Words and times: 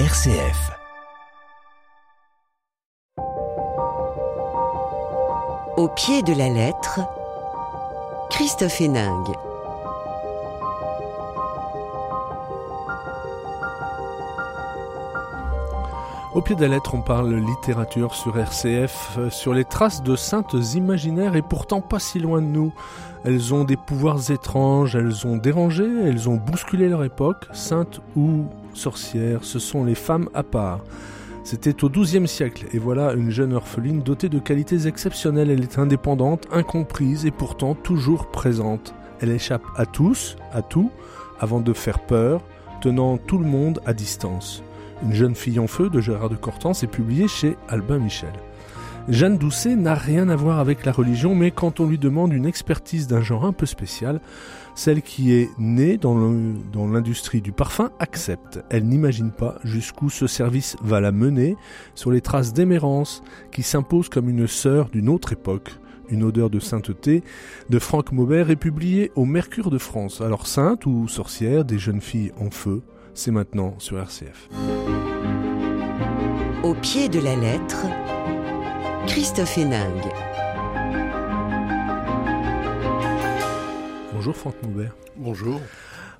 RCF. 0.00 0.72
Au 5.76 5.86
pied 5.86 6.20
de 6.22 6.32
la 6.36 6.48
lettre, 6.48 6.98
Christophe 8.28 8.80
Héningue. 8.80 9.36
Au 16.34 16.40
pied 16.42 16.56
de 16.56 16.62
la 16.62 16.66
lettre, 16.66 16.96
on 16.96 17.00
parle 17.00 17.32
littérature 17.32 18.16
sur 18.16 18.36
RCF, 18.36 19.16
euh, 19.18 19.30
sur 19.30 19.54
les 19.54 19.64
traces 19.64 20.02
de 20.02 20.16
saintes 20.16 20.56
imaginaires 20.74 21.36
et 21.36 21.42
pourtant 21.42 21.80
pas 21.80 22.00
si 22.00 22.18
loin 22.18 22.42
de 22.42 22.48
nous. 22.48 22.72
Elles 23.24 23.54
ont 23.54 23.62
des 23.62 23.76
pouvoirs 23.76 24.32
étranges, 24.32 24.96
elles 24.96 25.24
ont 25.24 25.36
dérangé, 25.36 25.84
elles 25.84 26.28
ont 26.28 26.34
bousculé 26.34 26.88
leur 26.88 27.04
époque. 27.04 27.46
Saintes 27.52 28.00
ou 28.16 28.46
sorcières, 28.74 29.44
ce 29.44 29.58
sont 29.58 29.84
les 29.84 29.94
femmes 29.94 30.28
à 30.34 30.42
part. 30.42 30.84
C'était 31.44 31.84
au 31.84 31.90
XIIe 31.90 32.26
siècle, 32.26 32.66
et 32.72 32.78
voilà 32.78 33.12
une 33.12 33.30
jeune 33.30 33.52
orpheline 33.52 34.00
dotée 34.00 34.30
de 34.30 34.38
qualités 34.38 34.86
exceptionnelles. 34.86 35.50
Elle 35.50 35.62
est 35.62 35.78
indépendante, 35.78 36.46
incomprise 36.50 37.26
et 37.26 37.30
pourtant 37.30 37.74
toujours 37.74 38.30
présente. 38.30 38.94
Elle 39.20 39.30
échappe 39.30 39.64
à 39.76 39.84
tous, 39.84 40.36
à 40.52 40.62
tout, 40.62 40.90
avant 41.38 41.60
de 41.60 41.72
faire 41.72 41.98
peur, 41.98 42.42
tenant 42.80 43.18
tout 43.18 43.38
le 43.38 43.46
monde 43.46 43.80
à 43.84 43.92
distance. 43.92 44.62
Une 45.02 45.12
jeune 45.12 45.34
fille 45.34 45.58
en 45.58 45.66
feu 45.66 45.90
de 45.90 46.00
Gérard 46.00 46.30
de 46.30 46.36
Cortance 46.36 46.82
est 46.82 46.88
publiée 46.88 47.28
chez 47.28 47.56
Albin 47.68 47.98
Michel. 47.98 48.32
Jeanne 49.08 49.36
Doucet 49.36 49.76
n'a 49.76 49.94
rien 49.94 50.30
à 50.30 50.36
voir 50.36 50.60
avec 50.60 50.86
la 50.86 50.92
religion, 50.92 51.34
mais 51.34 51.50
quand 51.50 51.78
on 51.78 51.86
lui 51.86 51.98
demande 51.98 52.32
une 52.32 52.46
expertise 52.46 53.06
d'un 53.06 53.20
genre 53.20 53.44
un 53.44 53.52
peu 53.52 53.66
spécial, 53.66 54.20
celle 54.74 55.02
qui 55.02 55.32
est 55.32 55.50
née 55.58 55.96
dans 55.98 56.86
l'industrie 56.86 57.40
du 57.40 57.52
parfum 57.52 57.90
accepte. 57.98 58.62
Elle 58.70 58.86
n'imagine 58.86 59.30
pas 59.30 59.56
jusqu'où 59.64 60.10
ce 60.10 60.26
service 60.26 60.76
va 60.82 61.00
la 61.00 61.12
mener 61.12 61.56
sur 61.94 62.10
les 62.10 62.20
traces 62.20 62.52
d'émérance 62.52 63.22
qui 63.52 63.62
s'impose 63.62 64.08
comme 64.08 64.28
une 64.28 64.46
sœur 64.46 64.88
d'une 64.88 65.08
autre 65.08 65.32
époque. 65.32 65.70
Une 66.10 66.22
odeur 66.22 66.50
de 66.50 66.60
sainteté 66.60 67.22
de 67.70 67.78
Franck 67.78 68.12
Maubert 68.12 68.50
est 68.50 68.56
publiée 68.56 69.10
au 69.14 69.24
Mercure 69.24 69.70
de 69.70 69.78
France. 69.78 70.20
Alors 70.20 70.46
sainte 70.46 70.86
ou 70.86 71.08
sorcière, 71.08 71.64
des 71.64 71.78
jeunes 71.78 72.02
filles 72.02 72.32
en 72.38 72.50
feu, 72.50 72.82
c'est 73.14 73.30
maintenant 73.30 73.74
sur 73.78 73.98
RCF. 73.98 74.50
Au 76.62 76.74
pied 76.74 77.08
de 77.08 77.20
la 77.20 77.36
lettre, 77.36 77.86
Christophe 79.06 79.56
Héningue. 79.56 80.33
Bonjour 84.24 84.40
Franck 84.40 84.62
Moubert. 84.62 84.96
Bonjour. 85.18 85.60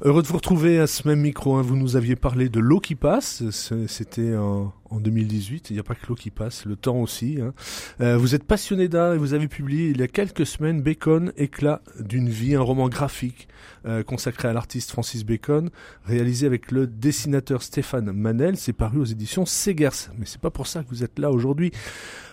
Heureux 0.02 0.20
de 0.20 0.27
vous 0.27 0.36
retrouver 0.36 0.78
à 0.78 0.86
ce 0.86 1.08
même 1.08 1.22
micro. 1.22 1.56
Hein. 1.56 1.62
Vous 1.62 1.74
nous 1.74 1.97
aviez 1.97 2.16
parlé 2.16 2.50
de 2.50 2.60
l'eau 2.60 2.78
qui 2.78 2.97
passe. 2.97 3.42
C'était 3.86 4.36
en, 4.36 4.74
2018. 4.92 5.70
Il 5.70 5.72
n'y 5.72 5.78
a 5.78 5.83
pas 5.84 5.94
que 5.94 6.06
l'eau 6.08 6.14
qui 6.14 6.28
passe, 6.28 6.66
le 6.66 6.77
temps 6.77 6.98
aussi. 6.98 7.38
Hein. 7.41 7.55
Euh, 8.02 8.19
vous 8.19 8.34
êtes 8.34 8.44
passionné 8.44 8.88
d'art 8.88 9.14
et 9.14 9.16
vous 9.16 9.32
avez 9.32 9.48
publié 9.48 9.88
il 9.88 10.00
y 10.00 10.02
a 10.02 10.06
quelques 10.06 10.44
semaines 10.44 10.82
Bacon, 10.82 11.32
éclat 11.38 11.80
d'une 11.98 12.28
vie, 12.28 12.55
un 12.55 12.60
roman 12.60 12.91
graphique 12.91 13.48
euh, 13.86 14.02
consacré 14.02 14.48
à 14.48 14.52
l'artiste 14.52 14.91
Francis 14.91 15.25
Bacon, 15.25 15.70
réalisé 16.05 16.44
avec 16.44 16.72
le 16.72 16.86
dessinateur 16.86 17.62
Stéphane 17.62 18.12
Manel. 18.12 18.58
C'est 18.58 18.75
paru 18.75 18.98
aux 18.98 19.06
éditions 19.06 19.47
Segers. 19.47 20.10
Mais 20.19 20.27
c'est 20.27 20.42
pas 20.42 20.50
pour 20.50 20.66
ça 20.66 20.82
que 20.82 20.91
vous 20.91 21.05
êtes 21.05 21.19
là 21.19 21.30
aujourd'hui. 21.30 21.72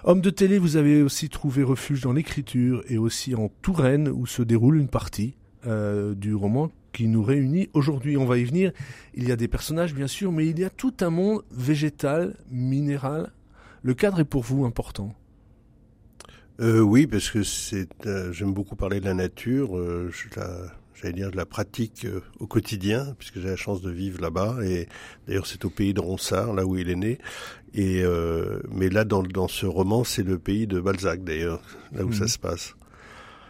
Homme 0.04 0.20
de 0.20 0.32
télé, 0.32 0.60
vous 0.60 0.76
avez 0.76 1.02
aussi 1.02 1.30
trouvé 1.30 1.64
refuge 1.64 2.02
dans 2.02 2.12
l'écriture 2.12 2.84
et 2.90 2.98
aussi 2.98 3.36
en 3.36 3.50
Touraine 3.62 4.10
où 4.10 4.28
se 4.28 4.42
déroule 4.42 4.76
une 4.76 4.90
partie 4.90 5.36
euh, 5.66 6.16
du 6.16 6.34
roman 6.34 6.72
qui 6.94 7.08
nous 7.08 7.24
réunit 7.24 7.70
aujourd'hui. 7.74 8.18
On 8.18 8.26
va 8.26 8.38
y 8.38 8.44
venir. 8.44 8.72
Il 9.14 9.28
y 9.28 9.32
a 9.32 9.36
des 9.36 9.48
personnages, 9.48 9.94
bien 9.94 10.08
sûr, 10.08 10.32
mais 10.32 10.48
il 10.48 10.60
y 10.60 10.64
a 10.64 10.70
tout 10.70 10.94
un 11.02 11.10
monde 11.10 11.44
végétal, 11.52 12.36
minéral. 12.50 13.32
Le 13.84 13.94
cadre 13.94 14.20
est 14.20 14.26
pour 14.26 14.44
vous 14.44 14.66
important. 14.66 15.16
Euh, 16.60 16.82
oui, 16.82 17.08
parce 17.08 17.32
que 17.32 17.44
c'est, 17.44 18.06
euh, 18.06 18.32
j'aime 18.32 18.54
beaucoup 18.54 18.76
parler 18.76 19.00
de 19.00 19.06
la 19.06 19.14
nature. 19.14 19.78
Euh, 19.78 20.12
je 20.12 20.40
la, 20.40 20.68
j'allais 20.94 21.14
dire, 21.14 21.32
de 21.32 21.38
la 21.38 21.46
pratique 21.46 22.06
au 22.40 22.46
quotidien, 22.46 23.16
puisque 23.18 23.40
j'ai 23.40 23.50
la 23.50 23.56
chance 23.56 23.82
de 23.82 23.90
vivre 23.90 24.22
là-bas. 24.22 24.58
Et 24.64 24.88
d'ailleurs, 25.28 25.48
c'est 25.48 25.66
au 25.66 25.70
pays 25.70 25.94
de 25.94 26.02
Ronsard, 26.02 26.54
là 26.54 26.66
où 26.66 26.78
il 26.78 26.90
est 26.90 26.96
né. 26.96 27.18
Et 27.74 28.04
mais 28.70 28.90
là, 28.90 29.06
dans, 29.06 29.24
dans 29.24 29.48
ce 29.48 29.66
roman, 29.66 30.04
c'est 30.04 30.24
le 30.24 30.38
pays 30.38 30.68
de 30.68 30.80
Balzac, 30.80 31.24
d'ailleurs, 31.24 31.62
là 31.94 32.04
où 32.04 32.12
ça 32.12 32.24
mhm. 32.24 32.28
se 32.28 32.40
passe 32.40 32.76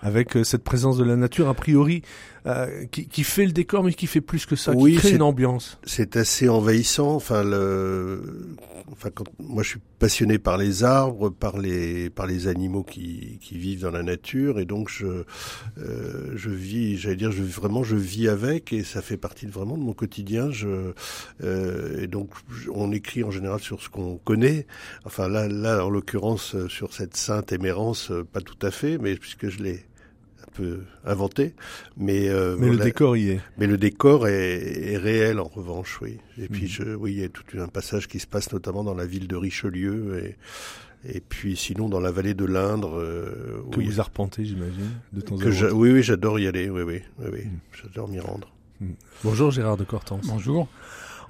avec 0.02 0.36
euh, 0.36 0.44
cette 0.44 0.64
présence 0.64 0.98
de 0.98 1.04
la 1.04 1.16
nature 1.16 1.48
a 1.48 1.54
priori 1.54 2.02
euh, 2.48 2.86
qui, 2.88 3.08
qui, 3.08 3.24
fait 3.24 3.46
le 3.46 3.52
décor 3.52 3.84
mais 3.84 3.94
qui 3.94 4.08
fait 4.08 4.20
plus 4.20 4.48
que 4.48 4.56
ça, 4.56 4.74
qui 4.76 4.96
crée 4.96 5.12
une 5.12 5.22
ambiance. 5.22 5.78
C'est 5.84 6.18
assez 6.18 6.50
envahissant. 6.50 7.14
Enfin, 7.14 7.44
le, 7.44 8.56
enfin, 8.92 9.12
quand, 9.14 9.26
moi 9.38 9.62
je 9.62 9.70
suis 9.70 9.80
passionné 10.00 10.40
par 10.40 10.58
les 10.58 10.84
arbres, 10.84 11.30
par 11.30 11.60
les 11.60 12.10
par 12.10 12.26
les 12.26 12.48
animaux 12.48 12.82
qui, 12.82 13.38
qui 13.42 13.60
vivent 13.60 13.82
dans 13.82 13.92
la 13.92 14.02
nature 14.02 14.60
et 14.60 14.66
donc 14.66 14.90
je 14.90 15.24
euh, 15.78 16.32
je 16.36 16.50
vis, 16.50 16.98
j'allais 16.98 17.16
dire, 17.16 17.32
je 17.32 17.44
vraiment 17.44 17.84
je 17.84 17.96
vis 17.96 18.28
avec 18.28 18.74
et 18.74 18.84
ça 18.84 19.04
fait 19.04 19.18
partie 19.18 19.46
vraiment 19.46 19.78
de 19.78 19.84
mon 19.84 19.94
quotidien. 19.94 20.50
Je 20.50 20.94
euh, 21.44 22.02
et 22.02 22.08
donc 22.08 22.32
on 22.74 22.92
écrit 22.92 23.24
en 23.24 23.30
général 23.30 23.60
sur 23.60 23.84
ce 23.84 23.90
qu'on 23.90 24.18
connaît. 24.18 24.66
Enfin 25.06 25.28
là 25.30 25.48
là 25.48 25.86
en 25.86 25.92
l'occurrence 25.92 26.56
sur 26.70 26.92
cette 26.92 27.16
sainte 27.16 27.52
émérance, 27.52 28.12
pas 28.34 28.42
tout 28.42 28.58
à 28.66 28.72
fait, 28.72 28.98
mais 28.98 29.16
puisque 29.16 29.48
je 29.50 29.62
l'ai 29.62 29.86
peu 30.54 30.82
inventé, 31.06 31.54
mais 31.98 32.30
euh, 32.30 32.56
mais 32.60 32.70
le 32.70 32.78
décor 32.78 33.18
y 33.18 33.30
est. 33.32 33.42
Mais 33.58 33.68
le 33.68 33.78
décor 33.78 34.28
est, 34.28 34.92
est 34.92 34.98
réel 34.98 35.40
en 35.40 35.48
revanche, 35.48 36.00
oui. 36.02 36.18
Et 36.38 36.48
puis 36.48 36.64
mhm. 36.64 36.68
je, 36.68 36.84
oui, 36.96 37.14
il 37.14 37.20
y 37.20 37.24
a 37.24 37.30
tout 37.30 37.44
un 37.58 37.68
passage 37.68 38.08
qui 38.08 38.20
se 38.20 38.28
passe 38.28 38.52
notamment 38.52 38.84
dans 38.84 38.96
la 38.96 39.06
ville 39.06 39.28
de 39.28 39.36
Richelieu 39.36 40.24
et 40.24 40.36
et 41.04 41.20
puis 41.20 41.56
sinon 41.56 41.90
dans 41.90 42.00
la 42.00 42.12
vallée 42.12 42.34
de 42.34 42.46
l'Indre. 42.46 43.00
Euh, 43.00 43.64
que 43.72 43.82
vous 43.82 44.00
arpentez, 44.00 44.46
j'imagine, 44.46 44.92
de 45.14 45.22
temps 45.22 45.36
en 45.36 45.40
temps. 45.40 45.76
Oui, 45.76 45.92
oui, 45.92 46.04
j'adore 46.04 46.40
y 46.40 46.48
aller. 46.48 46.70
Oui, 46.70 46.84
oui, 46.84 47.02
oui, 47.20 47.28
oui. 47.32 47.46
Mhm. 47.46 47.60
j'adore 47.82 48.08
m'y 48.08 48.20
rendre. 48.20 48.52
Mhm. 48.80 48.96
Bonjour 49.24 49.52
Gérard 49.52 49.78
de 49.78 49.84
Cortance. 49.84 50.28
Bonjour. 50.28 50.68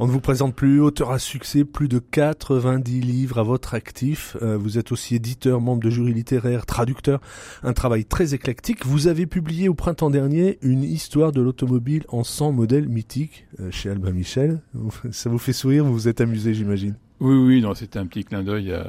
On 0.03 0.07
ne 0.07 0.11
vous 0.11 0.19
présente 0.19 0.55
plus, 0.55 0.81
auteur 0.81 1.11
à 1.11 1.19
succès, 1.19 1.63
plus 1.63 1.87
de 1.87 1.99
90 1.99 3.01
livres 3.01 3.37
à 3.37 3.43
votre 3.43 3.75
actif. 3.75 4.35
Euh, 4.41 4.57
vous 4.57 4.79
êtes 4.79 4.91
aussi 4.91 5.13
éditeur, 5.13 5.61
membre 5.61 5.83
de 5.83 5.91
jury 5.91 6.11
littéraire, 6.11 6.65
traducteur, 6.65 7.21
un 7.61 7.73
travail 7.73 8.05
très 8.05 8.33
éclectique. 8.33 8.83
Vous 8.83 9.05
avez 9.05 9.27
publié 9.27 9.69
au 9.69 9.75
printemps 9.75 10.09
dernier 10.09 10.57
une 10.63 10.81
histoire 10.81 11.31
de 11.31 11.39
l'automobile 11.39 12.03
en 12.07 12.23
100 12.23 12.51
modèles 12.51 12.89
mythiques 12.89 13.45
euh, 13.59 13.69
chez 13.69 13.91
Albin 13.91 14.09
Michel. 14.09 14.61
Ça 15.11 15.29
vous 15.29 15.37
fait 15.37 15.53
sourire, 15.53 15.85
vous 15.85 15.93
vous 15.93 16.07
êtes 16.07 16.19
amusé 16.19 16.55
j'imagine? 16.55 16.95
Oui, 17.19 17.35
oui, 17.35 17.61
non, 17.61 17.75
c'était 17.75 17.99
un 17.99 18.07
petit 18.07 18.23
clin 18.23 18.41
d'œil 18.41 18.73
à, 18.73 18.87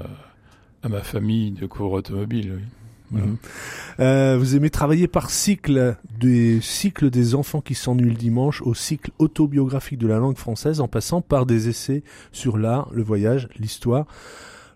à, 0.82 0.88
ma 0.88 1.02
famille 1.02 1.50
de 1.50 1.66
cours 1.66 1.92
automobile. 1.92 2.54
Oui. 2.56 2.62
Mhm. 3.12 3.36
Euh, 4.00 4.36
vous 4.38 4.56
aimez 4.56 4.70
travailler 4.70 5.06
par 5.06 5.30
cycle, 5.30 5.96
des 6.18 6.60
cycles 6.60 7.10
des 7.10 7.34
enfants 7.34 7.60
qui 7.60 7.74
s'ennuient 7.74 8.10
le 8.10 8.16
dimanche 8.16 8.62
au 8.62 8.74
cycle 8.74 9.10
autobiographique 9.18 9.98
de 9.98 10.06
la 10.06 10.18
langue 10.18 10.38
française 10.38 10.80
en 10.80 10.88
passant 10.88 11.20
par 11.20 11.46
des 11.46 11.68
essais 11.68 12.02
sur 12.32 12.58
l'art, 12.58 12.88
le 12.92 13.02
voyage, 13.02 13.48
l'histoire. 13.58 14.06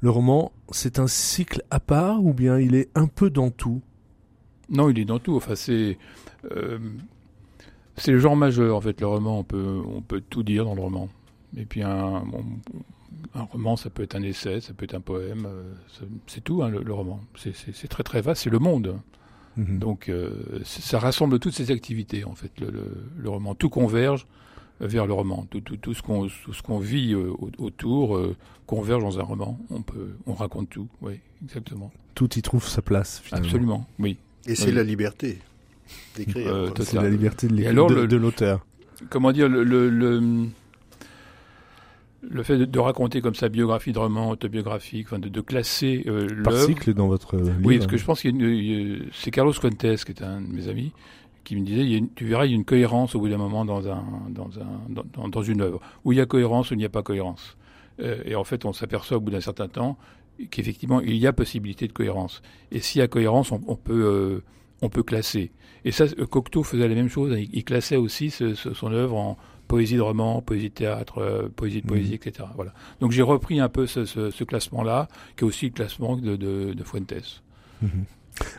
Le 0.02 0.10
roman, 0.10 0.52
c'est 0.70 0.98
un 0.98 1.06
cycle 1.06 1.62
à 1.70 1.80
part 1.80 2.24
ou 2.24 2.34
bien 2.34 2.58
il 2.58 2.74
est 2.74 2.90
un 2.94 3.06
peu 3.06 3.30
dans 3.30 3.50
tout? 3.50 3.80
Non, 4.68 4.90
il 4.90 4.98
est 4.98 5.04
dans 5.04 5.18
tout. 5.18 5.36
Enfin, 5.36 5.54
c'est 5.54 5.96
euh, 6.52 6.78
c'est 7.96 8.12
le 8.12 8.18
genre 8.18 8.36
majeur 8.36 8.76
en 8.76 8.80
fait. 8.80 9.00
Le 9.00 9.06
roman, 9.06 9.38
on 9.38 9.44
peut 9.44 9.80
on 9.86 10.02
peut 10.02 10.22
tout 10.28 10.42
dire 10.42 10.64
dans 10.64 10.74
le 10.74 10.82
roman. 10.82 11.08
Et 11.56 11.64
puis 11.64 11.82
un, 11.82 12.22
un 13.34 13.42
roman, 13.42 13.76
ça 13.76 13.90
peut 13.90 14.02
être 14.02 14.14
un 14.14 14.22
essai, 14.22 14.60
ça 14.60 14.72
peut 14.72 14.84
être 14.84 14.94
un 14.94 15.00
poème, 15.00 15.46
euh, 15.46 15.72
c'est 16.26 16.42
tout 16.42 16.62
hein, 16.62 16.70
le, 16.70 16.92
roman. 16.92 17.20
C'est 17.36 17.88
très 17.88 18.02
très 18.02 18.20
vaste, 18.20 18.44
c'est 18.44 18.50
le 18.50 18.58
monde. 18.58 18.98
Mhm. 19.56 19.78
Donc 19.78 20.08
euh, 20.08 20.60
ça 20.64 20.98
rassemble 20.98 21.38
toutes 21.38 21.54
ces 21.54 21.70
activités 21.70 22.24
en 22.24 22.34
fait, 22.34 22.52
le, 22.60 23.28
roman. 23.28 23.54
Tout 23.54 23.70
converge 23.70 24.26
vers 24.80 25.06
le 25.06 25.12
roman. 25.12 25.46
Tout, 25.50 25.60
tout, 25.60 25.76
tout 25.76 25.94
ce 25.94 26.02
qu'on 26.02 26.28
ce 26.28 26.62
qu'on 26.62 26.78
vit 26.78 27.14
euh, 27.14 27.32
autour 27.58 28.20
converge 28.66 29.02
dans 29.02 29.18
un 29.18 29.22
roman. 29.22 29.58
On 29.70 29.82
peut 29.82 30.10
on 30.26 30.34
raconte 30.34 30.70
tout. 30.70 30.88
Oui, 31.00 31.20
exactement. 31.42 31.92
Tout 32.14 32.38
y 32.38 32.42
trouve 32.42 32.66
sa 32.66 32.82
place. 32.82 33.20
Finalement. 33.20 33.46
Absolument. 33.46 33.86
Oui. 33.98 34.18
Et 34.46 34.54
c'est 34.54 34.72
la 34.72 34.84
liberté 34.84 35.38
d'écrire. 36.14 36.72
c'est 36.80 36.94
la 36.94 37.10
liberté 37.10 37.48
de 37.48 38.16
l'auteur. 38.16 38.64
Comment 39.10 39.32
dire 39.32 39.48
le, 39.48 40.48
le 42.22 42.42
fait 42.42 42.58
de, 42.58 42.78
raconter 42.78 43.20
comme 43.20 43.34
ça 43.34 43.48
biographie 43.48 43.92
de 43.92 43.98
roman, 43.98 44.30
autobiographique, 44.30 45.06
enfin 45.06 45.18
de, 45.18 45.28
de 45.28 45.40
classer 45.40 46.04
euh, 46.06 46.42
Par 46.42 46.54
cycle 46.54 46.94
dans 46.94 47.08
votre 47.08 47.36
livre. 47.36 47.54
Oui, 47.62 47.78
parce 47.78 47.90
que 47.90 47.96
je 47.96 48.04
pense 48.04 48.22
que 48.22 48.28
c'est 49.12 49.30
Carlos 49.30 49.52
Fuentes, 49.52 49.78
qui 49.78 50.12
est 50.12 50.22
un 50.22 50.40
de 50.40 50.46
mes 50.46 50.68
amis, 50.68 50.92
qui 51.44 51.56
me 51.56 51.64
disait, 51.64 51.82
il 51.82 51.92
y 51.92 51.96
a 51.96 52.06
tu 52.14 52.24
verras, 52.26 52.46
il 52.46 52.50
y 52.50 52.54
a 52.54 52.56
une 52.56 52.64
cohérence 52.64 53.14
au 53.14 53.20
bout 53.20 53.28
d'un 53.28 53.38
moment 53.38 53.64
dans, 53.64 53.88
un, 53.88 54.04
dans, 54.30 54.50
un, 54.58 54.80
dans, 54.88 55.28
dans, 55.28 55.42
une 55.42 55.60
œuvre. 55.60 55.80
Où 56.04 56.12
il 56.12 56.18
y 56.18 56.20
a 56.20 56.26
cohérence, 56.26 56.70
où 56.70 56.74
il 56.74 56.78
n'y 56.78 56.84
a 56.84 56.90
pas 56.90 57.02
cohérence. 57.02 57.56
Euh, 58.00 58.22
et 58.24 58.34
en 58.34 58.44
fait, 58.44 58.64
on 58.64 58.72
s'aperçoit 58.72 59.18
au 59.18 59.20
bout 59.20 59.30
d'un 59.30 59.40
certain 59.40 59.68
temps 59.68 59.96
qu'effectivement, 60.50 61.00
il 61.00 61.16
y 61.16 61.26
a 61.26 61.32
possibilité 61.32 61.86
de 61.86 61.92
cohérence. 61.92 62.42
Et 62.72 62.80
s'il 62.80 62.98
y 62.98 63.02
a 63.02 63.08
cohérence, 63.08 63.52
on, 63.52 63.60
on 63.66 63.76
peut... 63.76 64.04
Euh, 64.04 64.42
on 64.82 64.88
peut 64.88 65.02
classer. 65.02 65.52
Et 65.84 65.90
ça, 65.90 66.06
Cocteau 66.30 66.62
faisait 66.62 66.88
la 66.88 66.94
même 66.94 67.08
chose. 67.08 67.36
Il, 67.52 67.64
classait 67.64 67.96
aussi 67.96 68.30
son 68.30 68.92
œuvre 68.92 69.16
en 69.16 69.36
poésie 69.68 69.96
de 69.96 70.00
roman, 70.00 70.40
poésie 70.42 70.68
de 70.70 70.74
théâtre, 70.74 71.18
euh, 71.18 71.48
poésie 71.54 71.82
de 71.82 71.86
poésie, 71.86 72.10
Mhm. 72.12 72.14
etc. 72.14 72.48
Voilà. 72.56 72.72
Donc 73.00 73.12
j'ai 73.12 73.22
repris 73.22 73.60
un 73.60 73.68
peu 73.68 73.86
ce, 73.86 74.04
ce- 74.04 74.30
ce 74.30 74.44
classement-là, 74.44 75.08
qui 75.36 75.44
est 75.44 75.46
aussi 75.46 75.66
le 75.66 75.72
classement 75.72 76.16
de, 76.16 76.36
de, 76.36 76.72
de 76.72 76.84
Fuentes. 76.84 77.42
Mhm. 77.82 78.04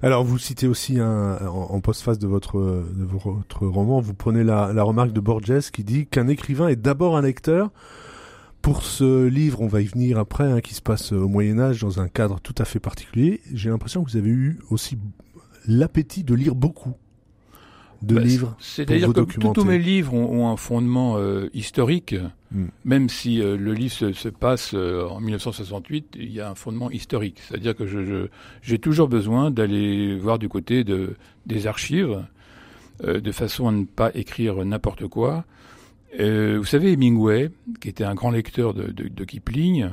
Alors, 0.02 0.24
vous 0.24 0.40
citez 0.40 0.68
aussi 0.68 1.00
un, 1.00 1.38
en, 1.48 1.72
en 1.72 1.82
postface 1.82 2.18
de 2.18 2.26
votre, 2.28 2.58
de 2.60 3.04
votre 3.06 3.68
roman, 3.68 4.00
vous 4.00 4.16
prenez 4.16 4.44
la, 4.44 4.74
la 4.74 4.82
remarque 4.82 5.14
de 5.14 5.20
Borges 5.20 5.70
qui 5.72 5.84
dit 5.84 6.08
qu'un 6.08 6.28
écrivain 6.28 6.68
est 6.68 6.76
d'abord 6.76 7.16
un 7.16 7.22
lecteur. 7.22 7.70
Pour 8.64 8.82
ce 8.84 9.28
livre, 9.28 9.62
on 9.62 9.68
va 9.68 9.82
y 9.82 9.86
venir 9.86 10.18
après, 10.18 10.52
hein, 10.52 10.62
qui 10.62 10.74
se 10.74 10.82
passe 10.82 11.12
au 11.12 11.28
Moyen 11.28 11.60
Âge 11.60 11.82
dans 11.82 12.00
un 12.02 12.08
cadre 12.08 12.40
tout 12.42 12.56
à 12.58 12.66
fait 12.66 12.80
particulier. 12.80 13.40
J'ai 13.54 13.70
l'impression 13.70 14.04
que 14.04 14.10
vous 14.12 14.18
avez 14.18 14.32
eu 14.32 14.60
aussi 14.72 14.98
l'appétit 15.68 16.24
de 16.24 16.34
lire 16.34 16.56
beaucoup 16.56 16.94
de 18.02 18.16
Bah, 18.16 18.22
livres. 18.22 18.56
C'est-à-dire 18.60 19.12
que 19.14 19.22
tous- 19.22 19.64
mes 19.66 19.80
livres 19.80 20.14
ont, 20.14 20.42
ont 20.44 20.50
un 20.52 20.58
fondement 20.58 21.18
euh, 21.18 21.50
historique, 21.54 22.16
Mm. 22.52 22.66
même 22.86 23.10
si 23.10 23.42
euh, 23.42 23.58
le 23.58 23.74
livre 23.74 23.94
se, 23.94 24.14
se 24.14 24.30
passe 24.30 24.72
euh, 24.74 25.06
en 25.10 25.20
1968, 25.20 26.16
il 26.18 26.32
y 26.32 26.40
a 26.40 26.50
un 26.50 26.56
fondement 26.56 26.90
historique. 26.90 27.40
C'est-à-dire 27.46 27.76
que 27.76 27.86
je, 27.86 28.06
je- 28.06 28.28
j'ai 28.62 28.80
toujours 28.80 29.10
besoin 29.10 29.52
d'aller 29.52 30.16
voir 30.18 30.40
du 30.40 30.48
côté 30.48 30.84
de, 30.86 31.16
des 31.46 31.68
archives, 31.68 32.24
de 33.04 33.32
façon 33.32 33.68
à 33.68 33.72
ne 33.72 33.84
pas 33.86 34.12
écrire 34.16 34.64
n'importe 34.66 35.08
quoi. 35.08 35.46
Vous 36.18 36.64
savez, 36.66 36.94
Hemingway, 36.94 37.52
qui 37.82 37.90
était 37.90 38.04
un 38.06 38.16
grand 38.16 38.32
lecteur 38.32 38.74
de, 38.74 38.88
de- 38.92 39.08
de 39.10 39.24
Kipling, 39.24 39.90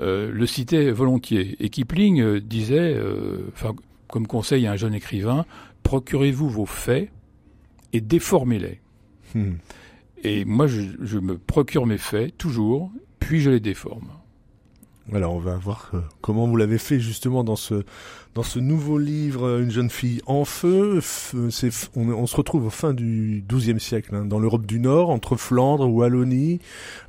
le 0.00 0.46
citait 0.46 0.90
volontiers. 0.90 1.56
Et 1.60 1.68
Kipling 1.68 2.40
disait, 2.40 2.98
comme 4.08 4.26
conseil 4.26 4.66
à 4.66 4.72
un 4.72 4.76
jeune 4.76 4.94
écrivain, 4.94 5.44
procurez-vous 5.82 6.48
vos 6.48 6.66
faits 6.66 7.10
et 7.92 8.00
déformez-les. 8.00 8.80
Hmm. 9.34 9.54
Et 10.24 10.44
moi, 10.44 10.66
je, 10.66 10.82
je 11.00 11.18
me 11.18 11.36
procure 11.36 11.86
mes 11.86 11.98
faits, 11.98 12.36
toujours, 12.38 12.90
puis 13.18 13.40
je 13.40 13.50
les 13.50 13.60
déforme. 13.60 14.08
Alors, 15.12 15.34
on 15.34 15.40
va 15.40 15.56
voir 15.56 15.90
euh, 15.94 16.00
comment 16.20 16.46
vous 16.46 16.56
l'avez 16.56 16.78
fait 16.78 17.00
justement 17.00 17.42
dans 17.42 17.56
ce 17.56 17.82
dans 18.34 18.44
ce 18.44 18.60
nouveau 18.60 18.98
livre, 18.98 19.46
euh, 19.46 19.62
Une 19.64 19.70
jeune 19.72 19.90
fille 19.90 20.20
en 20.26 20.44
feu. 20.44 21.00
F- 21.00 21.88
on, 21.96 22.08
on 22.10 22.26
se 22.28 22.36
retrouve 22.36 22.66
au 22.66 22.70
fin 22.70 22.94
du 22.94 23.44
XIIe 23.48 23.80
siècle, 23.80 24.14
hein, 24.14 24.24
dans 24.24 24.38
l'Europe 24.38 24.64
du 24.64 24.78
Nord, 24.78 25.10
entre 25.10 25.34
Flandre, 25.36 25.90
Wallonie, 25.92 26.60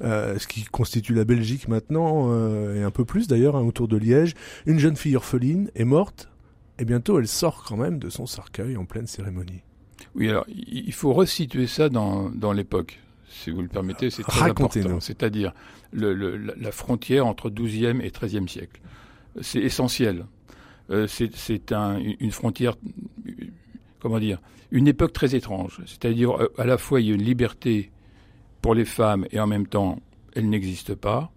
euh, 0.01 0.39
ce 0.39 0.47
qui 0.47 0.63
constitue 0.63 1.13
la 1.13 1.23
Belgique 1.23 1.67
maintenant, 1.67 2.29
euh, 2.31 2.79
et 2.79 2.83
un 2.83 2.91
peu 2.91 3.05
plus 3.05 3.27
d'ailleurs, 3.27 3.55
hein, 3.55 3.61
autour 3.63 3.87
de 3.87 3.95
Liège. 3.95 4.33
Une 4.65 4.79
jeune 4.79 4.95
fille 4.95 5.15
orpheline 5.15 5.69
est 5.75 5.85
morte, 5.85 6.29
et 6.79 6.85
bientôt 6.85 7.19
elle 7.19 7.27
sort 7.27 7.63
quand 7.63 7.77
même 7.77 7.99
de 7.99 8.09
son 8.09 8.25
cercueil 8.25 8.75
en 8.75 8.85
pleine 8.85 9.05
cérémonie. 9.07 9.61
Oui, 10.15 10.29
alors, 10.29 10.45
il 10.47 10.93
faut 10.93 11.13
resituer 11.13 11.65
ça 11.67 11.89
dans, 11.89 12.29
dans 12.29 12.51
l'époque, 12.53 12.99
si 13.27 13.49
vous 13.49 13.61
le 13.61 13.67
permettez, 13.67 14.09
c'est 14.11 14.21
très 14.23 14.41
Racontez-nous. 14.41 14.85
important. 14.85 14.99
C'est-à-dire 15.01 15.53
le, 15.91 16.13
le- 16.13 16.37
la, 16.37 16.71
frontière 16.71 17.25
entre 17.25 17.49
XIIe 17.49 17.99
et 18.03 18.11
XIIIe 18.11 18.47
siècle. 18.47 18.79
C'est 19.41 19.59
essentiel. 19.59 20.25
Euh, 20.91 21.07
c'est 21.07 21.35
c'est 21.35 21.71
un, 21.71 21.97
une 22.19 22.31
frontière, 22.31 22.75
comment 23.99 24.19
dire, 24.19 24.39
une 24.71 24.87
époque 24.87 25.13
très 25.13 25.35
étrange. 25.35 25.81
C'est-à-dire, 25.85 26.31
euh, 26.39 26.53
à 26.57 26.65
la 26.65 26.77
fois, 26.77 27.01
il 27.01 27.07
y 27.07 27.11
a 27.11 27.15
une 27.15 27.23
liberté 27.23 27.91
pour 28.61 28.75
les 28.75 28.85
femmes 28.85 29.25
et 29.31 29.39
en 29.39 29.47
même 29.47 29.67
temps, 29.67 29.99
elle 30.35 30.49
n'existe 30.49 30.95
pas. 30.95 31.31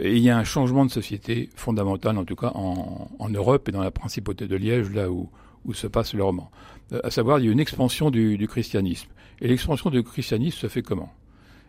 Et 0.00 0.16
il 0.16 0.22
y 0.22 0.30
a 0.30 0.38
un 0.38 0.44
changement 0.44 0.84
de 0.86 0.90
société 0.90 1.50
fondamental, 1.56 2.16
en 2.18 2.24
tout 2.24 2.36
cas 2.36 2.52
en, 2.54 3.08
en 3.18 3.28
Europe 3.28 3.68
et 3.68 3.72
dans 3.72 3.82
la 3.82 3.90
principauté 3.90 4.46
de 4.46 4.54
Liège, 4.56 4.90
là 4.90 5.10
où, 5.10 5.28
où 5.64 5.74
se 5.74 5.86
passe 5.88 6.14
le 6.14 6.22
roman. 6.22 6.50
Euh, 6.92 7.00
à 7.04 7.10
savoir, 7.10 7.38
il 7.38 7.46
y 7.46 7.48
a 7.48 7.52
une 7.52 7.60
expansion 7.60 8.10
du, 8.10 8.38
du 8.38 8.48
christianisme. 8.48 9.08
Et 9.40 9.48
l'expansion 9.48 9.90
du 9.90 10.02
christianisme 10.02 10.58
se 10.58 10.68
fait 10.68 10.82
comment? 10.82 11.12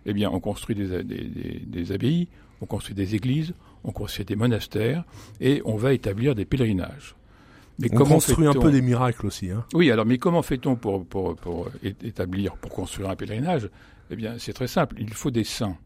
Eh 0.06 0.14
bien, 0.14 0.30
on 0.32 0.40
construit 0.40 0.76
des, 0.76 1.04
des, 1.04 1.24
des- 1.26 1.62
des 1.66 1.92
abbayes, 1.92 2.28
on 2.62 2.66
construit 2.66 2.96
des 2.96 3.16
églises, 3.16 3.54
on 3.84 3.92
construit 3.92 4.26
des 4.26 4.36
monastères, 4.36 5.04
et 5.42 5.62
on 5.66 5.76
va 5.76 5.94
établir 5.94 6.36
des 6.36 6.46
pèlerinages. 6.46 7.16
Mais 7.80 7.88
On 7.94 8.04
construit 8.04 8.46
un 8.48 8.54
peu 8.54 8.72
des 8.72 8.82
miracles 8.82 9.26
aussi. 9.28 9.52
Hein? 9.52 9.64
oui, 9.74 9.90
alors, 9.92 10.06
mais 10.06 10.18
comment 10.18 10.42
fait-on 10.42 10.76
pour, 10.76 11.06
pour, 11.06 11.36
pour 11.38 11.70
établir, 11.84 12.58
pour 12.58 12.72
construire 12.72 13.10
un 13.10 13.16
pèlerinage? 13.16 13.70
Eh 14.12 14.16
bien, 14.18 14.36
c'est 14.38 14.52
très 14.54 14.68
simple. 14.68 14.96
Il 15.00 15.14
faut 15.14 15.32
des 15.32 15.46
saints 15.46 15.78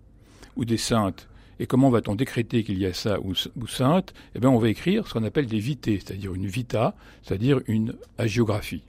ou 0.55 0.65
des 0.65 0.77
saintes. 0.77 1.27
Et 1.59 1.67
comment 1.67 1.91
va-t-on 1.91 2.15
décréter 2.15 2.63
qu'il 2.63 2.79
y 2.79 2.85
a 2.87 2.93
ça 2.93 3.19
ou, 3.19 3.33
ou 3.61 3.67
sainte? 3.67 4.13
Eh 4.33 4.39
bien, 4.39 4.49
on 4.49 4.57
va 4.57 4.69
écrire 4.69 5.07
ce 5.07 5.13
qu'on 5.13 5.23
appelle 5.23 5.45
des 5.45 5.59
vités, 5.59 5.99
c'est-à-dire 6.03 6.33
une 6.33 6.47
vita, 6.47 6.95
c'est-à-dire 7.21 7.61
une 7.67 7.93
hagiographie. 8.17 8.81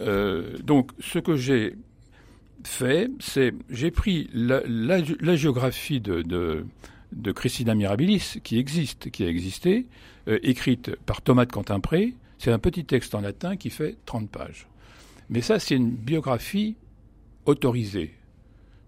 Euh, 0.00 0.56
donc, 0.58 0.92
ce 1.00 1.18
que 1.18 1.36
j'ai 1.36 1.74
fait, 2.64 3.10
c'est 3.20 3.54
j'ai 3.70 3.90
pris 3.90 4.28
la, 4.32 5.36
géographie 5.36 6.00
de, 6.00 6.64
Christina 7.34 7.74
Mirabilis, 7.74 8.40
qui 8.42 8.58
existe, 8.58 9.10
qui 9.10 9.24
a 9.24 9.28
existé, 9.28 9.86
euh, 10.28 10.38
écrite 10.42 10.94
par 11.06 11.22
Thomas 11.22 11.46
de 11.46 11.52
Quentin-Pré. 11.52 12.14
C'est 12.38 12.52
un 12.52 12.58
petit 12.58 12.84
texte 12.84 13.14
en 13.14 13.20
latin 13.20 13.56
qui 13.56 13.70
fait 13.70 13.96
30 14.06 14.30
pages. 14.30 14.68
Mais 15.30 15.40
ça, 15.40 15.58
c'est 15.58 15.74
une 15.74 15.90
biographie 15.90 16.76
autorisée. 17.46 18.14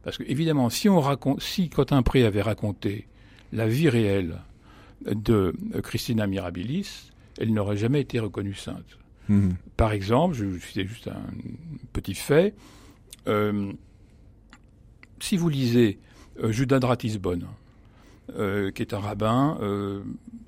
Parce 0.02 0.16
que, 0.16 0.22
évidemment, 0.24 0.70
si, 0.70 0.88
on 0.88 1.00
avait 1.00 2.42
raconté 2.42 3.06
la 3.52 3.66
vie 3.66 3.88
réelle 3.88 4.38
de 5.04 5.54
euh, 5.74 5.80
Christina 5.82 6.26
Mirabilis, 6.26 7.10
elle 7.38 7.52
n'aurait 7.52 7.76
jamais 7.76 8.00
été 8.00 8.18
reconnue 8.18 8.54
sainte. 8.54 8.98
Mhm. 9.28 9.56
Par 9.76 9.92
exemple, 9.92 10.34
je 10.34 10.46
c'est 10.72 10.86
juste 10.86 11.08
un 11.08 11.22
petit 11.92 12.14
fait. 12.14 12.54
euh, 13.28 13.72
si 15.20 15.36
vous 15.36 15.48
lisez 15.48 15.98
euh, 16.42 16.50
Judas 16.50 16.78
de 16.78 16.86
Ratisbonne, 16.86 17.46
euh, 18.36 18.70
qui 18.70 18.82
est 18.82 18.94
un 18.94 19.00
rabbin 19.00 19.58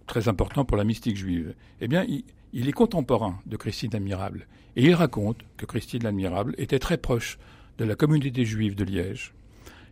très 0.06 0.28
important 0.28 0.64
pour 0.64 0.76
la 0.76 0.84
mystique 0.84 1.16
juive, 1.16 1.54
eh 1.80 1.88
bien, 1.88 2.04
il, 2.08 2.24
il 2.52 2.69
est 2.69 2.72
contemporain 2.72 3.38
de 3.46 3.56
Christine 3.56 3.90
l'Admirable. 3.92 4.46
Et 4.76 4.84
il 4.84 4.94
raconte 4.94 5.38
que 5.56 5.66
Christine 5.66 6.02
l'Admirable 6.02 6.54
était 6.58 6.78
très 6.78 6.96
proche 6.96 7.38
de 7.78 7.84
la 7.84 7.94
communauté 7.94 8.44
juive 8.44 8.74
de 8.74 8.84
Liège, 8.84 9.34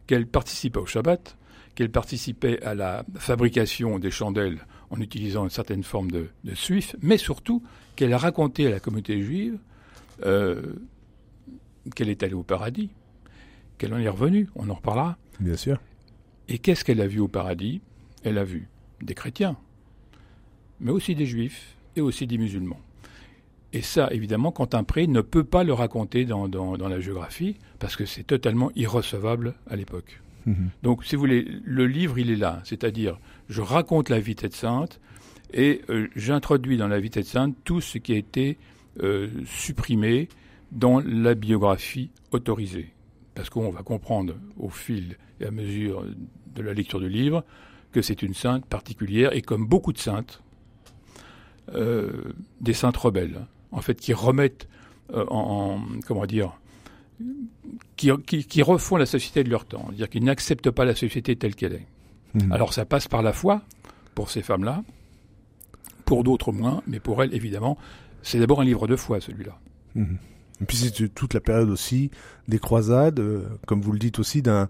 qu'elle 0.06 0.27
participait 0.27 0.79
au 0.79 0.87
Shabbat, 0.87 1.37
qu'elle 1.75 1.91
participait 1.91 2.62
à 2.62 2.75
la 2.75 3.05
fabrication 3.17 3.99
des 3.99 4.11
chandelles 4.11 4.59
en 4.91 5.01
utilisant 5.01 5.45
une 5.45 5.51
certaine 5.51 5.83
forme 5.83 6.11
de, 6.11 6.29
de 6.45 6.55
suif, 6.55 6.97
mais 7.01 7.17
surtout 7.17 7.63
qu'elle 7.97 8.13
a 8.13 8.19
raconté 8.19 8.67
à 8.67 8.71
la 8.71 8.81
communauté 8.81 9.23
juive 9.23 9.59
euh, 10.25 10.75
qu'elle 11.95 12.09
est 12.09 12.23
allée 12.23 12.35
au 12.35 12.43
paradis, 12.43 12.91
qu'elle 13.79 13.95
en 13.95 13.99
est 13.99 14.09
revenue, 14.09 14.49
on 14.57 14.69
en 14.69 14.75
reparlera. 14.75 15.17
Bien 15.39 15.57
sûr. 15.57 15.81
Et 16.49 16.59
qu'est-ce 16.59 16.85
qu'elle 16.85 17.01
a 17.01 17.07
vu 17.07 17.21
au 17.21 17.29
paradis? 17.29 17.81
Elle 18.25 18.37
a 18.39 18.44
vu 18.44 18.69
des 19.01 19.15
chrétiens, 19.15 19.56
mais 20.81 20.91
aussi 20.91 21.15
des 21.15 21.27
juifs 21.27 21.77
et 21.97 22.01
aussi 22.01 22.27
des 22.27 22.39
musulmans. 22.39 22.81
Et 23.73 23.82
ça, 23.82 24.09
évidemment, 24.11 24.51
Quentin 24.51 24.82
Pré 24.82 25.06
ne 25.06 25.20
peut 25.20 25.44
pas 25.44 25.63
le 25.63 25.73
raconter 25.73 26.25
dans, 26.25 26.49
dans, 26.49 26.77
dans 26.77 26.89
la 26.89 27.01
géographie, 27.01 27.56
parce 27.79 27.94
que 27.94 28.05
c'est 28.05 28.25
totalement 28.25 28.73
irrecevable 28.75 29.55
à 29.69 29.77
l'époque. 29.77 30.20
Mhm. 30.47 30.70
Donc, 30.82 31.05
si 31.05 31.15
vous 31.15 31.20
voulez, 31.20 31.47
le 31.65 31.87
livre, 31.87 32.19
il 32.19 32.31
est 32.31 32.37
là. 32.37 32.61
C'est-à-dire, 32.65 33.19
je 33.51 33.61
raconte 33.61 34.09
la 34.09 34.19
vie 34.21 34.35
cette 34.41 34.55
sainte 34.55 34.99
et 35.53 35.83
euh, 35.91 36.09
j'introduis 36.17 36.79
dans 36.79 36.89
la 36.89 36.99
vie 37.01 37.11
cette 37.13 37.27
sainte 37.27 37.55
tout 37.65 37.83
ce 37.83 37.99
qui 37.99 38.13
a 38.15 38.17
été 38.17 38.57
euh, 39.03 39.29
supprimé 39.45 40.29
dans 40.73 41.01
la 41.01 41.35
biographie 41.35 42.11
autorisée. 42.33 42.93
Parce 43.35 43.51
qu'on 43.51 43.71
va 43.71 43.83
comprendre 43.83 44.35
au 44.59 44.69
fil 44.71 45.17
et 45.41 45.47
à 45.47 45.51
mesure 45.51 46.05
de 46.55 46.63
la 46.63 46.73
lecture 46.75 47.01
du 47.01 47.09
livre 47.09 47.45
que 47.93 48.01
c'est 48.03 48.23
une 48.23 48.35
sainte 48.35 48.65
particulière 48.67 49.35
et 49.35 49.43
comme 49.43 49.67
beaucoup 49.67 49.93
de 49.93 49.99
saintes, 49.99 50.43
euh, 51.75 52.11
des 52.61 52.73
saintes 52.73 52.97
rebelles, 52.97 53.47
en 53.73 53.81
fait, 53.81 54.01
qui 54.01 54.13
remettent 54.13 54.69
en, 55.13 55.25
en- 55.29 55.81
comment 56.07 56.27
dire, 56.27 56.53
qui, 57.97 58.11
qui 58.25 58.63
refont 58.63 58.97
la 58.97 59.07
société 59.07 59.43
de 59.45 59.51
leur 59.51 59.65
temps, 59.65 59.85
c'est-à-dire 59.89 60.09
qu'ils 60.09 60.25
n'acceptent 60.25 60.71
pas 60.71 60.85
la 60.85 60.95
société 60.95 61.35
telle 61.37 61.55
qu'elle 61.57 61.75
est. 61.75 61.87
Mhm. 62.34 62.53
Alors 62.53 62.72
ça 62.72 62.84
passe 62.84 63.08
par 63.08 63.22
la 63.22 63.32
foi 63.32 63.63
pour 64.15 64.31
ces 64.31 64.43
femmes-là, 64.43 64.82
pour 66.05 66.25
d'autres 66.25 66.53
moins, 66.53 66.82
mais 66.87 67.01
pour 67.01 67.22
elles, 67.22 67.34
évidemment, 67.34 67.79
c'est 68.22 68.39
d'abord 68.39 68.60
un 68.60 68.65
livre 68.65 68.87
de 68.87 68.96
foi, 68.96 69.20
celui-là. 69.20 69.58
Mhm. 69.94 70.19
Et 70.60 70.65
puis 70.67 70.77
c'est 70.77 71.15
toute 71.15 71.34
la 71.34 71.41
période 71.41 71.70
aussi 71.70 72.10
des 72.49 72.58
croisades, 72.58 73.20
euh, 73.20 73.49
comme 73.67 73.81
vous 73.81 73.93
le 73.93 73.99
dites 73.99 74.19
aussi, 74.19 74.43
d'un 74.43 74.69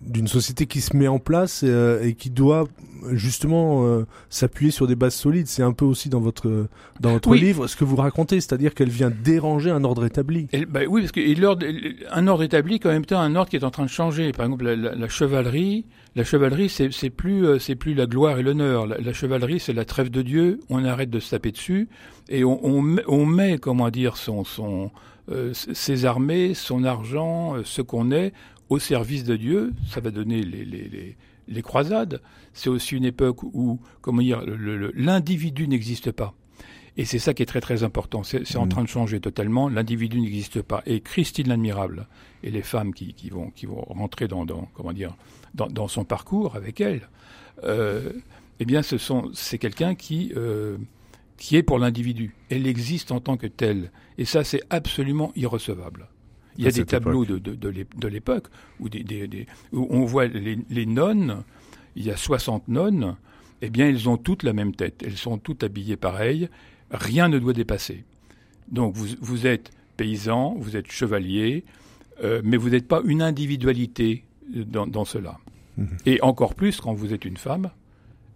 d'une 0.00 0.28
société 0.28 0.66
qui 0.66 0.80
se 0.80 0.96
met 0.96 1.08
en 1.08 1.18
place 1.18 1.62
euh, 1.64 2.02
et 2.02 2.14
qui 2.14 2.30
doit 2.30 2.66
justement 3.10 3.84
euh, 3.84 4.06
s'appuyer 4.30 4.70
sur 4.70 4.86
des 4.86 4.94
bases 4.94 5.14
solides. 5.14 5.46
C'est 5.48 5.62
un 5.62 5.72
peu 5.72 5.84
aussi 5.84 6.08
dans 6.08 6.20
votre 6.20 6.66
dans 7.00 7.12
votre 7.12 7.28
Oui. 7.30 7.40
livre 7.40 7.66
ce 7.66 7.76
que 7.76 7.84
vous 7.84 7.96
racontez, 7.96 8.40
c'est-à-dire 8.40 8.74
qu'elle 8.74 8.88
vient 8.90 9.10
déranger 9.10 9.70
un 9.70 9.84
ordre 9.84 10.04
établi. 10.04 10.46
Et, 10.52 10.64
bah, 10.66 10.80
oui, 10.88 11.02
parce 11.02 11.12
que 11.12 11.40
l'ordre- 11.40 11.66
un 12.10 12.26
ordre 12.28 12.42
établi, 12.44 12.78
qu'en 12.80 12.90
même 12.90 13.04
temps, 13.04 13.20
un 13.20 13.34
ordre 13.34 13.50
qui 13.50 13.56
est 13.56 13.64
en 13.64 13.70
train 13.70 13.84
de 13.84 13.90
changer. 13.90 14.32
Par 14.32 14.46
exemple, 14.46 14.64
la, 14.64 14.76
la- 14.76 14.94
la 14.94 15.08
chevalerie, 15.08 15.84
la 16.14 16.24
chevalerie, 16.24 16.68
c'est 16.68 16.92
c'est 16.92 17.10
plus, 17.10 17.44
euh, 17.46 17.58
c'est 17.58 17.74
plus 17.74 17.94
la 17.94 18.06
gloire 18.06 18.38
et 18.38 18.42
l'honneur. 18.42 18.86
La, 18.86 18.98
la 18.98 19.12
chevalerie, 19.12 19.58
c'est 19.60 19.72
la 19.72 19.84
trêve 19.84 20.10
de 20.10 20.22
Dieu. 20.22 20.60
On 20.70 20.84
arrête 20.84 21.10
de 21.10 21.18
se 21.20 21.30
taper 21.30 21.50
dessus 21.50 21.88
et 22.28 22.44
on, 22.44 22.64
on, 22.64 22.80
met, 22.82 23.02
on 23.08 23.26
met, 23.26 23.58
comment 23.58 23.90
dire, 23.90 24.16
son, 24.16 24.44
son, 24.44 24.90
euh, 25.30 25.52
ses 25.54 26.04
armées, 26.04 26.54
son 26.54 26.84
argent, 26.84 27.54
ce 27.64 27.82
qu'on 27.82 28.10
est, 28.12 28.32
au 28.72 28.78
service 28.78 29.24
de 29.24 29.36
Dieu. 29.36 29.74
Ça 29.86 30.00
va 30.00 30.10
donner 30.10 30.42
les, 30.42 30.64
les, 30.64 31.16
les, 31.46 31.62
croisades. 31.62 32.22
C'est 32.54 32.70
aussi 32.70 32.96
une 32.96 33.04
époque 33.04 33.42
où, 33.42 33.80
comment 34.00 34.22
dire, 34.22 34.42
l'individu 34.94 35.68
n'existe 35.68 36.10
pas. 36.10 36.34
Et 36.96 37.04
c'est 37.04 37.18
ça 37.18 37.34
qui 37.34 37.42
est 37.42 37.46
très 37.46 37.60
très 37.60 37.84
important. 37.84 38.22
C'est 38.22 38.56
en 38.56 38.66
mm. 38.66 38.68
train 38.68 38.82
de 38.82 38.88
changer 38.88 39.20
totalement. 39.20 39.68
L'individu 39.68 40.20
n'existe 40.20 40.62
pas. 40.62 40.82
Et 40.86 41.00
Christine 41.00 41.48
l'admirable 41.48 42.06
et 42.42 42.50
les 42.50 42.62
femmes 42.62 42.94
qui, 42.94 43.12
qui, 43.12 43.28
vont 43.28 43.50
qui 43.50 43.66
vont 43.66 43.82
rentrer 43.82 44.26
dans, 44.26 44.44
dans 44.46 44.68
comment 44.74 44.92
dire 44.92 45.14
dans, 45.54 45.68
dans, 45.68 45.88
son 45.88 46.04
parcours 46.04 46.56
avec 46.56 46.80
elle, 46.80 47.08
euh, 47.64 48.12
eh 48.58 48.64
bien, 48.64 48.82
ce 48.82 48.96
sont 48.96 49.30
c'est 49.34 49.58
quelqu'un 49.58 49.94
qui 49.94 50.32
euh, 50.36 50.78
qui 51.36 51.56
est 51.56 51.62
pour 51.62 51.78
l'individu. 51.78 52.34
Elle 52.48 52.66
existe 52.66 53.12
en 53.12 53.20
tant 53.20 53.36
que 53.36 53.46
telle. 53.46 53.90
Et 54.16 54.24
ça, 54.24 54.44
c'est 54.44 54.62
absolument 54.70 55.32
irrecevable. 55.34 56.08
Il 56.58 56.64
y 56.64 56.68
a 56.68 56.70
des 56.70 56.84
tableaux 56.84 57.24
de, 57.24 57.38
de, 57.38 57.54
de 57.54 58.08
l'époque 58.08 58.46
où, 58.80 58.88
des, 58.88 59.02
des, 59.02 59.46
où 59.72 59.86
on 59.90 60.04
voit 60.04 60.26
les, 60.26 60.58
les, 60.68 60.86
nonnes, 60.86 61.42
il 61.96 62.04
y 62.04 62.10
a 62.10 62.16
60 62.16 62.68
nonnes, 62.68 63.16
eh 63.62 63.70
bien, 63.70 63.88
elles 63.88 64.08
ont 64.08 64.16
toutes 64.16 64.42
la 64.42 64.52
même 64.52 64.74
tête. 64.74 65.02
Elles 65.04 65.16
sont 65.16 65.38
toutes 65.38 65.64
habillées 65.64 65.96
pareil. 65.96 66.48
Rien 66.90 67.28
ne 67.28 67.38
doit 67.38 67.52
dépasser. 67.52 68.04
Donc, 68.70 68.94
vous, 68.94 69.06
vous 69.20 69.46
êtes 69.46 69.70
paysan, 69.96 70.54
vous 70.58 70.76
êtes 70.76 70.90
chevalier, 70.90 71.64
euh, 72.22 72.42
mais 72.44 72.56
vous 72.56 72.70
n'êtes 72.70 72.88
pas 72.88 73.00
une 73.04 73.22
individualité 73.22 74.24
dans, 74.48 74.86
dans 74.86 75.04
cela. 75.04 75.38
Mhm. 75.76 75.96
Et 76.06 76.20
encore 76.22 76.54
plus 76.54 76.80
quand 76.80 76.92
vous 76.92 77.14
êtes 77.14 77.24
une 77.24 77.36
femme, 77.36 77.70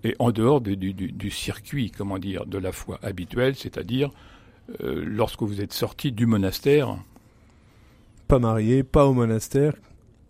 et 0.04 0.14
en 0.18 0.30
dehors 0.30 0.61
du, 0.61 0.76
du, 0.76 0.92
du, 0.92 1.30
circuit, 1.30 1.90
comment 1.90 2.18
dire, 2.18 2.46
de 2.46 2.58
la 2.58 2.73
foi 2.73 2.99
habituelle, 3.02 3.56
c'est-à-dire 3.56 4.11
euh, 4.82 5.02
lorsque 5.04 5.42
vous 5.42 5.61
êtes 5.61 5.73
sorti 5.73 6.12
du 6.12 6.26
monastère. 6.26 6.96
Pas 8.28 8.38
marié, 8.38 8.83
pas 8.83 9.06
au 9.06 9.12
monastère. 9.12 9.75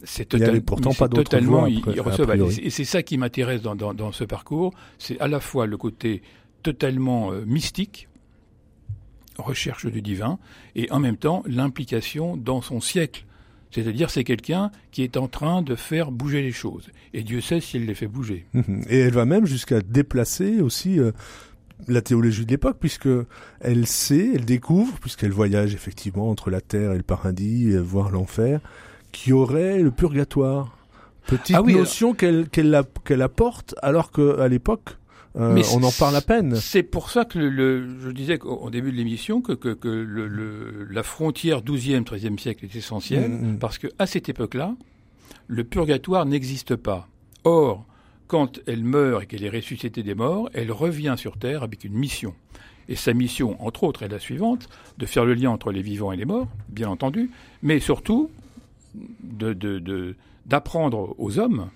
C'est 0.05 0.26
pourtant 0.65 0.93
pas 0.93 1.09
totalement 1.09 1.67
irrecevable. 1.67 2.47
Et 2.62 2.71
c'est 2.71 2.85
ça 2.85 3.03
qui 3.03 3.17
m'intéresse 3.17 3.62
dans, 3.62 3.75
dans, 3.75 3.95
dans, 3.95 4.12
ce 4.12 4.25
parcours, 4.25 4.75
c'est 4.99 5.19
à 5.21 5.29
la 5.29 5.41
fois 5.41 5.67
le 5.67 5.76
côté 5.76 6.23
totalement 6.62 7.33
euh, 7.33 7.45
mystique, 7.47 8.09
recherche 9.38 9.87
du 9.87 10.03
divin, 10.03 10.38
et 10.75 10.91
en 10.91 10.99
même 10.99 11.17
temps 11.17 11.43
l'implication 11.47 12.37
dans 12.37 12.61
son 12.61 12.81
siècle. 12.81 13.25
C'est-à-dire 13.71 14.11
c'est 14.11 14.25
quelqu'un 14.25 14.71
qui 14.91 15.03
est 15.03 15.17
en 15.17 15.29
train 15.29 15.62
de 15.62 15.75
faire 15.75 16.11
bouger 16.11 16.43
les 16.43 16.53
choses. 16.53 16.88
Et 17.12 17.23
Dieu 17.23 17.41
sait 17.41 17.61
si 17.61 17.76
elle 17.76 17.87
les 17.87 17.95
fait 17.95 18.07
bouger. 18.07 18.47
Et 18.88 18.99
elle 19.00 19.12
va 19.12 19.25
même 19.25 19.47
jusqu'à 19.47 19.81
déplacer 19.81 20.61
aussi 20.61 20.99
euh, 20.99 21.12
la 21.88 22.00
théologie 22.00 22.45
de 22.45 22.50
l'époque, 22.50 22.76
puisque 22.80 23.09
elle 23.61 23.87
sait, 23.87 24.33
elle 24.35 24.45
découvre, 24.45 24.99
puisqu'elle 24.99 25.33
voyage 25.33 25.75
effectivement 25.75 26.30
entre 26.30 26.50
la 26.50 26.61
terre 26.61 26.92
et 26.92 26.97
le 26.97 27.02
paradis, 27.02 27.71
euh, 27.71 27.80
voire 27.80 28.11
l'enfer, 28.11 28.61
qu'il 29.12 29.30
y 29.30 29.33
aurait 29.33 29.78
le 29.80 29.90
purgatoire. 29.90 30.76
Petite 31.26 31.56
ah 31.56 31.62
notion 31.62 32.14
qu'elle 32.14 32.49
qu'elle 32.49 33.23
apporte, 33.23 33.75
alors 33.83 34.12
qu'à 34.12 34.47
l'époque, 34.47 34.97
euh, 35.38 35.52
Mais 35.52 35.62
on 35.75 35.83
en 35.83 35.90
parle 35.90 36.16
à 36.16 36.23
peine. 36.23 36.56
C'est 36.56 36.83
pour 36.83 37.11
ça 37.11 37.26
que 37.26 37.38
le, 37.38 38.00
je 38.00 38.11
disais 38.11 38.40
au 38.42 38.71
début 38.71 38.90
de 38.90 38.97
l'émission 38.97 39.42
que, 39.42 39.52
que, 39.52 39.75
que 39.75 39.88
le, 39.88 40.87
la 40.90 41.02
frontière 41.02 41.61
12e, 41.61 42.04
13e 42.04 42.38
siècle 42.38 42.64
est 42.64 42.75
essentielle, 42.75 43.30
mm, 43.30 43.52
mm. 43.52 43.59
parce 43.59 43.76
que 43.76 43.88
à 43.99 44.06
cette 44.06 44.30
époque-là, 44.30 44.75
le 45.47 45.64
purgatoire 45.64 46.25
n'existe 46.25 46.75
pas. 46.75 47.09
Or, 47.45 47.85
quand 48.26 48.61
elle 48.66 48.85
meurt 48.85 49.23
et 49.23 49.26
qu'elle 49.26 49.45
est 49.45 49.50
ressuscitée 49.50 50.02
des 50.02 50.14
morts, 50.14 50.50
elle 50.52 50.73
revient 50.73 51.14
sur 51.16 51.38
Terre 51.38 51.62
avec 51.62 51.85
une 51.85 51.95
mission. 51.95 52.35
Et 52.88 52.97
sa 52.97 53.14
mission, 53.14 53.56
entre 53.64 53.85
autres, 53.85 54.02
est 54.02 54.09
la 54.09 54.18
suivante, 54.18 54.68
de 54.99 55.06
faire 55.06 55.25
le 55.25 55.35
lien 55.35 55.50
entre 55.50 55.73
les 55.73 55.83
vivants 55.83 56.12
et 56.12 56.16
les 56.16 56.25
morts, 56.25 56.49
bien 56.68 56.88
entendu, 56.88 57.30
mais 57.62 57.80
surtout 57.80 58.30
d'apprendre 60.47 61.14
aux 61.18 61.38
hommes 61.38 61.68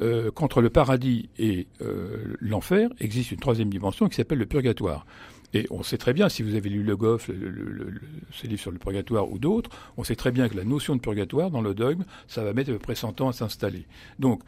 euh, 0.00 0.30
qu'entre 0.30 0.60
le 0.60 0.70
paradis 0.70 1.28
et 1.38 1.66
euh, 1.80 2.36
l'enfer 2.38 2.88
existe 3.00 3.32
une 3.32 3.40
troisième 3.40 3.70
dimension 3.70 4.08
qui 4.08 4.14
s'appelle 4.14 4.38
le 4.38 4.46
purgatoire. 4.46 5.06
Et 5.54 5.66
on 5.70 5.82
sait 5.82 5.96
très 5.96 6.12
bien, 6.12 6.28
si 6.28 6.42
vous 6.42 6.54
avez 6.54 6.68
lu 6.68 6.82
Le 6.82 6.96
Goff, 6.96 7.28
le, 7.28 7.48
le, 7.48 8.00
ces 8.38 8.46
livres 8.46 8.60
sur 8.60 8.70
le 8.70 8.78
purgatoire 8.78 9.30
ou 9.32 9.38
d'autres, 9.38 9.70
on 9.96 10.04
sait 10.04 10.14
très 10.14 10.30
bien 10.30 10.48
que 10.48 10.56
la 10.56 10.64
notion 10.64 10.94
de 10.94 11.00
purgatoire 11.00 11.50
dans 11.50 11.62
le 11.62 11.74
dogme, 11.74 12.04
ça 12.28 12.44
va 12.44 12.52
mettre 12.52 12.70
à 12.70 12.74
peu 12.74 12.78
près 12.78 12.94
100 12.94 13.22
ans 13.22 13.28
à 13.28 13.32
s'installer. 13.32 13.86
Donc, 14.18 14.42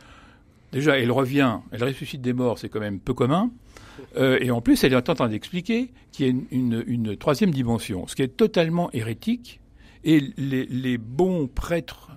déjà, 0.72 0.98
elle 0.98 1.10
revient, 1.10 1.58
elle 1.72 1.84
ressuscite 1.84 2.20
des 2.20 2.32
morts, 2.32 2.58
c'est 2.58 2.68
quand 2.68 2.80
même 2.80 3.00
peu 3.00 3.14
commun. 3.14 3.50
Euh, 4.16 4.38
et 4.40 4.50
en 4.50 4.60
plus, 4.60 4.82
elle 4.84 4.92
est 4.92 5.10
en 5.10 5.14
train 5.14 5.28
d'expliquer 5.28 5.92
qu'il 6.12 6.26
y 6.26 6.30
a 6.30 6.34
une, 6.50 7.16
troisième 7.16 7.50
dimension, 7.50 8.06
ce 8.06 8.14
qui 8.14 8.22
est 8.22 8.36
totalement 8.36 8.90
hérétique. 8.92 9.60
Et 10.02 10.20
les, 10.38 10.96
bons 10.96 11.46
prêtres 11.46 12.10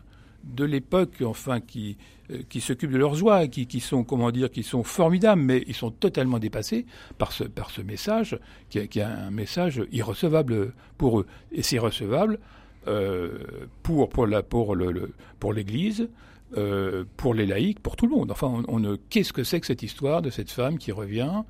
de 0.46 0.64
l'époque, 0.64 1.22
enfin, 1.26 1.60
qui, 1.60 1.98
euh, 2.32 2.42
s'occupent 2.60 2.92
de 2.92 2.98
leurs 2.98 3.16
joies, 3.16 3.48
qui, 3.48 3.80
sont, 3.82 4.06
comment 4.06 4.32
dire, 4.32 4.50
qui 4.50 4.64
sont 4.64 4.84
formidables, 4.84 5.42
mais 5.42 5.64
ils 5.68 5.74
sont 5.74 5.92
totalement 5.92 6.40
dépassés 6.40 6.86
par 7.18 7.34
ce, 7.34 7.82
message, 7.82 8.40
qui, 8.70 8.80
est 8.80 8.98
un 9.02 9.32
message 9.32 9.84
irrecevable 9.92 10.74
pour 10.98 11.20
eux. 11.20 11.28
Et 11.52 11.62
c'est 11.62 11.80
recevable 11.80 12.40
euh, 12.88 13.68
pour 13.82 15.54
l'Église, 15.54 16.08
euh, 16.56 17.06
pour 17.18 17.34
les 17.34 17.46
laïcs, 17.46 17.80
pour 17.80 17.96
tout 17.96 18.06
le 18.06 18.16
monde. 18.16 18.32
Enfin, 18.32 18.64
on, 18.68 18.98
qu'est-ce 19.10 19.34
que 19.34 19.44
c'est 19.44 19.60
que 19.60 19.68
cette 19.68 19.84
histoire 19.84 20.22
de 20.22 20.30
cette 20.30 20.52
femme 20.52 20.78
qui 20.78 20.92
revient 20.92 21.44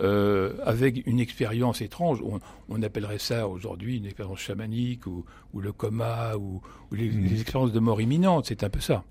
euh, 0.00 0.54
avec 0.64 1.06
une 1.06 1.20
expérience 1.20 1.80
étrange? 1.80 2.22
On, 2.68 2.82
appellerait 2.82 3.18
ça 3.18 3.48
aujourd'hui 3.48 3.98
une 3.98 4.06
expérience 4.06 4.40
chamanique 4.40 5.06
ou, 5.06 5.24
ou 5.54 5.60
le 5.60 5.72
coma 5.72 6.36
ou, 6.36 6.60
ou 6.90 6.94
les, 6.94 7.10
mmh. 7.10 7.24
les, 7.24 7.40
expériences 7.40 7.72
de 7.72 7.80
mort 7.80 8.00
imminente. 8.00 8.46
C'est 8.46 8.64
un 8.64 8.70
peu 8.70 8.80
ça, 8.80 9.04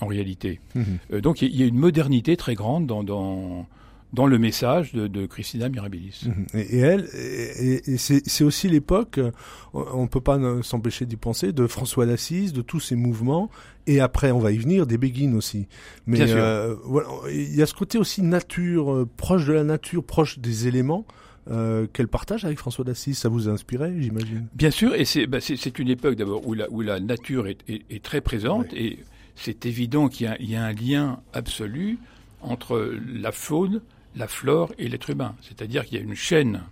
en 0.00 0.06
réalité. 0.06 0.60
Mmh. 0.74 0.82
Euh, 1.12 1.20
donc 1.20 1.42
il 1.42 1.54
y, 1.54 1.58
y, 1.58 1.62
a 1.62 1.66
une 1.66 1.78
modernité 1.78 2.36
très 2.36 2.54
grande 2.54 2.86
dans, 2.86 3.02
dans, 3.02 3.66
dans 4.12 4.26
le 4.26 4.38
message 4.38 4.92
de, 4.92 5.06
de 5.06 5.26
Christina 5.26 5.68
Mirabilis. 5.68 6.22
Mhm. 6.26 6.46
Et, 6.54 6.78
elle, 6.78 7.08
et, 7.14 7.96
c'est 7.96 8.44
aussi 8.44 8.68
l'époque, 8.68 9.18
euh, 9.18 9.30
on 9.72 10.02
ne 10.02 10.08
peut 10.08 10.20
pas 10.20 10.38
s'empêcher 10.62 11.06
d'y 11.06 11.16
penser, 11.16 11.52
de 11.52 11.66
François 11.66 12.06
d'Assise, 12.06 12.52
de 12.52 12.62
tous 12.62 12.80
ces 12.80 12.96
mouvements, 12.96 13.50
et 13.86 14.00
après 14.00 14.30
on 14.32 14.38
va 14.38 14.52
y 14.52 14.58
venir, 14.58 14.86
des 14.86 14.98
Béguines 14.98 15.34
aussi. 15.34 15.66
Mais 16.06 16.20
euh, 16.22 16.74
voilà, 16.84 17.08
il 17.30 17.54
y 17.54 17.62
a 17.62 17.66
ce 17.66 17.74
côté 17.74 17.98
aussi 17.98 18.22
nature, 18.22 18.92
euh, 18.92 19.08
proche 19.16 19.46
de 19.46 19.52
la 19.52 19.64
nature, 19.64 20.04
proche 20.04 20.38
des 20.38 20.68
éléments. 20.68 21.04
Euh, 21.50 21.86
qu'elle 21.90 22.06
partage 22.06 22.44
avec 22.44 22.58
François 22.58 22.84
d'Assise. 22.84 23.18
Ça 23.18 23.30
vous 23.30 23.48
a 23.48 23.52
inspiré, 23.52 23.94
j'imagine? 23.98 24.46
Bien 24.54 24.70
sûr, 24.70 24.94
et 24.94 25.06
c'est 25.06 25.26
bah, 25.26 25.38
une 25.78 25.88
époque 25.88 26.14
d'abord 26.14 26.46
où 26.46 26.52
la, 26.52 26.70
où 26.70 26.82
la 26.82 27.00
nature 27.00 27.48
est, 27.48 27.58
est, 27.66 27.82
est 27.90 28.04
très 28.04 28.20
présente, 28.20 28.72
et 28.74 28.98
c'est 29.36 29.64
évident 29.64 30.08
qu'il 30.08 30.32
y, 30.38 30.50
y, 30.50 30.54
a 30.54 30.62
un 30.62 30.72
lien 30.72 31.20
absolu 31.32 31.98
entre 32.42 32.94
la 33.10 33.32
faune, 33.32 33.80
la 34.16 34.28
flore 34.28 34.72
et 34.78 34.88
l'être 34.88 35.10
humain. 35.10 35.34
C'est-à-dire 35.40 35.84
qu'il 35.84 35.98
y 35.98 36.00
a 36.00 36.04
une 36.04 36.14
chaîne. 36.14 36.62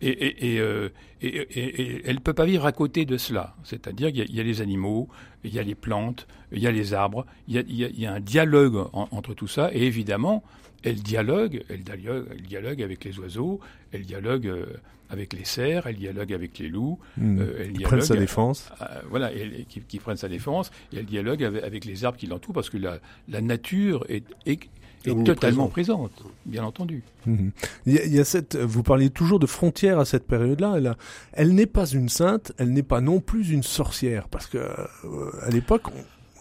Et, 0.00 0.08
et, 0.08 0.54
et, 0.54 0.60
euh, 0.60 0.88
et, 1.22 2.02
elle 2.04 2.16
ne 2.16 2.20
peut 2.20 2.32
pas 2.32 2.44
vivre 2.44 2.66
à 2.66 2.72
côté 2.72 3.04
de 3.04 3.16
cela. 3.16 3.54
C'est-à-dire 3.62 4.12
qu'il 4.12 4.34
y, 4.34 4.40
a 4.40 4.42
les 4.42 4.60
animaux, 4.60 5.08
il 5.44 5.54
y 5.54 5.60
a 5.60 5.62
les 5.62 5.76
plantes, 5.76 6.26
il 6.50 6.58
y 6.58 6.66
a 6.66 6.72
les 6.72 6.92
arbres, 6.92 7.24
il 7.46 7.54
y 7.54 7.58
a, 7.58 7.62
il 7.68 8.00
y 8.00 8.06
a 8.06 8.12
un 8.12 8.20
dialogue 8.20 8.88
entre 8.92 9.32
tout 9.34 9.46
ça. 9.46 9.70
Et 9.72 9.86
évidemment, 9.86 10.42
elle 10.82 10.96
dialogue, 10.96 11.62
elle 11.68 11.82
dialogue, 11.82 12.26
elle 12.32 12.42
dialogue 12.42 12.82
avec 12.82 13.04
les 13.04 13.18
oiseaux, 13.20 13.60
elle 13.92 14.02
dialogue 14.02 14.48
euh, 14.48 14.66
avec 15.08 15.32
les 15.34 15.44
cerfs, 15.44 15.86
elle 15.86 15.96
dialogue 15.96 16.32
avec 16.32 16.58
les 16.58 16.68
loups, 16.68 16.98
mmh. 17.18 17.38
euh, 17.38 17.56
elle 17.60 17.72
qui 17.72 17.82
prennent 17.82 18.00
sa 18.00 18.16
défense. 18.16 18.72
voilà, 19.08 19.30
qui, 19.68 19.80
qui, 19.82 19.98
prennent 19.98 20.16
sa 20.16 20.28
défense, 20.28 20.70
et 20.92 20.98
elle 20.98 21.06
dialogue 21.06 21.44
avec, 21.44 21.62
avec 21.62 21.84
les 21.84 22.04
arbres 22.04 22.18
qui 22.18 22.26
l'entourent 22.26 22.54
parce 22.54 22.70
que 22.70 22.78
la, 22.78 22.98
la 23.28 23.40
nature 23.40 24.04
est, 24.08 24.24
est 24.46 24.68
est 25.10 25.24
totalement 25.24 25.68
présente, 25.68 26.22
bien 26.46 26.64
entendu. 26.64 27.02
Mhm. 27.26 27.52
Il, 27.86 28.14
y 28.14 28.18
a, 28.18 28.24
cette, 28.24 28.56
vous 28.56 28.82
parliez 28.82 29.10
toujours 29.10 29.38
de 29.38 29.46
frontières 29.46 29.98
à 29.98 30.04
cette 30.04 30.26
période-là. 30.26 30.74
Elle, 30.76 30.94
elle 31.32 31.54
n'est 31.54 31.66
pas 31.66 31.86
une 31.86 32.08
sainte, 32.08 32.52
elle 32.58 32.72
n'est 32.72 32.82
pas 32.82 33.00
non 33.00 33.20
plus 33.20 33.50
une 33.50 33.62
sorcière, 33.62 34.28
parce 34.28 34.46
que 34.46 34.58
euh, 34.58 35.30
à 35.42 35.50
l'époque, 35.50 35.84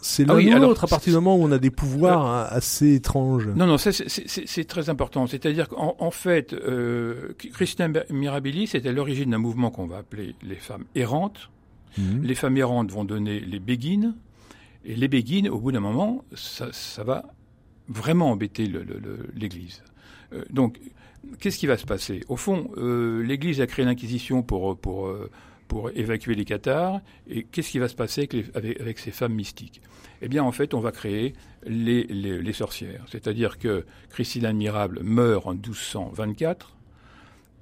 c'est 0.02 0.26
ah 0.28 0.34
l'un 0.34 0.72
à 0.72 0.88
partir 0.88 1.14
du 1.14 1.16
moment 1.16 1.38
où 1.38 1.44
on 1.44 1.52
a 1.52 1.60
des 1.60 1.70
pouvoirs 1.70 2.26
euh, 2.26 2.58
assez 2.58 2.96
étranges. 2.96 3.48
Non, 3.56 3.68
non, 3.68 3.78
c'est 3.78 4.66
très 4.68 4.90
important. 4.90 5.28
C'est-à-dire 5.28 5.70
qu'en 5.70 5.96
en 6.00 6.12
fait, 6.12 6.54
euh, 6.54 7.34
Christina 7.54 7.88
Mirabilis 8.10 8.68
c'était 8.68 8.92
l'origine 8.92 9.30
d'un 9.30 9.38
mouvement 9.38 9.70
qu'on 9.70 9.86
va 9.86 9.98
appeler 9.98 10.36
les 10.42 10.56
femmes 10.56 10.86
errantes. 10.96 11.52
Mhm. 11.98 12.24
Les 12.24 12.36
femmes 12.36 12.58
errantes 12.58 12.92
vont 12.92 13.04
donner 13.04 13.40
les 13.40 13.60
béguines, 13.60 14.16
et 14.84 14.96
les 14.96 15.08
béguines, 15.08 15.50
au 15.50 15.60
bout 15.60 15.72
d'un 15.72 15.80
moment, 15.80 16.24
ça, 16.34 16.70
ça 16.72 17.04
va 17.04 17.26
vraiment 17.92 18.32
embêter 18.32 18.72
l'Église. 19.36 19.84
Euh, 20.34 20.44
donc, 20.50 20.80
qu'est-ce 21.40 21.58
qui 21.58 21.68
va 21.68 21.78
se 21.78 21.86
passer? 21.86 22.24
Au 22.30 22.38
fond, 22.38 22.72
euh, 22.78 23.22
l'Église 23.24 23.62
a 23.62 23.68
créé 23.68 23.86
l'Inquisition 23.86 24.46
euh, 24.52 25.28
pour 25.68 25.90
évacuer 25.96 26.36
les 26.36 26.46
cathares, 26.46 27.02
et 27.28 27.44
qu'est-ce 27.44 27.70
qui 27.70 27.80
va 27.80 27.88
se 27.88 27.96
passer 27.96 28.28
avec, 28.54 29.00
ces 29.00 29.12
femmes 29.12 29.34
mystiques? 29.34 29.82
Eh 30.22 30.28
bien, 30.28 30.44
en 30.44 30.52
fait, 30.52 30.74
on 30.74 30.80
va 30.80 30.92
créer 30.92 31.34
les, 31.66 32.54
sorcières. 32.54 33.06
C'est-à-dire 33.10 33.58
que 33.58 33.86
Christine 34.10 34.46
Admirable 34.46 35.02
meurt 35.04 35.48
en 35.48 35.54
1224. 35.54 36.76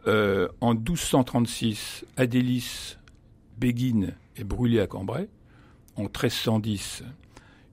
en 0.07 0.73
1236, 0.73 2.05
Adélis 2.17 2.97
Béguine 3.57 4.13
est 4.35 4.43
brûlée 4.43 4.79
à 4.79 4.87
Cambrai. 4.87 5.29
En 5.95 6.03
1310, 6.03 7.03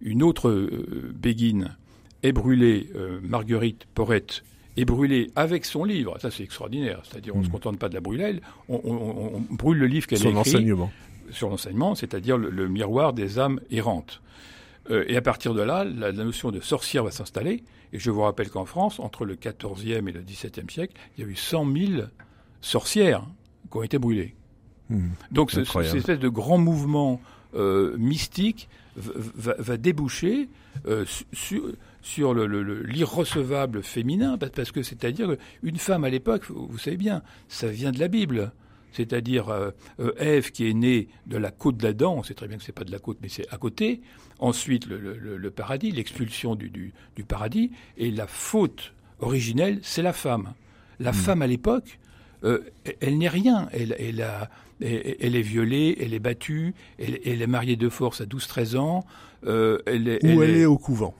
une 0.00 0.22
autre 0.22 0.68
Béguine 1.14 1.76
est 2.22 2.32
brûlée, 2.32 2.90
euh, 2.96 3.20
Marguerite 3.22 3.86
Porrette, 3.94 4.42
est 4.76 4.84
brûlée 4.84 5.30
avec 5.36 5.64
son 5.64 5.84
livre. 5.84 6.16
Ça, 6.20 6.30
c'est 6.30 6.42
extraordinaire. 6.42 7.00
C'est-à-dire, 7.04 7.34
on 7.34 7.40
ne 7.40 7.44
se 7.44 7.50
contente 7.50 7.78
pas 7.78 7.88
de 7.88 7.94
la 7.94 8.00
brûler, 8.00 8.40
on, 8.68 8.80
on, 8.84 9.36
on 9.36 9.54
brûle 9.54 9.78
le 9.78 9.86
livre 9.86 10.06
qu'elle 10.06 10.18
a 10.18 10.22
écrit. 10.22 10.34
l'enseignement. 10.34 10.92
Sur 11.30 11.48
l'enseignement, 11.48 11.94
c'est-à-dire 11.94 12.36
le, 12.38 12.68
miroir 12.68 13.12
des 13.12 13.38
âmes 13.38 13.60
errantes. 13.70 14.20
Euh, 14.90 15.04
et 15.08 15.16
à 15.16 15.22
partir 15.22 15.54
de 15.54 15.62
là, 15.62 15.84
la, 15.84 16.12
notion 16.12 16.50
de 16.50 16.60
sorcière 16.60 17.04
va 17.04 17.10
s'installer. 17.10 17.64
Et 17.92 17.98
je 17.98 18.10
vous 18.10 18.20
rappelle 18.20 18.50
qu'en 18.50 18.64
France, 18.64 19.00
entre 19.00 19.24
le 19.24 19.34
XIVe 19.34 20.08
et 20.08 20.12
le 20.12 20.20
XVIIe 20.20 20.70
siècle, 20.70 20.94
il 21.16 21.24
y 21.24 21.26
a 21.26 21.30
eu 21.30 21.36
100 21.36 21.72
000 21.72 22.02
sorcières 22.60 23.24
qui 23.70 23.78
ont 23.78 23.82
été 23.82 23.98
brûlées. 23.98 24.34
Hmm. 24.90 25.08
Donc, 25.32 25.50
cette 25.50 25.74
espèce 25.74 26.18
de 26.18 26.28
grand 26.28 26.58
mouvement 26.58 27.20
euh, 27.54 27.96
mystique 27.96 28.68
va, 28.96 29.54
va 29.58 29.76
déboucher 29.76 30.48
euh, 30.86 31.04
sur, 31.32 31.62
sur 32.06 32.34
l'irrecevable 32.34 33.82
féminin, 33.82 34.38
parce 34.38 34.70
que 34.70 34.84
c'est-à-dire 34.84 35.36
une 35.64 35.76
femme 35.76 36.04
à 36.04 36.08
l'époque, 36.08 36.44
vous 36.48 36.78
savez 36.78 36.96
bien, 36.96 37.22
ça 37.48 37.66
vient 37.66 37.90
de 37.90 37.98
la 37.98 38.06
Bible. 38.06 38.52
C'est-à-dire 38.92 39.48
euh, 39.48 39.72
euh, 39.98 40.12
Ève 40.16 40.52
qui 40.52 40.70
est 40.70 40.72
née 40.72 41.08
de 41.26 41.36
la 41.36 41.50
côte 41.50 41.76
d'Adam, 41.76 42.14
on 42.16 42.22
sait 42.22 42.32
très 42.32 42.46
bien 42.46 42.58
que 42.58 42.62
c'est 42.62 42.70
pas 42.70 42.84
de 42.84 42.92
la 42.92 43.00
côte, 43.00 43.18
mais 43.20 43.28
c'est 43.28 43.46
à 43.52 43.58
côté. 43.58 44.00
Ensuite 44.38 44.86
le, 44.86 45.50
paradis, 45.50 45.90
l'expulsion 45.90 46.54
du, 46.54 46.70
du, 46.70 47.24
paradis, 47.24 47.72
et 47.98 48.10
la 48.10 48.28
faute 48.28 48.94
originelle, 49.18 49.80
c'est 49.82 50.02
la 50.02 50.12
femme. 50.12 50.54
La 51.00 51.10
hmm. 51.10 51.14
femme 51.14 51.42
à 51.42 51.46
l'époque, 51.46 51.98
elle 52.42 53.18
n'est 53.18 53.28
rien. 53.28 53.68
Elle, 53.72 53.96
elle, 53.98 54.22
a, 54.22 54.48
elle, 54.80 55.34
est 55.34 55.42
violée, 55.42 55.96
elle 56.00 56.14
est 56.14 56.20
battue, 56.20 56.74
elle, 56.98 57.18
elle 57.24 57.42
est 57.42 57.46
mariée 57.46 57.76
de 57.76 57.88
force 57.88 58.20
à 58.20 58.24
12-13 58.24 58.76
ans. 58.76 59.04
Euh, 59.46 59.78
elle 59.86 60.08
est, 60.08 60.24
ou 60.24 60.42
elle, 60.42 60.56
est, 60.56 60.64
au 60.64 60.78
couvent. 60.78 61.14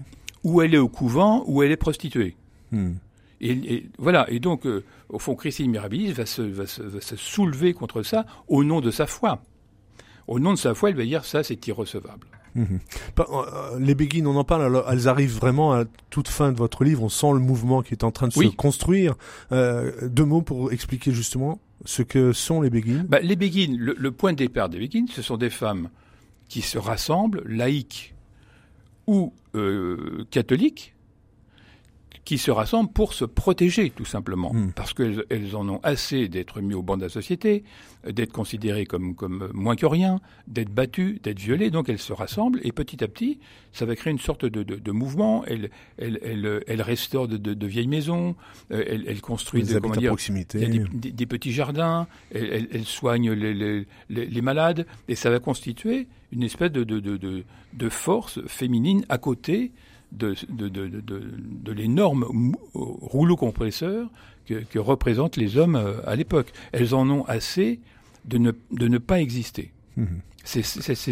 Ou 0.47 0.63
elle 0.63 0.75
est 0.75 0.79
au 0.79 0.89
couvent, 0.89 1.45
ou 1.47 1.63
elle 1.63 1.73
est 1.73 1.77
prostituée. 1.77 2.37
Hmm. 2.71 2.93
Et, 3.41 3.87
voilà. 3.99 4.31
Et 4.31 4.39
donc, 4.39 4.67
euh, 4.67 4.85
au 5.09 5.19
fond, 5.19 5.35
Christine 5.35 5.71
Mirabilis 5.71 6.13
va 6.13 6.25
se, 6.25 6.43
va, 6.43 6.67
se, 6.67 6.83
va 6.83 7.01
se, 7.01 7.17
soulever 7.17 7.75
contre 7.75 8.03
ça 8.03 8.25
au 8.49 8.65
nom 8.65 8.81
de 8.81 8.91
sa 8.91 9.07
foi. 9.07 9.43
Au 10.27 10.39
nom 10.39 10.53
de 10.53 10.59
sa 10.59 10.75
foi, 10.75 10.91
elle 10.91 10.97
va 10.97 11.05
dire 11.05 11.25
ça, 11.25 11.43
c'est 11.43 11.67
irrecevable. 11.67 12.27
Mhm. 12.55 12.81
Euh, 13.19 13.79
les 13.79 13.95
Béguines, 13.95 14.27
on 14.27 14.37
en 14.37 14.45
parle, 14.45 14.83
elles 14.91 15.09
arrivent 15.09 15.37
vraiment 15.37 15.75
à 15.75 15.85
toute 16.11 16.29
fin 16.29 16.53
de 16.53 16.57
votre 16.57 16.85
livre, 16.85 17.03
on 17.03 17.09
sent 17.09 17.33
le 17.33 17.39
mouvement 17.39 17.83
qui 17.83 17.93
est 17.93 18.03
en 18.03 18.11
train 18.11 18.29
de 18.29 18.33
se 18.33 18.47
construire. 18.57 19.15
Euh, 19.53 20.09
deux 20.09 20.25
mots 20.25 20.43
pour 20.43 20.73
expliquer 20.73 21.13
justement 21.13 21.61
ce 21.85 22.03
que 22.03 22.33
sont 22.33 22.63
les 22.63 22.71
Béguines 22.71 23.05
bah, 23.09 23.21
Les 23.21 23.37
Béguines, 23.37 23.77
le, 23.77 24.11
point 24.11 24.33
de 24.33 24.39
départ 24.39 24.71
des 24.71 24.79
Béguines, 24.79 25.09
ce 25.09 25.21
sont 25.21 25.37
des 25.37 25.51
femmes 25.51 25.91
qui 26.49 26.63
se 26.63 26.79
rassemblent, 26.79 27.43
laïques 27.47 28.15
ou 29.07 29.33
euh, 29.55 30.25
catholiques, 30.31 30.96
qui 32.27 32.39
se 32.39 32.51
rassemblent 32.51 32.91
pour 32.93 33.15
se 33.15 33.25
protéger, 33.25 33.91
tout 33.91 34.05
simplement, 34.05 34.53
hmm. 34.53 34.73
parce 34.73 34.93
qu'elles 34.93 35.25
elles 35.31 35.55
en 35.55 35.67
ont 35.69 35.81
assez 35.85 36.27
d'être 36.27 36.61
mis 36.61 36.75
au 36.75 36.83
banc 36.83 36.97
de 36.97 37.03
la 37.03 37.09
société, 37.09 37.63
d'être 38.05 38.33
considérées 38.33 38.85
comme, 38.85 39.15
comme 39.15 39.49
moins 39.55 39.77
que 39.77 39.87
rien, 39.87 40.21
d'être 40.49 40.71
battues, 40.71 41.21
d'être 41.23 41.39
violées, 41.39 41.71
donc 41.71 41.89
elles 41.89 42.01
se 42.01 42.13
rassemblent, 42.13 42.61
et 42.65 42.73
petit 42.73 43.03
à 43.05 43.07
petit, 43.07 43.39
ça 43.73 43.87
va 43.87 43.95
créer 43.95 44.11
une 44.11 44.19
sorte 44.19 44.45
de, 44.45 44.65
de, 44.65 44.75
de 44.75 44.91
mouvement, 44.91 45.45
elles, 45.47 45.71
elles, 45.99 46.19
elles, 46.25 46.65
elles 46.67 46.83
restaurent 46.83 47.29
de, 47.29 47.37
de, 47.37 47.67
vieilles 47.67 47.87
maisons, 47.87 48.35
euh, 48.73 48.83
elles, 48.89 49.21
construisent 49.21 49.73
des, 49.73 49.81
comment 49.81 49.95
dire, 49.95 50.11
proximité. 50.11 50.67
Des, 50.67 51.13
des, 51.13 51.27
petits 51.27 51.53
jardins, 51.53 52.09
elles, 52.35 52.67
elles 52.73 52.85
soignent 52.85 53.35
les, 53.35 53.55
les, 53.55 53.87
les, 54.11 54.27
les, 54.27 54.43
malades, 54.43 54.85
et 55.07 55.15
ça 55.15 55.31
va 55.31 55.39
constituer 55.39 56.09
une 56.33 56.43
espèce 56.43 56.73
de, 56.73 56.83
de, 56.83 56.99
de, 56.99 57.45
de 57.73 57.89
force 57.89 58.45
féminine 58.49 59.05
à 59.09 59.19
côté 59.19 59.71
de, 60.17 60.35
de, 60.49 60.69
de, 60.69 61.01
de 61.01 61.73
l'énorme 61.73 62.55
rouleau 62.75 63.37
compresseur 63.37 64.09
que, 64.47 64.55
que, 64.55 64.79
représentent 64.79 65.37
les 65.37 65.57
hommes 65.57 65.77
euh, 65.77 65.95
à 66.07 66.17
l'époque. 66.17 66.53
Elles 66.73 66.95
en 66.95 67.09
ont 67.11 67.25
assez 67.25 67.81
de 68.25 68.39
ne, 68.39 68.53
de 68.73 68.89
ne 68.89 68.99
pas 68.99 69.21
exister. 69.21 69.73
Mhm. 69.97 70.21
C'est 70.45 70.63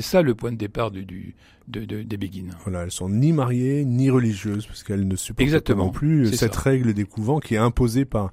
ça 0.01 0.23
le 0.23 0.37
point 0.37 0.53
de 0.53 0.57
départ 0.57 0.93
du, 0.93 1.05
du 1.05 1.35
de, 1.67 1.85
des 1.85 2.17
Béguines. 2.17 2.55
Voilà, 2.63 2.85
elles 2.85 2.93
sont 2.93 3.09
ni 3.09 3.33
mariées 3.33 3.85
ni 3.85 4.09
religieuses 4.09 4.65
parce 4.65 4.85
qu'elles 4.85 5.09
ne 5.09 5.17
supportent 5.17 5.43
Exactement, 5.43 5.79
pas 5.79 5.87
non 5.87 5.93
plus 5.93 6.33
cette 6.37 6.55
règle 6.55 6.95
des 6.95 7.05
couvents 7.05 7.41
qui 7.41 7.55
est 7.55 7.59
imposée 7.59 8.05
par 8.05 8.33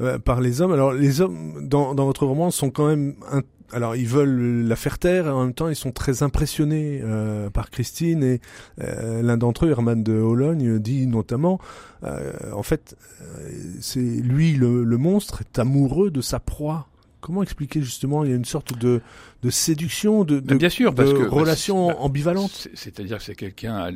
euh, 0.00 0.20
par 0.20 0.40
les 0.40 0.60
hommes. 0.60 0.72
Alors 0.72 0.92
les 0.92 1.20
hommes 1.20 1.66
dans, 1.66 1.94
dans 1.96 2.04
votre 2.04 2.26
roman 2.26 2.52
sont 2.52 2.70
quand 2.70 2.86
même 2.86 3.16
alors 3.72 3.96
ils 3.96 4.06
veulent 4.06 4.66
la 4.66 4.76
faire 4.76 4.98
taire 4.98 5.26
et 5.26 5.30
en 5.30 5.44
même 5.44 5.54
temps 5.54 5.68
ils 5.68 5.76
sont 5.76 5.92
très 5.92 6.22
impressionnés 6.22 7.00
euh, 7.02 7.50
par 7.50 7.70
Christine 7.70 8.22
et 8.22 8.40
euh, 8.80 9.22
l'un 9.22 9.36
d'entre 9.36 9.66
eux, 9.66 9.70
Herman 9.70 10.02
de 10.02 10.12
Hologne, 10.12 10.78
dit 10.78 11.06
notamment, 11.06 11.60
euh, 12.04 12.32
en 12.52 12.62
fait, 12.62 12.96
c'est 13.80 14.00
lui 14.00 14.52
le, 14.54 14.84
monstre 14.96 15.42
est 15.42 15.58
amoureux 15.58 16.10
de 16.10 16.20
sa 16.20 16.40
proie. 16.40 16.88
Comment 17.20 17.42
expliquer 17.42 17.82
justement 17.82 18.24
Il 18.24 18.30
y 18.30 18.32
a 18.32 18.36
une 18.36 18.46
sorte 18.46 18.78
de, 18.78 19.02
de 19.42 19.50
séduction, 19.50 20.24
de, 20.24 20.40
de, 20.40 20.54
bien 20.54 20.70
sûr, 20.70 20.94
parce 20.94 21.10
de 21.10 21.18
que, 21.18 21.22
relation 21.24 21.88
bah, 21.88 21.96
ambivalente? 21.98 22.68
C'est-à-dire 22.74 23.18
que 23.18 23.24
c'est 23.24 23.34
quelqu'un, 23.34 23.90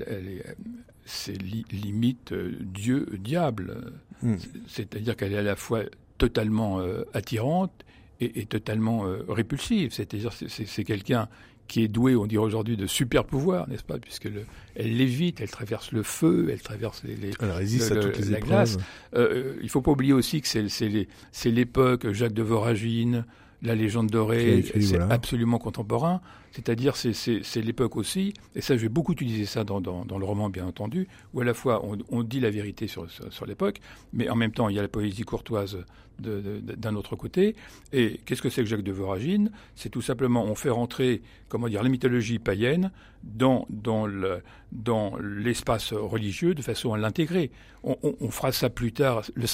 c'est 1.06 1.37
limite 1.72 2.34
Dieu, 2.34 3.06
diable. 3.18 3.92
Hmm. 4.22 4.37
C'est-à-dire 4.68 5.16
qu'elle 5.16 5.32
est 5.32 5.38
à 5.38 5.42
la 5.42 5.56
fois 5.56 5.80
totalement 6.18 6.80
attirante 7.14 7.84
est, 8.20 8.48
totalement 8.48 9.07
euh, 9.07 9.24
répulsive. 9.29 9.92
C'est-à-dire, 9.92 10.33
c'est 10.33 10.85
quelqu'un 10.85 11.29
qui 11.66 11.83
est 11.83 11.88
doué, 11.88 12.14
on 12.14 12.27
dirait 12.27 12.44
aujourd'hui, 12.44 12.77
de 12.77 12.87
super 12.87 13.24
pouvoirs, 13.24 13.68
n'est-ce 13.68 13.85
pas? 13.85 13.98
Puisque 13.98 14.24
le, 14.24 14.44
elle 14.74 14.96
lévite, 14.96 15.40
elle 15.40 15.50
traverse 15.50 15.92
le 15.92 16.03
feu, 16.03 16.48
elle 16.53 16.61
traverse 16.61 17.03
les, 17.05 17.16
les 17.16 17.31
elle 17.40 17.50
résiste 17.50 17.92
à 17.92 17.96
toutes 17.96 18.18
les 18.18 18.31
la 18.31 18.40
glace. 18.40 18.77
Euh, 19.14 19.55
il 19.62 19.68
faut 19.70 19.81
pas 19.81 19.92
oublier 19.92 20.12
aussi 20.12 20.42
que 20.42 20.48
c'est 20.48 21.50
l'époque 21.50 22.12
Jacques 22.12 22.35
de 22.35 22.42
Voragine, 22.42 23.24
la 23.62 23.74
légende 23.74 24.11
dorée, 24.11 24.62
c'est 24.81 24.98
absolument 24.98 25.59
contemporain. 25.59 26.20
C'est-à-dire, 26.54 26.94
c'est 26.94 27.60
l'époque 27.62 27.96
aussi, 27.96 28.32
et 28.54 28.60
ça, 28.60 28.76
je 28.76 28.82
vais 28.82 28.88
beaucoup 28.88 29.12
utiliser 29.12 29.44
ça 29.44 29.64
dans, 29.64 29.80
le 29.80 30.24
roman, 30.24 30.50
bien 30.50 30.64
entendu, 30.64 31.08
où 31.32 31.40
à 31.40 31.44
la 31.44 31.52
fois 31.52 31.84
on, 32.10 32.22
dit 32.22 32.38
la 32.38 32.50
vérité 32.50 32.86
sur, 32.86 33.08
l'époque, 33.44 33.80
mais 34.12 34.28
en 34.28 34.36
même 34.36 34.52
temps, 34.52 34.68
il 34.68 34.76
y 34.76 34.78
a 34.78 34.82
la 34.82 34.88
poésie 34.88 35.24
courtoise 35.24 35.84
d'un 36.20 36.94
autre 36.94 37.16
côté. 37.16 37.56
Et 37.92 38.20
qu'est-ce 38.24 38.40
que 38.40 38.50
c'est 38.50 38.62
que 38.62 38.68
Jacques 38.68 38.84
de 38.84 38.92
Voragine? 38.92 39.50
C'est 39.74 39.88
tout 39.88 40.00
simplement, 40.00 40.44
on 40.44 40.54
fait 40.54 40.70
rentrer, 40.70 41.22
comment 41.48 41.66
dire, 41.66 41.82
la 41.82 41.88
mythologie 41.88 42.38
païenne 42.38 42.92
dans, 43.24 43.66
l'espace 45.20 45.92
religieux 45.92 46.54
de 46.54 46.62
façon 46.62 46.92
à 46.92 46.98
l'intégrer. 46.98 47.50
On, 47.82 48.30
fera 48.30 48.52
ça 48.52 48.70
plus 48.70 48.92
tard. 48.92 49.22
Le, 49.34 49.48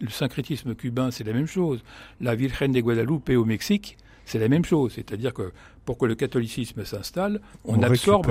le 0.00 0.10
syncrétisme 0.10 0.74
cubain, 0.74 1.12
c'est 1.12 1.22
la 1.22 1.32
même 1.32 1.46
chose. 1.46 1.84
La 2.20 2.34
Virgen 2.34 2.72
de 2.72 2.80
Guadalupe 2.80 3.28
au 3.28 3.44
Mexique, 3.44 3.98
c'est 4.24 4.38
la 4.38 4.48
même 4.48 4.64
chose. 4.64 4.92
C'est-à-dire 4.94 5.32
que 5.34 5.52
pour 5.84 5.98
que 5.98 6.06
le 6.06 6.14
catholicisme 6.14 6.84
s'installe, 6.84 7.40
on, 7.64 7.82
absorbe, 7.82 8.30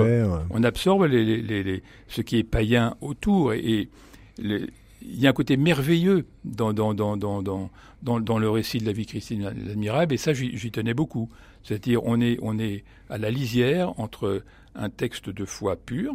on 0.50 0.64
absorbe 0.64 1.04
les, 1.04 1.24
les, 1.24 1.62
les, 1.62 1.82
ce 2.08 2.20
qui 2.20 2.38
est 2.38 2.44
païen 2.44 2.96
autour. 3.00 3.52
Et, 3.52 3.88
il 5.06 5.20
y 5.20 5.26
a 5.26 5.30
un 5.30 5.34
côté 5.34 5.56
merveilleux 5.56 6.26
dans, 6.44 6.72
dans, 6.72 6.94
dans, 6.94 7.16
dans, 7.16 7.42
dans, 7.42 7.70
dans 8.02 8.38
le 8.38 8.50
récit 8.50 8.78
de 8.78 8.86
la 8.86 8.92
vie 8.92 9.06
Christine 9.06 9.42
l'admirable, 9.42 10.14
et 10.14 10.16
ça, 10.16 10.32
j'y 10.32 10.70
tenais 10.70 10.94
beaucoup. 10.94 11.28
C'est-à-dire, 11.62 12.04
on 12.04 12.20
est, 12.20 12.38
on 12.42 12.58
est 12.58 12.84
à 13.10 13.18
la 13.18 13.30
lisière 13.30 13.98
entre 14.00 14.42
un 14.74 14.90
texte 14.90 15.30
de 15.30 15.44
foi 15.44 15.76
pure, 15.76 16.14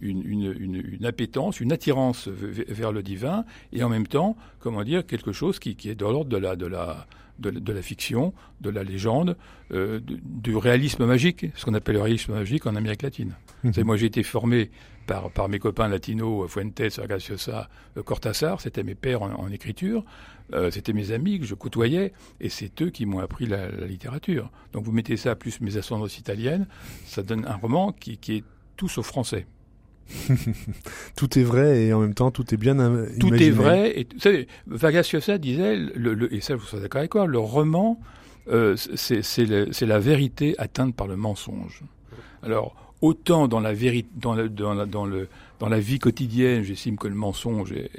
une, 0.00 0.22
une, 0.24 0.54
une, 0.58 0.76
une, 0.76 1.06
appétence, 1.06 1.60
une 1.60 1.72
attirance 1.72 2.28
vers 2.28 2.92
le 2.92 3.02
divin, 3.02 3.44
et 3.72 3.82
en 3.82 3.88
même 3.88 4.06
temps, 4.06 4.36
comment 4.58 4.82
dire, 4.82 5.06
quelque 5.06 5.32
chose 5.32 5.58
qui, 5.58 5.76
qui 5.76 5.88
est 5.88 5.94
de 5.94 6.04
l'ordre 6.04 6.30
de 6.30 6.36
la, 6.36 6.56
de 6.56 6.66
la, 6.66 7.06
de, 7.40 7.72
la 7.72 7.82
fiction, 7.82 8.32
de 8.60 8.70
la 8.70 8.84
légende, 8.84 9.36
euh, 9.72 10.00
du 10.04 10.56
réalisme 10.56 11.06
magique, 11.06 11.46
ce 11.54 11.64
qu'on 11.64 11.74
appelle 11.74 11.96
le 11.96 12.02
réalisme 12.02 12.34
magique 12.34 12.66
en 12.66 12.76
Amérique 12.76 13.02
latine. 13.02 13.34
Mhm. 13.64 13.72
Moi, 13.84 13.96
j'ai 13.96 14.06
été 14.06 14.22
formé 14.22 14.70
par, 15.06 15.30
par 15.30 15.48
mes 15.48 15.58
copains 15.58 15.88
latinos, 15.88 16.50
Fuentes, 16.50 17.00
Graciosa, 17.06 17.68
euh, 17.96 18.02
Cortázar, 18.02 18.60
c'était 18.60 18.82
mes 18.82 18.94
pères 18.94 19.22
en, 19.22 19.48
écriture, 19.48 20.04
euh, 20.52 20.70
c'était 20.70 20.92
mes 20.92 21.12
amis 21.12 21.40
que 21.40 21.46
je 21.46 21.54
côtoyais, 21.54 22.12
et 22.40 22.48
c'est 22.48 22.82
eux 22.82 22.90
qui 22.90 23.06
m'ont 23.06 23.20
appris 23.20 23.46
la, 23.46 23.70
littérature. 23.86 24.50
Donc 24.72 24.84
vous 24.84 24.92
mettez 24.92 25.16
ça 25.16 25.34
plus 25.34 25.60
mes 25.60 25.76
ascendances 25.76 26.18
italiennes, 26.18 26.66
ça 27.06 27.22
donne 27.22 27.46
un 27.46 27.56
roman 27.56 27.92
qui, 27.92 28.18
qui 28.18 28.36
est 28.36 28.44
tout 28.76 28.88
sauf 28.88 29.06
français. 29.06 29.46
tout 31.16 31.38
est 31.38 31.42
vrai 31.42 31.84
et 31.84 31.92
en 31.92 32.00
même 32.00 32.14
temps 32.14 32.30
tout 32.30 32.54
est 32.54 32.56
bien 32.56 32.74
imaginé. 32.74 33.18
Tout 33.18 33.34
est 33.34 33.50
vrai. 33.50 33.98
Et, 33.98 34.06
vous 34.12 34.20
savez, 34.20 34.48
Vargas 34.66 35.10
Llosa 35.12 35.38
disait, 35.38 35.76
le, 35.76 36.32
et 36.34 36.40
ça 36.40 36.56
vous 36.56 36.66
êtes 36.74 36.82
d'accord 36.82 37.00
avec 37.00 37.14
moi, 37.14 37.26
le 37.26 37.38
roman, 37.38 38.00
euh, 38.48 38.76
c'est 38.76 39.86
la 39.86 39.98
vérité 39.98 40.54
atteinte 40.58 40.94
par 40.94 41.06
le 41.06 41.16
mensonge. 41.16 41.82
Alors, 42.42 42.74
autant 43.00 43.48
dans 43.48 43.60
la, 43.60 43.74
dans, 43.74 44.36
dans, 44.48 44.74
la, 44.74 44.86
dans, 44.86 45.04
le, 45.04 45.28
dans 45.58 45.68
la 45.68 45.80
vie 45.80 45.98
quotidienne, 45.98 46.62
j'estime 46.62 46.96
que 46.96 47.08
le 47.08 47.14
mensonge 47.14 47.72
est, 47.72 47.90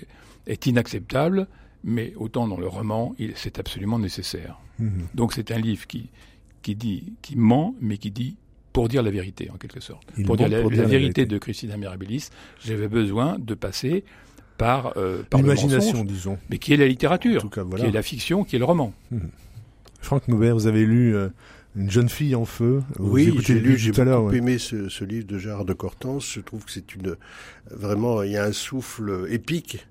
est, 0.48 0.66
inacceptable, 0.66 1.48
mais 1.84 2.14
autant 2.18 2.48
dans 2.48 2.58
le 2.58 2.68
roman, 2.68 3.16
c'est 3.36 3.60
absolument 3.60 4.00
nécessaire. 4.00 4.60
Mhm. 4.80 5.08
Donc 5.14 5.34
c'est 5.34 5.52
un 5.52 5.60
livre 5.60 5.88
qui, 5.88 6.10
qui, 6.62 6.76
dit, 6.76 7.14
qui 7.22 7.36
ment, 7.36 7.76
mais 7.80 7.98
qui 7.98 8.12
dit 8.12 8.36
pour 8.74 8.88
dire 8.88 9.04
la 9.04 9.12
vérité, 9.12 9.50
en 9.54 9.58
quelque 9.58 9.80
sorte. 9.80 10.08
pour 10.26 10.38
dire, 10.38 10.48
la, 10.50 10.62
vérité, 10.86 11.26
de 11.26 11.38
Christina 11.38 11.78
Mirabilis, 11.78 12.30
j'avais 12.64 12.88
besoin 12.88 13.38
de 13.40 13.54
passer 13.54 14.04
par, 14.58 14.94
euh, 14.98 15.24
l'imagination, 15.34 16.04
disons. 16.04 16.38
Mais 16.50 16.58
qui 16.58 16.74
est 16.74 16.78
la 16.78 16.88
littérature, 16.88 17.50
qui 17.50 17.86
est 17.86 17.92
la 17.92 18.04
fiction, 18.04 18.44
qui 18.44 18.56
est 18.56 18.60
le 18.60 18.66
roman. 18.66 18.94
Mmh. 19.12 19.18
Franck 20.00 20.28
Noubert, 20.28 20.56
vous 20.56 20.68
avez 20.68 20.86
lu 20.86 21.16
euh, 21.16 21.30
Une 21.76 21.92
jeune 21.92 22.10
fille 22.10 22.36
en 22.36 22.46
feu. 22.46 22.82
oui, 23.00 23.34
j'ai 23.42 23.60
lu, 23.60 23.78
j'ai 23.78 23.92
beaucoup 23.92 24.34
aimé 24.34 24.58
ce, 24.58 24.90
ce, 24.90 25.04
livre 25.04 25.28
de 25.28 25.38
Gérard 25.38 25.66
de 25.66 25.74
Cortance. 25.74 26.32
Je 26.34 26.40
trouve 26.42 26.66
que 26.66 26.72
c'est 26.72 26.96
une 26.96 27.16
vraiment, 27.70 28.24
il 28.24 28.32
y 28.32 28.38
a 28.38 28.46
un 28.46 28.52
souffle 28.52 29.26
épique. 29.30 29.86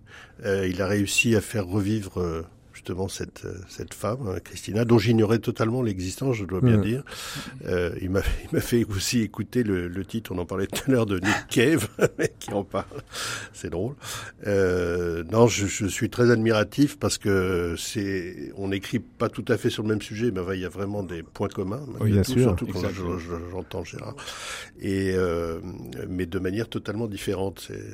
Euh, 0.45 0.67
il 0.67 0.81
a 0.81 0.87
réussi 0.87 1.37
à 1.37 1.41
faire 1.41 1.67
revivre 1.67 2.19
euh, 2.19 2.43
justement 2.81 3.09
cette 3.09 3.45
euh, 3.45 3.53
cette 3.69 3.93
femme, 3.93 4.27
hein, 4.27 4.39
Christina, 4.43 4.87
dont 4.87 4.99
j'ignorais 4.99 5.39
totalement 5.39 5.83
l'existence, 5.83 6.37
je 6.37 6.47
dois 6.47 6.63
bien 6.63 6.79
dire. 6.79 7.03
Euh, 7.67 7.95
il 8.01 8.09
m'a 8.09 8.23
il 8.45 8.55
m'a 8.55 8.61
fait 8.63 8.85
aussi 8.85 9.21
écouter 9.21 9.63
le, 9.63 9.87
le, 9.87 10.05
titre, 10.07 10.33
on 10.33 10.39
en 10.39 10.47
parlait 10.47 10.67
tout 10.67 10.81
à 10.89 10.91
l'heure 10.91 11.05
de 11.05 11.19
Nick 11.19 11.47
Cave, 11.51 11.89
qui 12.39 12.53
en 12.55 12.65
parle. 12.65 13.03
C'est 13.53 13.69
drôle. 13.69 13.97
Euh, 14.47 15.25
non, 15.31 15.47
je, 15.47 15.67
je, 15.67 15.87
suis 15.87 16.09
très 16.09 16.31
admiratif 16.31 16.99
parce 16.99 17.19
que 17.19 17.75
c'est 17.77 18.51
on 18.57 18.69
n'écrit 18.69 18.99
pas 18.99 19.29
tout 19.29 19.45
à 19.49 19.59
fait 19.59 19.69
sur 19.69 19.83
le 19.83 19.91
même 19.91 20.01
sujet, 20.01 20.31
mais 20.31 20.41
il 20.55 20.61
y 20.61 20.65
a 20.65 20.71
vraiment 20.71 21.03
des 21.03 21.23
points 21.23 21.49
communs. 21.49 21.85
Oui, 22.01 22.13
bien 22.13 22.23
sûr. 22.23 22.41
Surtout 22.41 22.67
quand 22.67 22.81
j'entends 23.53 23.85
Gérard. 23.85 24.17
Et 24.81 25.13
euh, 25.15 25.61
mais 26.09 26.25
de 26.25 26.39
manière 26.39 26.69
totalement 26.69 27.09
différente. 27.09 27.63
C'est 27.69 27.85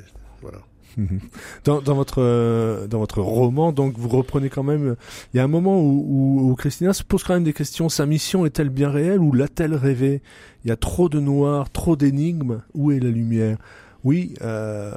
voilà. 0.41 0.59
Dans, 1.63 1.81
dans, 1.81 1.95
votre 1.95 2.21
euh, 2.21 2.87
dans 2.87 2.99
votre 2.99 3.21
roman, 3.21 3.71
donc 3.71 3.97
vous 3.97 4.09
reprenez 4.09 4.49
quand 4.49 4.63
même. 4.63 4.95
Il 5.33 5.37
y 5.37 5.39
a 5.39 5.43
un 5.43 5.47
moment 5.47 5.79
où, 5.79 6.49
où, 6.49 6.55
Christina 6.55 6.93
se 6.93 7.03
pose 7.03 7.23
quand 7.23 7.33
même 7.33 7.43
des 7.43 7.53
questions. 7.53 7.89
Sa 7.89 8.05
mission 8.05 8.45
est-elle 8.45 8.69
bien 8.69 8.89
réelle 8.89 9.19
ou 9.19 9.33
l'a-t-elle 9.33 9.75
rêvé? 9.75 10.21
Il 10.63 10.69
y 10.69 10.71
a 10.71 10.75
trop 10.75 11.09
de 11.09 11.19
noir, 11.19 11.69
trop 11.69 11.95
d'énigmes. 11.95 12.61
Où 12.73 12.91
est 12.91 12.99
la 12.99 13.09
lumière? 13.09 13.57
Oui, 14.03 14.35
euh, 14.41 14.93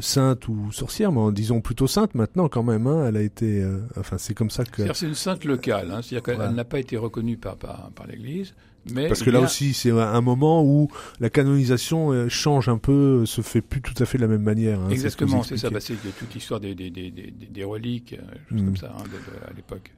sainte 0.00 0.48
ou 0.48 0.70
sorcière, 0.72 1.12
mais 1.12 1.32
disons 1.32 1.60
plutôt 1.60 1.86
sainte 1.86 2.14
maintenant 2.14 2.48
quand 2.48 2.62
même. 2.62 2.86
Hein, 2.86 3.06
elle 3.08 3.16
a 3.16 3.22
été, 3.22 3.62
euh, 3.62 3.78
enfin 3.98 4.18
c'est 4.18 4.34
comme 4.34 4.50
ça 4.50 4.64
que. 4.64 4.92
C'est 4.92 5.06
une 5.06 5.14
sainte 5.14 5.44
locale, 5.44 5.90
hein, 5.90 6.00
c'est-à-dire 6.02 6.22
qu'elle 6.22 6.54
n'a 6.54 6.64
pas 6.64 6.78
été 6.78 6.96
reconnue 6.96 7.36
par 7.36 7.56
par, 7.56 7.90
par 7.94 8.06
l'Église. 8.06 8.54
Mais 8.92 9.08
Parce 9.08 9.22
que 9.22 9.30
là 9.30 9.40
aussi, 9.40 9.74
c'est 9.74 9.90
un 9.90 10.20
moment 10.20 10.64
où 10.64 10.88
la 11.20 11.28
canonisation 11.30 12.12
euh, 12.12 12.28
change 12.28 12.68
un 12.68 12.78
peu, 12.78 13.26
se 13.26 13.42
fait 13.42 13.60
plus 13.60 13.82
tout 13.82 13.94
à 14.02 14.06
fait 14.06 14.16
de 14.18 14.22
la 14.22 14.28
même 14.28 14.42
manière. 14.42 14.80
Hein, 14.80 14.90
Exactement, 14.90 15.42
c'est 15.42 15.58
ça. 15.58 15.70
Bah, 15.70 15.80
c'est 15.80 15.94
toute 16.18 16.34
l'histoire 16.34 16.60
des, 16.60 16.74
des, 16.74 16.90
des, 16.90 17.64
reliques, 17.64 18.14
euh, 18.14 18.34
choses 18.48 18.64
comme 18.64 18.72
mm. 18.72 18.76
ça, 18.76 18.94
hein, 18.96 19.04
à 19.48 19.52
l'époque. 19.52 19.92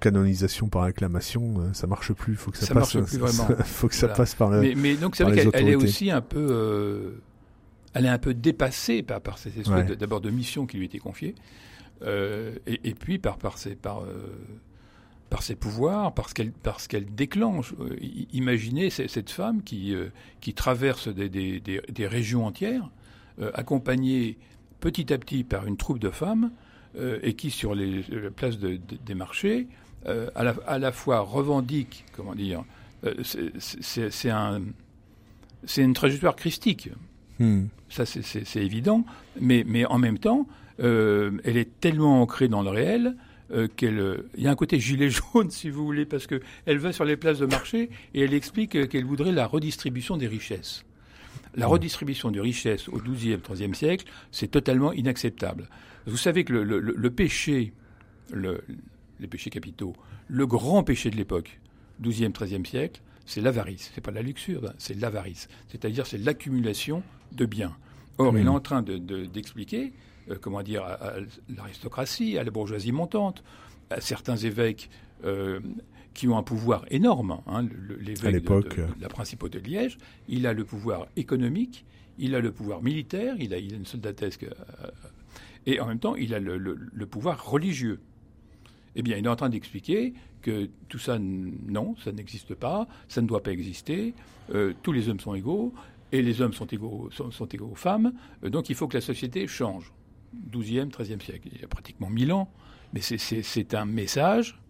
canonisation 0.00 0.68
par 0.68 0.82
acclamation, 0.82 1.72
ça 1.72 1.86
marche 1.86 2.12
plus. 2.12 2.36
Faut 2.36 2.52
que 2.52 2.58
ça, 2.58 2.66
ça 2.66 2.74
passe. 2.74 2.94
Marche 2.94 3.08
plus 3.08 3.18
vraiment. 3.18 3.48
faut 3.64 3.88
que 3.88 3.94
ça 3.94 4.08
passe 4.08 4.34
par 4.34 4.50
le. 4.50 4.60
Mais, 4.60 4.74
mais 4.76 4.94
donc 4.94 5.16
c'est 5.16 5.24
vrai 5.24 5.44
qu'elle 5.50 5.68
est 5.68 5.74
aussi 5.74 6.10
un 6.10 6.20
peu. 6.20 6.46
Euh, 6.50 7.10
elle 7.94 8.06
est 8.06 8.10
un 8.10 8.18
peu 8.18 8.34
dépassée 8.34 9.02
par, 9.02 9.20
par 9.20 9.38
cette 9.38 9.56
espèce 9.56 9.98
d'abord 9.98 10.20
de 10.20 10.30
mission 10.30 10.66
qui 10.66 10.78
lui 10.78 10.86
était 10.86 10.98
confiée, 10.98 11.34
euh, 12.02 12.54
et, 12.66 12.80
et, 12.84 12.94
puis 12.94 13.18
par, 13.18 13.38
par, 13.38 13.58
ses, 13.58 13.74
par, 13.74 14.02
euh, 14.02 14.28
par 15.32 15.42
ses 15.42 15.54
pouvoirs, 15.56 16.12
parce 16.12 16.34
qu'elle 16.34 16.52
parce 16.52 16.86
qu'elle 16.86 17.06
déclenche. 17.06 17.72
Euh, 17.80 17.96
imaginez 18.34 18.90
cette 18.90 19.30
femme 19.30 19.62
qui, 19.62 19.94
euh, 19.94 20.10
qui 20.42 20.52
traverse 20.52 21.08
des, 21.08 21.30
des, 21.30 21.58
des, 21.58 21.80
des 21.88 22.06
régions 22.06 22.44
entières, 22.44 22.90
euh, 23.40 23.50
accompagnée 23.54 24.36
petit 24.80 25.10
à 25.10 25.16
petit 25.16 25.42
par 25.42 25.66
une 25.66 25.78
troupe 25.78 25.98
de 25.98 26.10
femmes, 26.10 26.50
et 27.22 27.32
qui, 27.32 27.50
sur 27.50 27.74
les, 27.74 28.02
les 28.02 28.28
places 28.28 28.58
de, 28.58 28.78
des 29.06 29.14
marchés, 29.14 29.66
à 30.04 30.44
la, 30.44 30.54
à, 30.66 30.78
la, 30.78 30.92
fois 30.92 31.20
revendique, 31.20 32.04
comment 32.12 32.34
dire, 32.34 32.64
c'est 33.58 34.28
un, 34.28 34.60
une 35.78 35.94
trajectoire 35.94 36.36
christique. 36.36 36.90
Hmm. 37.38 37.68
Ça, 37.88 38.04
c'est 38.04 38.56
évident. 38.56 39.06
Mais, 39.40 39.64
mais 39.66 39.86
en 39.86 39.96
même 39.96 40.18
temps, 40.18 40.46
euh, 40.80 41.30
elle 41.44 41.56
est 41.56 41.80
tellement 41.80 42.20
ancrée 42.22 42.48
dans 42.48 42.62
le 42.62 42.70
réel 42.70 43.16
euh, 43.52 43.68
qu'elle. 43.68 43.98
Euh, 43.98 44.28
il 44.36 44.44
y 44.44 44.48
a 44.48 44.50
un 44.50 44.56
côté 44.56 44.78
gilet 44.80 45.10
jaune, 45.34 45.50
si 45.50 45.70
vous 45.70 45.84
voulez, 45.84 46.04
parce 46.06 46.26
que 46.26 46.40
elle 46.66 46.78
va 46.78 46.92
sur 46.92 47.04
les 47.04 47.16
places 47.16 47.38
de 47.38 47.46
marché 47.46 47.90
et 48.14 48.22
elle 48.22 48.34
explique 48.34 48.88
qu'elle 48.88 49.04
voudrait 49.04 49.32
la 49.32 49.46
redistribution 49.46 50.16
des 50.16 50.26
richesses. 50.26 50.84
La 51.54 51.66
redistribution 51.66 52.30
des 52.30 52.40
richesses 52.40 52.88
au 52.88 52.98
XIIe, 52.98 53.38
XIIIe 53.38 53.74
siècle, 53.74 54.06
c'est 54.30 54.50
totalement 54.50 54.92
inacceptable. 54.92 55.68
Vous 56.06 56.16
savez 56.16 56.44
que 56.44 56.52
le, 56.52 56.64
le, 56.64 56.80
le 56.80 57.10
péché, 57.10 57.72
le, 58.32 58.62
les 59.20 59.26
péchés 59.26 59.50
capitaux, 59.50 59.94
le 60.28 60.46
grand 60.46 60.82
péché 60.82 61.10
de 61.10 61.16
l'époque, 61.16 61.60
XIIe, 62.00 62.30
XIIIe 62.30 62.66
siècle, 62.66 63.02
c'est 63.26 63.40
l'avarice. 63.40 63.90
C'est 63.94 64.00
pas 64.00 64.10
la 64.10 64.22
luxure, 64.22 64.66
hein, 64.66 64.72
c'est 64.78 64.98
l'avarice. 64.98 65.48
C'est-à-dire, 65.68 66.06
c'est 66.06 66.18
l'accumulation 66.18 67.02
de 67.32 67.46
biens. 67.46 67.76
Or, 68.18 68.36
il 68.36 68.40
est 68.40 68.44
mmh. 68.44 68.48
en 68.48 68.60
train 68.60 68.82
d'expliquer, 68.82 69.86
de, 69.86 69.92
euh, 70.30 70.36
comment 70.40 70.62
dire, 70.62 70.84
à, 70.84 71.14
l'aristocratie, 71.56 72.38
à 72.38 72.44
la 72.44 72.50
bourgeoisie 72.50 72.92
montante, 72.92 73.42
à 73.90 74.00
certains 74.00 74.36
évêques 74.36 74.90
euh, 75.24 75.60
qui 76.14 76.28
ont 76.28 76.36
un 76.36 76.42
pouvoir 76.42 76.84
énorme. 76.90 77.40
Hein, 77.46 77.66
L'évêque 78.00 78.44
de, 78.44 78.60
de, 78.60 78.86
la 79.00 79.08
principauté 79.08 79.60
de 79.60 79.68
Liège, 79.68 79.98
il 80.28 80.46
a 80.46 80.52
le 80.52 80.64
pouvoir 80.64 81.06
économique, 81.16 81.84
il 82.18 82.34
a 82.34 82.40
le 82.40 82.52
pouvoir 82.52 82.82
militaire, 82.82 83.36
il 83.38 83.54
a, 83.54 83.58
il 83.58 83.72
a 83.72 83.76
une 83.76 83.86
soldatesque, 83.86 84.44
euh, 84.44 84.90
et 85.66 85.80
en 85.80 85.86
même 85.86 85.98
temps, 85.98 86.16
il 86.16 86.34
a 86.34 86.40
le, 86.40 86.58
le, 86.58 86.76
le 86.92 87.06
pouvoir 87.06 87.48
religieux. 87.48 88.00
Eh 88.94 89.02
bien, 89.02 89.16
il 89.16 89.24
est 89.24 89.28
en 89.28 89.36
train 89.36 89.48
d'expliquer 89.48 90.12
que 90.42 90.68
tout 90.88 90.98
ça, 90.98 91.18
non, 91.18 91.94
ça 92.04 92.12
n'existe 92.12 92.54
pas, 92.54 92.88
ça 93.08 93.22
ne 93.22 93.26
doit 93.26 93.42
pas 93.42 93.52
exister, 93.52 94.12
euh, 94.54 94.74
tous 94.82 94.92
les 94.92 95.08
hommes 95.08 95.20
sont 95.20 95.34
égaux, 95.34 95.72
et 96.10 96.20
les 96.20 96.42
hommes 96.42 96.52
sont 96.52 96.66
égaux, 96.66 97.08
sont, 97.12 97.30
sont 97.30 97.46
égaux 97.46 97.70
aux 97.72 97.76
femmes, 97.76 98.12
euh, 98.44 98.50
donc 98.50 98.68
il 98.68 98.74
faut 98.74 98.88
que 98.88 98.96
la 98.96 99.00
société 99.00 99.46
change. 99.46 99.92
12e, 100.50 100.90
13e 100.90 101.22
siècle, 101.22 101.48
il 101.52 101.60
y 101.60 101.64
a 101.64 101.68
pratiquement 101.68 102.10
1000 102.10 102.32
ans, 102.32 102.50
mais 102.92 103.00
c'est 103.00 103.74
un 103.74 103.84
message, 103.84 104.60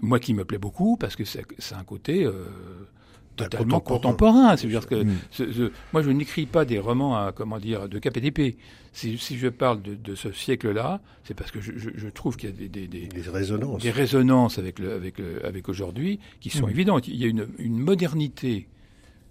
moi 0.00 0.18
qui 0.18 0.34
me 0.34 0.44
plaît 0.44 0.58
beaucoup, 0.58 0.96
parce 0.96 1.16
que 1.16 1.24
c'est 1.24 1.74
un 1.74 1.84
côté 1.84 2.24
euh, 2.24 2.46
totalement 3.36 3.80
contemporain. 3.80 4.54
Dire 4.54 4.86
que 4.86 5.04
mm. 5.04 5.70
moi 5.92 6.02
je 6.02 6.10
n'écris 6.10 6.46
pas 6.46 6.64
des 6.64 6.78
romans 6.78 7.16
à 7.16 7.32
comment 7.32 7.58
dire 7.58 7.88
de 7.88 7.98
cap 7.98 8.16
et 8.16 8.20
d'épée. 8.20 8.56
Si, 8.92 9.18
si, 9.18 9.38
je 9.38 9.48
parle 9.48 9.82
de, 9.82 9.94
de 9.94 10.14
ce 10.14 10.32
siècle-là, 10.32 11.00
c'est 11.24 11.34
parce 11.34 11.50
que 11.52 11.60
je, 11.60 11.72
je, 11.76 11.90
je 11.94 12.08
trouve 12.08 12.36
qu'il 12.36 12.50
y 12.50 12.52
a 12.52 12.56
des, 12.56 12.68
des, 12.68 12.88
des, 12.88 13.06
des, 13.06 13.20
résonances, 13.20 13.82
des 13.82 13.90
résonances 13.92 14.58
avec 14.58 14.80
le, 14.80 14.92
avec 14.92 15.18
le, 15.18 15.44
avec 15.46 15.68
aujourd'hui 15.68 16.18
qui 16.40 16.50
sont 16.50 16.66
mm. 16.66 16.70
évidentes. 16.70 17.08
Il 17.08 17.16
y 17.16 17.24
a 17.24 17.28
une, 17.28 17.46
une 17.58 17.78
modernité 17.78 18.68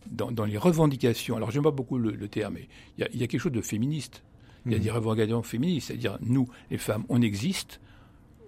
dans, 0.09 0.31
dans, 0.31 0.45
les 0.45 0.57
revendications. 0.57 1.35
Alors 1.35 1.51
j'aime 1.51 1.63
pas 1.63 1.71
beaucoup 1.71 1.97
le, 1.97 2.11
le 2.11 2.27
terme, 2.27 2.55
mais 2.55 2.67
il 2.97 3.01
y, 3.01 3.03
a, 3.03 3.09
il 3.13 3.19
y, 3.19 3.23
a, 3.23 3.27
quelque 3.27 3.41
chose 3.41 3.51
de 3.51 3.61
féministe. 3.61 4.23
Il 4.65 4.71
y 4.71 4.75
a 4.75 4.77
mm. 4.77 4.81
des 4.81 4.91
revendications 4.91 5.43
féministes, 5.43 5.87
c'est-à-dire 5.87 6.17
nous, 6.21 6.47
les 6.71 6.77
femmes, 6.77 7.05
on 7.09 7.21
existe, 7.21 7.79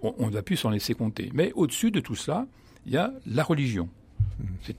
on, 0.02 0.26
ne 0.26 0.32
va 0.32 0.42
plus 0.42 0.56
s'en 0.56 0.70
laisser 0.70 0.94
compter. 0.94 1.30
Mais 1.32 1.52
au-dessus 1.54 1.90
de 1.90 2.00
tout 2.00 2.14
cela, 2.16 2.46
il 2.86 2.92
y 2.92 2.96
a 2.96 3.12
la 3.26 3.42
religion. 3.44 3.88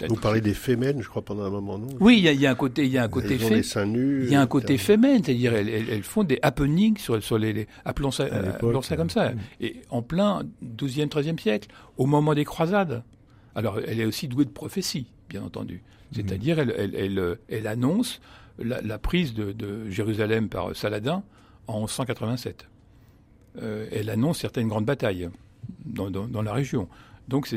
Vous 0.09 0.15
parlez 0.15 0.41
des 0.41 0.53
fémènes, 0.53 1.01
je 1.01 1.07
crois, 1.07 1.21
pendant 1.21 1.43
un 1.43 1.49
moment, 1.49 1.77
non? 1.77 1.87
Oui, 1.99 2.17
il 2.17 2.31
y, 2.31 2.35
y, 2.35 2.47
a 2.47 2.51
un 2.51 2.55
côté, 2.55 2.85
il 2.85 2.91
y 2.91 2.97
a 2.97 3.03
un 3.03 3.07
côté 3.07 3.37
fait, 3.37 3.63
seins 3.63 3.85
nus, 3.85 4.23
il 4.25 4.31
y 4.31 4.35
a 4.35 4.41
un 4.41 4.47
côté 4.47 4.77
fémène, 4.77 5.23
c'est-à-dire 5.23 5.53
elles, 5.53 5.69
elles, 5.69 5.89
elles, 5.89 6.03
font 6.03 6.23
des 6.23 6.39
happenings 6.41 6.97
sur, 6.97 7.21
sur 7.23 7.37
les, 7.37 7.53
les 7.53 7.67
appelons 7.85 8.11
ça, 8.11 8.25
appelons 8.25 8.81
ça 8.81 8.97
comme 8.97 9.09
ça, 9.09 9.31
et 9.61 9.77
en 9.89 10.01
plein 10.01 10.43
12e, 10.63 11.07
13e 11.07 11.39
siècle, 11.39 11.69
au 11.97 12.05
moment 12.05 12.33
des 12.33 12.45
croisades. 12.45 13.03
Alors, 13.55 13.79
elle 13.85 14.01
est 14.01 14.05
aussi 14.05 14.27
douée 14.27 14.45
de 14.45 14.49
prophétie, 14.49 15.07
bien 15.33 15.43
entendu. 15.43 15.81
C'est-à-dire, 16.11 16.59
elle, 16.59 16.75
elle, 16.77 16.95
elle, 16.95 17.37
elle, 17.49 17.67
annonce 17.67 18.21
la, 18.59 18.81
la 18.81 18.99
prise 18.99 19.33
de, 19.33 19.51
de, 19.51 19.89
Jérusalem 19.89 20.47
par 20.47 20.75
Saladin 20.75 21.23
en 21.65 21.87
187. 21.87 22.69
Euh, 23.57 23.87
elle 23.91 24.11
annonce 24.11 24.37
certaines 24.39 24.67
grandes 24.67 24.85
batailles 24.85 25.29
dans, 25.85 26.11
dans, 26.11 26.27
dans 26.27 26.43
la 26.43 26.53
région. 26.53 26.87
Donc, 27.29 27.47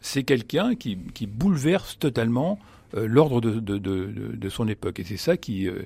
c'est 0.00 0.22
quelqu'un 0.22 0.74
qui, 0.74 0.96
qui, 1.12 1.26
bouleverse 1.26 1.98
totalement 1.98 2.58
euh, 2.94 3.06
l'ordre 3.06 3.42
de, 3.42 3.60
de, 3.60 3.76
de, 3.76 4.34
de, 4.34 4.48
son 4.48 4.66
époque. 4.68 5.00
Et 5.00 5.04
c'est 5.04 5.18
ça 5.18 5.36
qui... 5.36 5.68
Euh, 5.68 5.82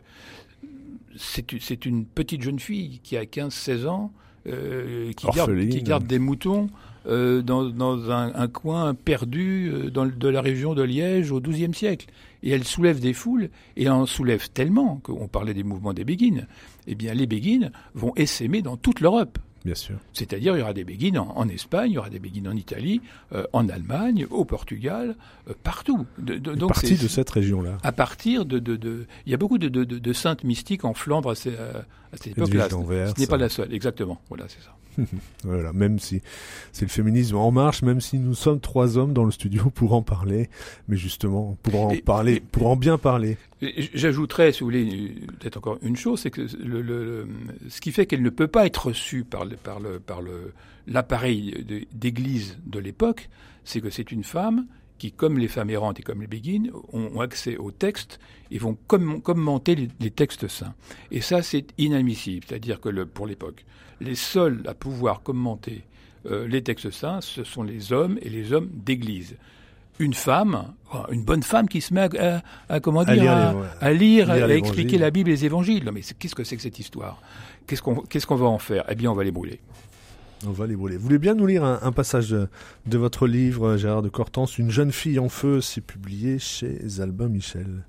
c'est 1.17 1.85
une 1.85 2.07
petite 2.07 2.41
jeune 2.41 2.61
fille 2.61 3.01
qui 3.03 3.17
a 3.17 3.25
15-16 3.25 3.87
ans, 3.87 4.13
euh, 4.47 5.13
qui, 5.13 5.27
garde, 5.27 5.69
qui, 5.69 5.83
garde, 5.83 6.07
des 6.07 6.19
moutons 6.19 6.71
euh, 7.07 7.43
dans, 7.43 7.65
dans 7.65 8.11
un, 8.11 8.35
un, 8.35 8.49
coin 8.49 8.95
perdu 8.95 9.71
euh, 9.73 9.91
dans, 9.91 10.07
de 10.07 10.29
la 10.29 10.41
région 10.41 10.75
de 10.75 10.83
Liège 10.83 11.33
au 11.33 11.41
XIIe 11.41 11.75
siècle. 11.75 12.07
Et 12.43 12.51
elle 12.51 12.65
soulève 12.65 13.01
des 13.01 13.13
foules, 13.13 13.51
et 13.77 13.85
elle 13.85 13.93
en 13.93 14.07
soulève 14.07 14.51
tellement, 14.51 14.97
qu'on 15.03 15.29
parlait 15.29 15.55
des 15.55 15.63
mouvements 15.63 15.93
des 15.93 16.05
béguines, 16.05 16.47
eh 16.87 16.95
bien 16.95 17.15
les 17.15 17.27
béguines 17.27 17.71
vont 17.95 18.13
essaimer 18.17 18.63
dans 18.63 18.77
toute 18.77 19.01
l'Europe. 19.01 19.39
Bien 19.65 19.75
sûr. 19.75 19.97
C'est-à-dire, 20.13 20.57
il 20.57 20.61
y 20.61 20.63
aura 20.63 20.73
des 20.73 20.85
béguines 20.85 21.19
en, 21.19 21.37
en, 21.37 21.49
Espagne, 21.49 21.93
il 21.93 21.95
y 21.95 21.99
aura 21.99 22.11
des 22.11 22.19
béguines 22.19 22.49
en 22.49 22.57
Italie, 22.57 23.01
euh, 23.33 23.45
en 23.53 23.69
Allemagne, 23.69 24.27
au 24.31 24.45
Portugal, 24.45 25.15
euh, 25.49 25.55
partout. 25.63 26.05
De, 26.19 26.35
de, 26.35 26.55
donc 26.55 26.71
partir 26.71 26.99
de 26.99 27.09
cette 27.09 27.31
région-là. 27.31 27.79
À 27.83 27.93
partir 27.93 28.45
de, 28.45 28.59
de, 28.59 29.07
Il 29.27 29.31
y 29.31 29.35
a 29.35 29.39
beaucoup 29.39 29.59
de, 29.59 29.69
de, 29.69 30.13
saintes 30.13 30.45
mystiques 30.45 30.85
en 30.85 30.95
Flandre, 30.95 31.35
à 32.13 32.17
cette 32.17 32.39
époque-là. 32.39 32.69
Ce 32.69 33.21
n'est 33.21 33.27
pas 33.27 33.37
la 33.37 33.49
seule, 33.49 33.73
exactement. 33.73 34.21
Voilà, 34.29 34.47
c'est 34.49 34.63
ça. 34.63 34.77
voilà, 35.45 35.73
même 35.73 35.99
si 35.99 36.21
c'est 36.73 36.85
le 36.85 36.91
féminisme 36.91 37.37
en 37.37 37.51
marche, 37.51 37.83
même 37.83 38.01
si 38.01 38.19
nous 38.19 38.35
sommes 38.35 38.61
trois 38.61 38.99
hommes 38.99 39.13
dans 39.13 39.25
le 39.25 39.31
studio 39.31 39.71
pour 39.75 39.95
en 39.95 40.03
parler, 40.03 40.51
mais 40.89 40.97
justement 40.97 41.57
pour 41.63 41.87
en 41.87 41.97
parler, 42.05 42.43
pour 42.53 42.67
en 42.67 42.77
bien 42.77 42.99
parler. 42.99 43.39
J'ajouterais, 43.95 44.53
si 44.53 44.61
vous 44.61 44.67
voulez, 44.67 45.15
peut-être 45.41 45.57
encore 45.57 45.79
une 45.83 45.97
chose, 45.97 46.21
c'est 46.21 46.31
que 46.31 46.43
le, 46.63 46.83
le, 46.83 47.27
ce 47.69 47.81
qui 47.81 47.93
fait 47.93 48.07
qu'elle 48.07 48.23
ne 48.23 48.31
peut 48.31 48.49
pas 48.49 48.67
être 48.67 48.87
reçue 48.89 49.25
par 49.25 49.45
le, 49.45 49.57
par 49.57 49.81
le, 49.81 49.99
par 49.99 50.21
le, 50.21 50.53
l'appareil 50.87 51.65
d'église 51.93 52.59
de 52.67 52.79
l'époque, 52.79 53.31
c'est 53.65 53.81
que 53.81 53.91
c'est 53.91 54.13
une 54.13 54.25
femme 54.25 54.67
qui, 55.03 55.11
comme 55.11 55.37
les 55.37 55.49
femmes 55.49 55.71
errantes 55.71 55.99
et 55.99 56.05
comme 56.05 56.21
les 56.21 56.29
béguines, 56.29 56.71
ont 56.93 57.21
accès 57.21 57.57
aux 57.57 57.73
textes 57.73 58.21
et 58.53 58.59
vont 58.59 58.79
commenter 58.87 59.75
les, 59.99 60.11
textes 60.13 60.47
saints. 60.47 60.75
Et 61.11 61.21
ça, 61.21 61.43
c'est 61.43 61.67
inadmissible. 61.77 62.47
C'est-à-dire 62.49 62.81
que 62.81 62.89
le, 62.89 63.05
pour 63.05 63.27
l'époque, 63.27 63.65
les 64.01 64.15
seuls 64.15 64.63
à 64.65 64.75
pouvoir 64.75 65.25
commenter 65.25 65.83
euh, 66.27 66.47
les 66.47 66.63
textes 66.63 66.93
saints, 66.93 67.21
ce 67.21 67.43
sont 67.43 67.65
les 67.65 67.93
hommes 67.93 68.17
et 68.23 68.31
les 68.31 68.53
hommes 68.53 68.69
d'église. 68.73 69.35
Une 69.99 70.15
femme, 70.15 70.73
une 71.11 71.25
bonne 71.25 71.43
femme 71.43 71.69
qui 71.69 71.81
se 71.81 71.93
met 71.93 72.09
à, 72.69 72.79
comment 72.79 73.03
dire, 73.03 73.57
à 73.81 73.93
lire, 73.93 74.31
à, 74.31 74.55
expliquer 74.55 74.99
la 74.99 75.11
Bible 75.11 75.31
et 75.31 75.33
les 75.33 75.45
évangiles. 75.47 75.91
mais 75.93 76.03
qu'est-ce 76.17 76.37
que 76.37 76.45
c'est 76.45 76.55
que 76.55 76.63
cette 76.63 76.79
histoire? 76.79 77.21
Qu'est-ce 77.67 77.83
qu'on 77.83 77.97
qu'est-ce 77.97 78.27
qu'on 78.29 78.37
va 78.37 78.47
en 78.47 78.61
faire? 78.61 78.85
Eh 78.89 78.95
bien, 78.95 79.11
on 79.11 79.15
va 79.15 79.25
les 79.25 79.33
brûler. 79.33 79.59
On 80.47 80.53
va 80.53 80.67
les 80.67 80.77
brûler. 80.77 80.97
Vous 80.97 81.05
voulez 81.05 81.19
bien 81.19 81.35
nous 81.35 81.47
lire 81.47 81.65
un, 81.65 81.93
passage 81.93 82.31
de, 82.31 82.99
votre 82.99 83.27
livre, 83.27 83.77
Gérard 83.77 84.03
de 84.03 84.09
Cortance, 84.09 84.59
Une 84.59 84.71
jeune 84.71 84.93
fille 84.93 85.19
en 85.19 85.29
feu, 85.29 85.61
c'est 85.61 85.81
publié 85.81 86.39
chez 86.39 86.79
Albin 87.01 87.29
Michel. 87.29 87.85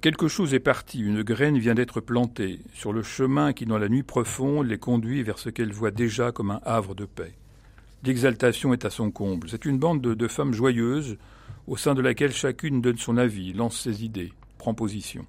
Quelque 0.00 0.28
chose 0.28 0.54
est 0.54 0.60
parti, 0.60 1.00
une 1.00 1.22
graine 1.22 1.58
vient 1.58 1.74
d'être 1.74 2.00
plantée, 2.00 2.60
sur 2.72 2.92
le 2.92 3.02
chemin 3.02 3.52
qui, 3.52 3.66
dans 3.66 3.78
la 3.78 3.88
nuit 3.88 4.04
profonde, 4.04 4.66
les 4.66 4.78
conduit 4.78 5.22
vers 5.22 5.38
ce 5.38 5.50
qu'elle 5.50 5.72
voit 5.72 5.90
déjà 5.90 6.32
comme 6.32 6.50
un 6.50 6.60
havre 6.64 6.94
de 6.94 7.04
paix. 7.04 7.34
L'exaltation 8.04 8.72
est 8.72 8.84
à 8.84 8.90
son 8.90 9.10
comble. 9.10 9.48
C'est 9.50 9.64
une 9.64 9.78
bande 9.78 10.00
de, 10.00 10.14
de 10.14 10.28
femmes 10.28 10.54
joyeuses, 10.54 11.18
au 11.66 11.76
sein 11.76 11.94
de 11.94 12.00
laquelle 12.00 12.32
chacune 12.32 12.80
donne 12.80 12.96
son 12.96 13.16
avis, 13.16 13.52
lance 13.52 13.80
ses 13.80 14.04
idées, 14.04 14.32
prend 14.58 14.74
position. 14.74 15.26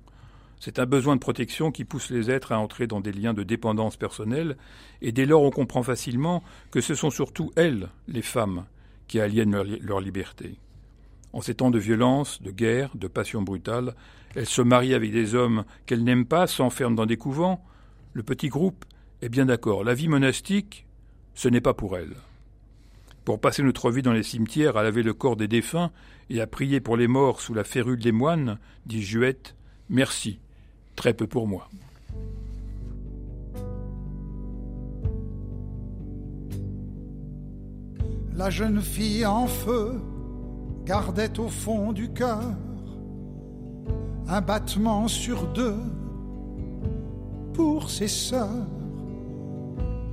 C'est 0.66 0.80
un 0.80 0.86
besoin 0.86 1.16
de 1.18 1.20
protection 1.20 1.74
qui 1.74 1.84
pousse 1.84 2.10
les 2.10 2.32
êtres 2.32 2.54
à 2.54 2.58
entrer 2.58 2.88
dans 2.88 3.02
des 3.02 3.12
liens 3.12 3.34
de 3.34 3.44
dépendance 3.44 3.98
personnelle, 3.98 4.56
et 5.02 5.12
dès 5.12 5.26
lors 5.26 5.44
on 5.44 5.50
comprend 5.50 5.84
facilement 5.84 6.42
que 6.72 6.80
ce 6.80 6.96
sont 6.96 7.10
surtout 7.10 7.52
elles, 7.58 7.90
les 8.08 8.22
femmes, 8.22 8.64
qui 9.10 9.20
aliènent 9.20 9.62
leur, 9.82 10.00
liberté. 10.00 10.56
En 11.34 11.42
ces 11.42 11.56
temps 11.56 11.70
de 11.70 11.80
violence, 11.80 12.42
de 12.42 12.50
guerre, 12.50 12.92
de 12.96 13.10
passion 13.10 13.42
brutale, 13.42 13.94
elles 14.36 14.46
se 14.46 14.62
marient 14.62 14.94
avec 14.94 15.12
des 15.12 15.36
hommes 15.36 15.66
qu'elles 15.86 16.06
n'aiment 16.06 16.26
pas, 16.26 16.48
s'enferment 16.48 16.96
dans 16.96 17.06
des 17.06 17.18
couvents. 17.18 17.62
Le 18.14 18.24
petit 18.24 18.48
groupe 18.48 18.86
est 19.22 19.28
bien 19.28 19.48
d'accord. 19.48 19.84
La 19.84 19.96
vie 19.96 20.08
monastique, 20.08 20.86
ce 21.36 21.50
n'est 21.50 21.60
pas 21.60 21.74
pour 21.74 21.98
elles. 21.98 22.16
Pour 23.26 23.42
passer 23.42 23.64
notre 23.64 23.92
vie 23.92 24.02
dans 24.02 24.14
les 24.14 24.24
cimetières, 24.24 24.78
à 24.78 24.84
laver 24.84 25.04
le 25.04 25.14
corps 25.14 25.36
des 25.36 25.50
défunts 25.50 25.92
et 26.30 26.40
à 26.40 26.48
prier 26.48 26.80
pour 26.80 26.96
les 26.96 27.10
morts 27.10 27.42
sous 27.42 27.54
la 27.54 27.66
férule 27.66 28.00
des 28.00 28.14
moines, 28.14 28.60
dit 28.86 29.04
Juette, 29.04 29.58
merci, 29.90 30.40
très 30.96 31.14
peu 31.14 31.28
pour 31.28 31.48
moi. 31.48 31.68
La 38.36 38.50
jeune 38.50 38.82
fille 38.82 39.26
en 39.26 39.48
feu 39.48 40.02
gardait 40.86 41.40
au 41.40 41.48
fond 41.48 41.94
du 41.94 42.10
cœur 42.12 42.42
un 44.28 44.42
battement 44.42 45.08
sur 45.08 45.46
deux 45.54 45.78
pour 47.54 47.90
ses 47.90 48.08
sœurs. 48.08 48.68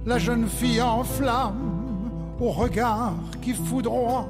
La 0.05 0.19
jeune 0.19 0.47
fille 0.47 0.83
en 0.83 1.05
flamme, 1.05 2.11
au 2.41 2.51
regard 2.51 3.15
qui 3.41 3.55
foudroie, 3.55 4.27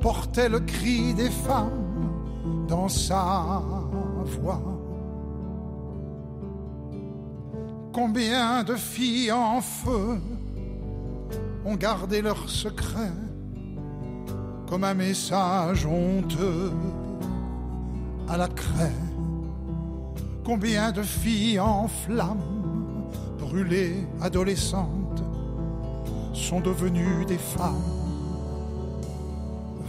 portait 0.00 0.48
le 0.48 0.60
cri 0.60 1.14
des 1.14 1.30
femmes 1.30 2.66
dans 2.68 2.88
sa 2.88 3.62
voix. 4.24 4.73
Combien 7.94 8.64
de 8.64 8.74
filles 8.74 9.30
en 9.30 9.60
feu 9.60 10.20
ont 11.64 11.76
gardé 11.76 12.22
leur 12.22 12.50
secret 12.50 13.12
comme 14.68 14.82
un 14.82 14.94
message 14.94 15.86
honteux 15.86 16.72
à 18.28 18.36
la 18.36 18.48
craie. 18.48 18.90
Combien 20.44 20.90
de 20.90 21.02
filles 21.02 21.60
en 21.60 21.86
flammes, 21.86 23.06
brûlées 23.38 24.08
adolescentes, 24.20 25.22
sont 26.32 26.60
devenues 26.60 27.24
des 27.26 27.38
femmes 27.38 27.92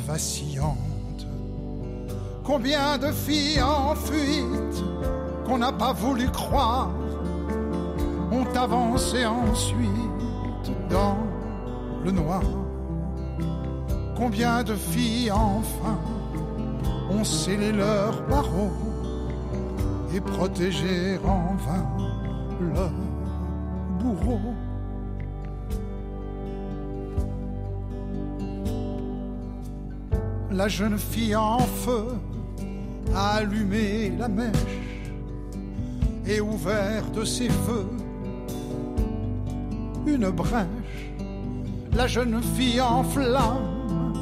vacillantes. 0.06 0.78
Combien 2.44 3.00
de 3.00 3.12
filles 3.12 3.64
en 3.64 3.96
fuite 3.96 4.84
qu'on 5.48 5.58
n'a 5.58 5.72
pas 5.72 5.94
voulu 5.94 6.30
croire 6.30 6.92
ont 8.32 8.46
avancé 8.56 9.26
ensuite 9.26 9.90
dans 10.90 11.18
le 12.04 12.12
noir. 12.12 12.44
Combien 14.16 14.64
de 14.64 14.76
filles 14.76 15.32
enfin 15.32 15.98
ont 17.10 17.24
scellé 17.24 17.72
leurs 17.72 18.22
barreaux 18.28 18.72
et 20.14 20.22
protégé 20.22 21.20
en 21.26 21.56
vain 21.56 21.86
leur 22.74 22.92
bourreau. 24.00 24.40
La 30.52 30.70
jeune 30.70 30.98
fille 30.98 31.36
en 31.36 31.60
feu 31.60 32.06
a 33.14 33.32
allumé 33.36 34.14
la 34.18 34.30
mèche 34.30 34.54
et 36.26 36.40
ouvert 36.40 37.04
de 37.12 37.26
ses 37.26 37.50
feux 37.50 37.90
une 40.08 40.30
brèche. 40.30 41.12
La 41.94 42.08
jeune 42.08 42.42
fille 42.56 42.82
en 42.82 43.04
flamme 43.04 44.14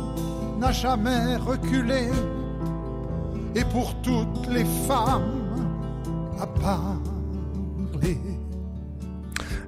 n'a 0.60 0.72
jamais 0.72 1.36
reculé. 1.38 2.10
Et 3.56 3.66
pour 3.66 3.94
toutes 4.02 4.48
les 4.50 4.66
femmes, 4.88 5.24
à 6.40 6.48
parler. 6.48 7.03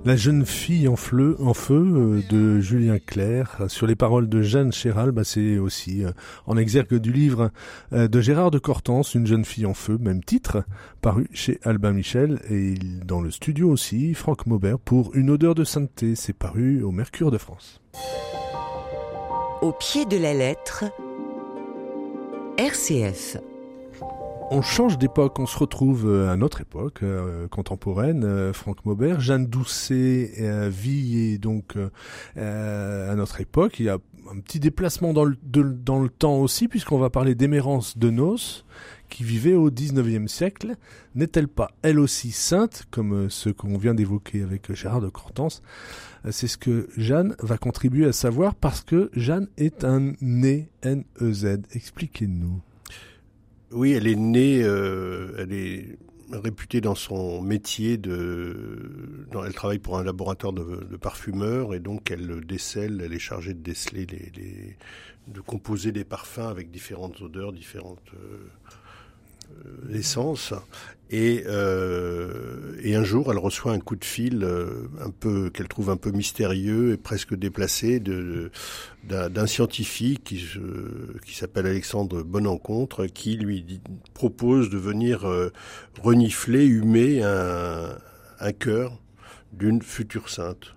La 0.06 0.16
jeune 0.16 0.46
fille 0.46 0.88
en, 0.88 0.96
feu 0.96 1.34
euh, 1.40 2.22
de 2.30 2.60
Julien 2.60 3.00
Clerc, 3.00 3.64
sur 3.70 3.88
les 3.88 3.96
paroles 3.96 4.30
de 4.30 4.44
Jeanne 4.44 4.72
Chéral, 4.72 5.12
bah 5.12 5.24
c'est 5.24 5.58
aussi 5.58 6.06
euh, 6.06 6.12
en 6.46 6.58
exergue 6.58 6.94
du 6.98 7.12
livre 7.12 7.50
euh, 7.92 8.08
de 8.08 8.22
Gérard 8.22 8.52
de 8.52 8.60
Cortance, 8.60 9.16
Une 9.16 9.26
jeune 9.26 9.44
fille 9.44 9.66
en 9.66 9.74
feu, 9.74 9.98
même 10.00 10.24
titre, 10.24 10.64
paru 11.02 11.28
chez 11.34 11.60
Albin 11.64 11.92
Michel, 11.92 12.40
et 12.52 12.76
dans 13.04 13.20
le 13.20 13.32
studio 13.32 13.68
aussi, 13.68 14.14
Franck 14.14 14.46
Maubert, 14.46 14.78
pour 14.78 15.16
Une 15.16 15.32
odeur 15.32 15.56
de 15.56 15.64
sainteté, 15.64 16.14
c'est 16.14 16.34
paru 16.34 16.84
au 16.84 16.92
Mercure 16.92 17.32
de 17.32 17.40
France. 17.40 17.82
Au 19.64 19.72
pied 19.72 20.06
de 20.06 20.18
la 20.18 20.36
lettre, 20.36 20.84
RCF. 22.60 23.38
On 24.52 24.62
change 24.62 25.00
d'époque, 25.00 25.40
on 25.40 25.48
se 25.48 25.58
retrouve 25.58 26.08
euh, 26.08 26.30
à 26.30 26.38
notre 26.38 26.62
époque 26.62 27.02
euh, 27.02 27.48
contemporaine. 27.48 28.24
Euh, 28.24 28.54
Franck 28.54 28.86
Maubert, 28.86 29.20
Jeanne 29.20 29.48
Doucet 29.48 30.70
vit 30.70 31.40
donc 31.40 31.76
à 32.36 33.16
notre 33.16 33.42
époque. 33.42 33.80
Il 33.80 33.88
y 33.88 33.90
a 33.90 33.98
un 34.32 34.40
petit 34.40 34.60
déplacement 34.60 35.14
dans 35.14 35.26
le, 35.26 35.36
temps 36.10 36.38
aussi, 36.38 36.68
puisqu'on 36.68 37.00
va 37.00 37.10
parler 37.10 37.34
d'Émérance 37.34 37.98
de 37.98 38.12
Nos, 38.12 38.36
qui 39.10 39.24
vivait 39.24 39.56
au 39.56 39.72
XIXe 39.72 40.32
siècle. 40.32 40.76
N'est-elle 41.16 41.48
pas 41.48 41.72
elle 41.82 42.00
aussi 42.00 42.32
sainte, 42.32 42.86
comme 42.92 43.32
ce 43.32 43.50
qu'on 43.50 43.78
vient 43.78 43.96
d'évoquer 43.96 44.44
avec 44.44 44.72
Gérard 44.74 45.02
de 45.02 45.10
Cortance 45.10 45.64
C'est 46.30 46.48
ce 46.48 46.58
que 46.58 46.88
Jeanne 46.98 47.36
va 47.40 47.58
contribuer 47.58 48.06
à 48.06 48.14
savoir 48.14 48.54
parce 48.54 48.82
que 48.82 49.10
Jeanne 49.14 49.48
est 49.58 49.84
un 49.84 50.14
né, 50.22 50.70
N-E-Z. 50.84 51.62
Expliquez-nous. 51.74 52.62
Oui, 53.72 53.94
elle 53.94 54.08
est 54.08 54.16
née, 54.16 54.62
euh, 54.64 55.36
elle 55.38 55.54
est 55.54 55.98
réputée 56.32 56.82
dans 56.82 56.96
son 56.96 57.42
métier 57.42 57.98
de. 57.98 59.28
elle 59.46 59.54
travaille 59.54 59.80
pour 59.80 59.98
un 59.98 60.04
laboratoire 60.04 60.54
de, 60.54 60.84
de, 60.84 60.98
parfumeur 60.98 61.74
et 61.74 61.80
donc 61.80 62.12
elle 62.12 62.46
décèle, 62.46 63.02
elle 63.04 63.14
est 63.14 63.20
chargée 63.20 63.54
de 63.54 63.62
déceler 63.62 64.06
les, 64.06 64.32
les 64.36 64.78
de 65.28 65.42
composer 65.42 65.92
des 65.92 66.04
parfums 66.04 66.40
avec 66.48 66.70
différentes 66.72 67.22
odeurs, 67.22 67.52
différentes. 67.52 68.12
Euh, 68.14 68.48
euh, 69.66 69.98
essence. 69.98 70.54
Et, 71.12 71.44
euh, 71.46 72.76
et 72.82 72.96
un 72.96 73.04
jour, 73.04 73.32
elle 73.32 73.38
reçoit 73.38 73.72
un 73.72 73.80
coup 73.80 73.96
de 73.96 74.04
fil 74.04 74.44
euh, 74.44 74.90
un 75.00 75.12
peu 75.12 75.52
qu'elle 75.52 75.68
trouve 75.68 75.92
un 75.92 75.98
peu 75.98 76.12
mystérieux 76.12 76.94
et 76.94 76.98
presque 76.98 77.36
déplacé 77.36 78.00
de, 78.00 78.52
d'un 79.04 79.46
scientifique 79.46 80.24
qui, 80.24 80.44
qui 81.24 81.36
s'appelle 81.36 81.68
Alexandre 81.68 82.24
Bonencontre, 82.24 83.06
qui 83.06 83.38
lui 83.38 83.82
propose 84.16 84.72
de 84.72 84.78
venir 84.78 85.28
renifler, 86.02 86.66
humer 86.66 87.22
un, 87.22 87.96
un 88.40 88.52
cœur 88.52 89.00
d'une 89.54 89.84
future 89.84 90.30
sainte. 90.30 90.76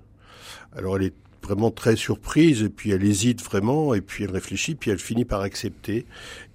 Alors 0.73 0.97
elle 0.97 1.05
est 1.05 1.15
vraiment 1.43 1.71
très 1.71 1.97
surprise 1.97 2.63
et 2.63 2.69
puis 2.69 2.91
elle 2.91 3.05
hésite 3.05 3.43
vraiment 3.43 3.95
et 3.95 4.01
puis 4.01 4.25
elle 4.25 4.31
réfléchit 4.31 4.75
puis 4.75 4.91
elle 4.91 4.99
finit 4.99 5.25
par 5.25 5.41
accepter 5.41 6.05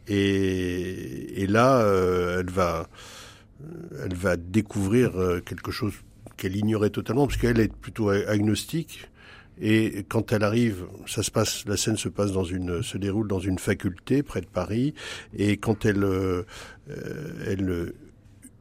et, 0.08 1.46
là 1.48 1.82
euh, 1.82 2.40
elle 2.40 2.50
va 2.50 2.88
elle 4.04 4.16
va 4.16 4.36
découvrir 4.36 5.18
euh, 5.18 5.40
quelque 5.40 5.72
chose 5.72 5.94
qu'elle 6.38 6.56
ignorait 6.56 6.90
totalement 6.90 7.28
parce 7.28 7.40
qu'elle 7.40 7.60
est 7.60 7.74
plutôt 7.74 8.10
agnostique 8.10 9.08
et 9.62 10.04
quand 10.10 10.32
elle 10.32 10.44
arrive, 10.44 10.86
ça 11.06 11.22
se 11.22 11.30
passe, 11.30 11.66
la 11.68 11.78
scène 11.78 11.98
se 11.98 12.10
passe 12.10 12.32
dans 12.32 12.44
une, 12.44 12.82
se 12.82 12.98
déroule 12.98 13.28
dans 13.28 13.40
une 13.40 13.60
faculté 13.60 14.24
près 14.24 14.42
de 14.42 14.48
Paris. 14.48 14.96
Et 15.38 15.58
quand 15.58 15.86
elle, 15.86 16.04
euh, 16.04 16.44
elle, 17.46 17.94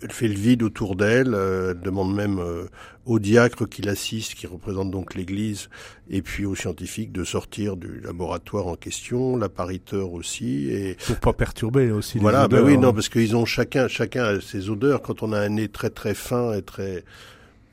elle 0.03 0.13
fait 0.13 0.29
le 0.29 0.35
vide 0.35 0.63
autour 0.63 0.97
d'elle. 0.97 1.35
elle 1.35 1.81
demande 1.81 2.15
même 2.15 2.41
au 3.05 3.19
diacre 3.19 3.69
qui 3.69 3.83
l'assiste, 3.83 4.35
qui 4.35 4.47
représente 4.47 4.91
donc 4.91 5.15
l'Église, 5.15 5.69
et 6.09 6.23
puis 6.23 6.47
aux 6.47 6.55
scientifiques 6.55 7.13
de 7.13 7.25
sortir 7.25 7.77
du 7.77 8.01
laboratoire 8.01 8.69
en 8.69 8.77
question, 8.77 9.37
l'appariteur 9.37 10.13
aussi. 10.13 10.71
Et 10.71 10.97
pour 11.07 11.17
pas 11.17 11.33
perturber 11.33 11.91
aussi. 11.91 12.19
Voilà, 12.19 12.41
les 12.41 12.45
odeurs, 12.47 12.65
ben 12.65 12.67
oui, 12.67 12.79
non, 12.79 12.89
hein. 12.89 12.93
parce 12.93 13.09
qu'ils 13.09 13.35
ont 13.35 13.45
chacun, 13.45 13.89
chacun 13.89 14.25
a 14.25 14.41
ses 14.41 14.71
odeurs. 14.71 15.03
Quand 15.03 15.23
on 15.23 15.33
a 15.33 15.39
un 15.39 15.49
nez 15.49 15.69
très 15.69 15.91
très 15.91 16.15
fin 16.15 16.53
et 16.53 16.63
très 16.63 17.05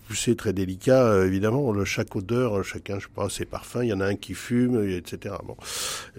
poussé, 0.08 0.36
très 0.36 0.54
délicat, 0.54 1.04
euh, 1.04 1.28
évidemment, 1.28 1.72
le, 1.72 1.86
chaque 1.86 2.16
odeur, 2.16 2.64
chacun, 2.64 2.98
je 2.98 3.06
sais 3.06 3.14
pas, 3.14 3.30
ses 3.30 3.46
parfums. 3.46 3.84
Il 3.84 3.90
y 3.90 3.94
en 3.94 4.02
a 4.02 4.08
un 4.08 4.16
qui 4.16 4.34
fume, 4.34 4.84
etc. 4.90 5.36
Bon, 5.46 5.56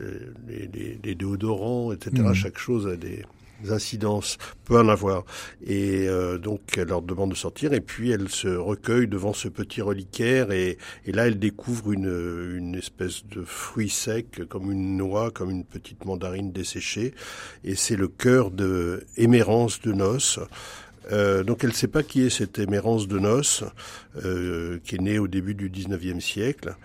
euh, 0.01 0.33
les, 0.47 0.71
les, 0.73 1.01
les 1.03 1.15
déodorants, 1.17 1.93
etc. 1.93 2.23
Mhm. 2.23 2.35
Chaque 2.35 2.59
chose 2.59 2.87
a 2.87 2.95
des 2.95 3.25
incidences 3.69 4.39
peut 4.65 4.79
en 4.79 4.89
avoir. 4.89 5.25
Et 5.67 6.09
euh, 6.09 6.39
donc 6.39 6.61
elle 6.77 6.89
leur 6.89 7.03
demande 7.03 7.31
de 7.31 7.37
sortir 7.37 7.73
et 7.73 7.81
puis 7.81 8.11
elle 8.11 8.29
se 8.29 8.49
recueille 8.49 9.09
devant 9.09 9.33
ce 9.33 9.49
petit 9.49 9.83
reliquaire 9.83 10.51
et, 10.51 10.79
et 11.07 11.13
là 11.13 11.27
elle 11.27 11.39
découvre 11.39 11.93
une, 11.93 12.55
une 12.57 12.75
espèce 12.75 13.25
de 13.27 13.43
fruit 13.43 13.91
sec 13.91 14.43
comme 14.49 14.71
une 14.71 14.97
noix, 14.97 15.31
comme 15.31 15.51
une 15.51 15.65
petite 15.65 16.05
mandarine 16.05 16.53
desséchée 16.53 17.15
et 17.65 17.75
c'est 17.75 17.97
le 17.97 18.09
cœur 18.09 18.51
de 18.51 19.05
Émérance 19.17 19.81
de 19.81 19.93
Noces. 19.93 20.41
Euh, 21.13 21.43
donc 21.43 21.65
elle 21.65 21.71
ne 21.71 21.75
sait 21.75 21.89
pas 21.89 22.03
qui 22.03 22.23
est 22.23 22.31
cette 22.31 22.59
Émérance 22.59 23.09
de 23.09 23.19
Noces, 23.19 23.65
euh, 24.25 24.79
qui 24.85 24.97
est 24.97 25.01
née 25.01 25.19
au 25.19 25.29
début 25.29 25.55
du 25.55 25.71
19e 25.71 26.21
siècle. 26.21 26.77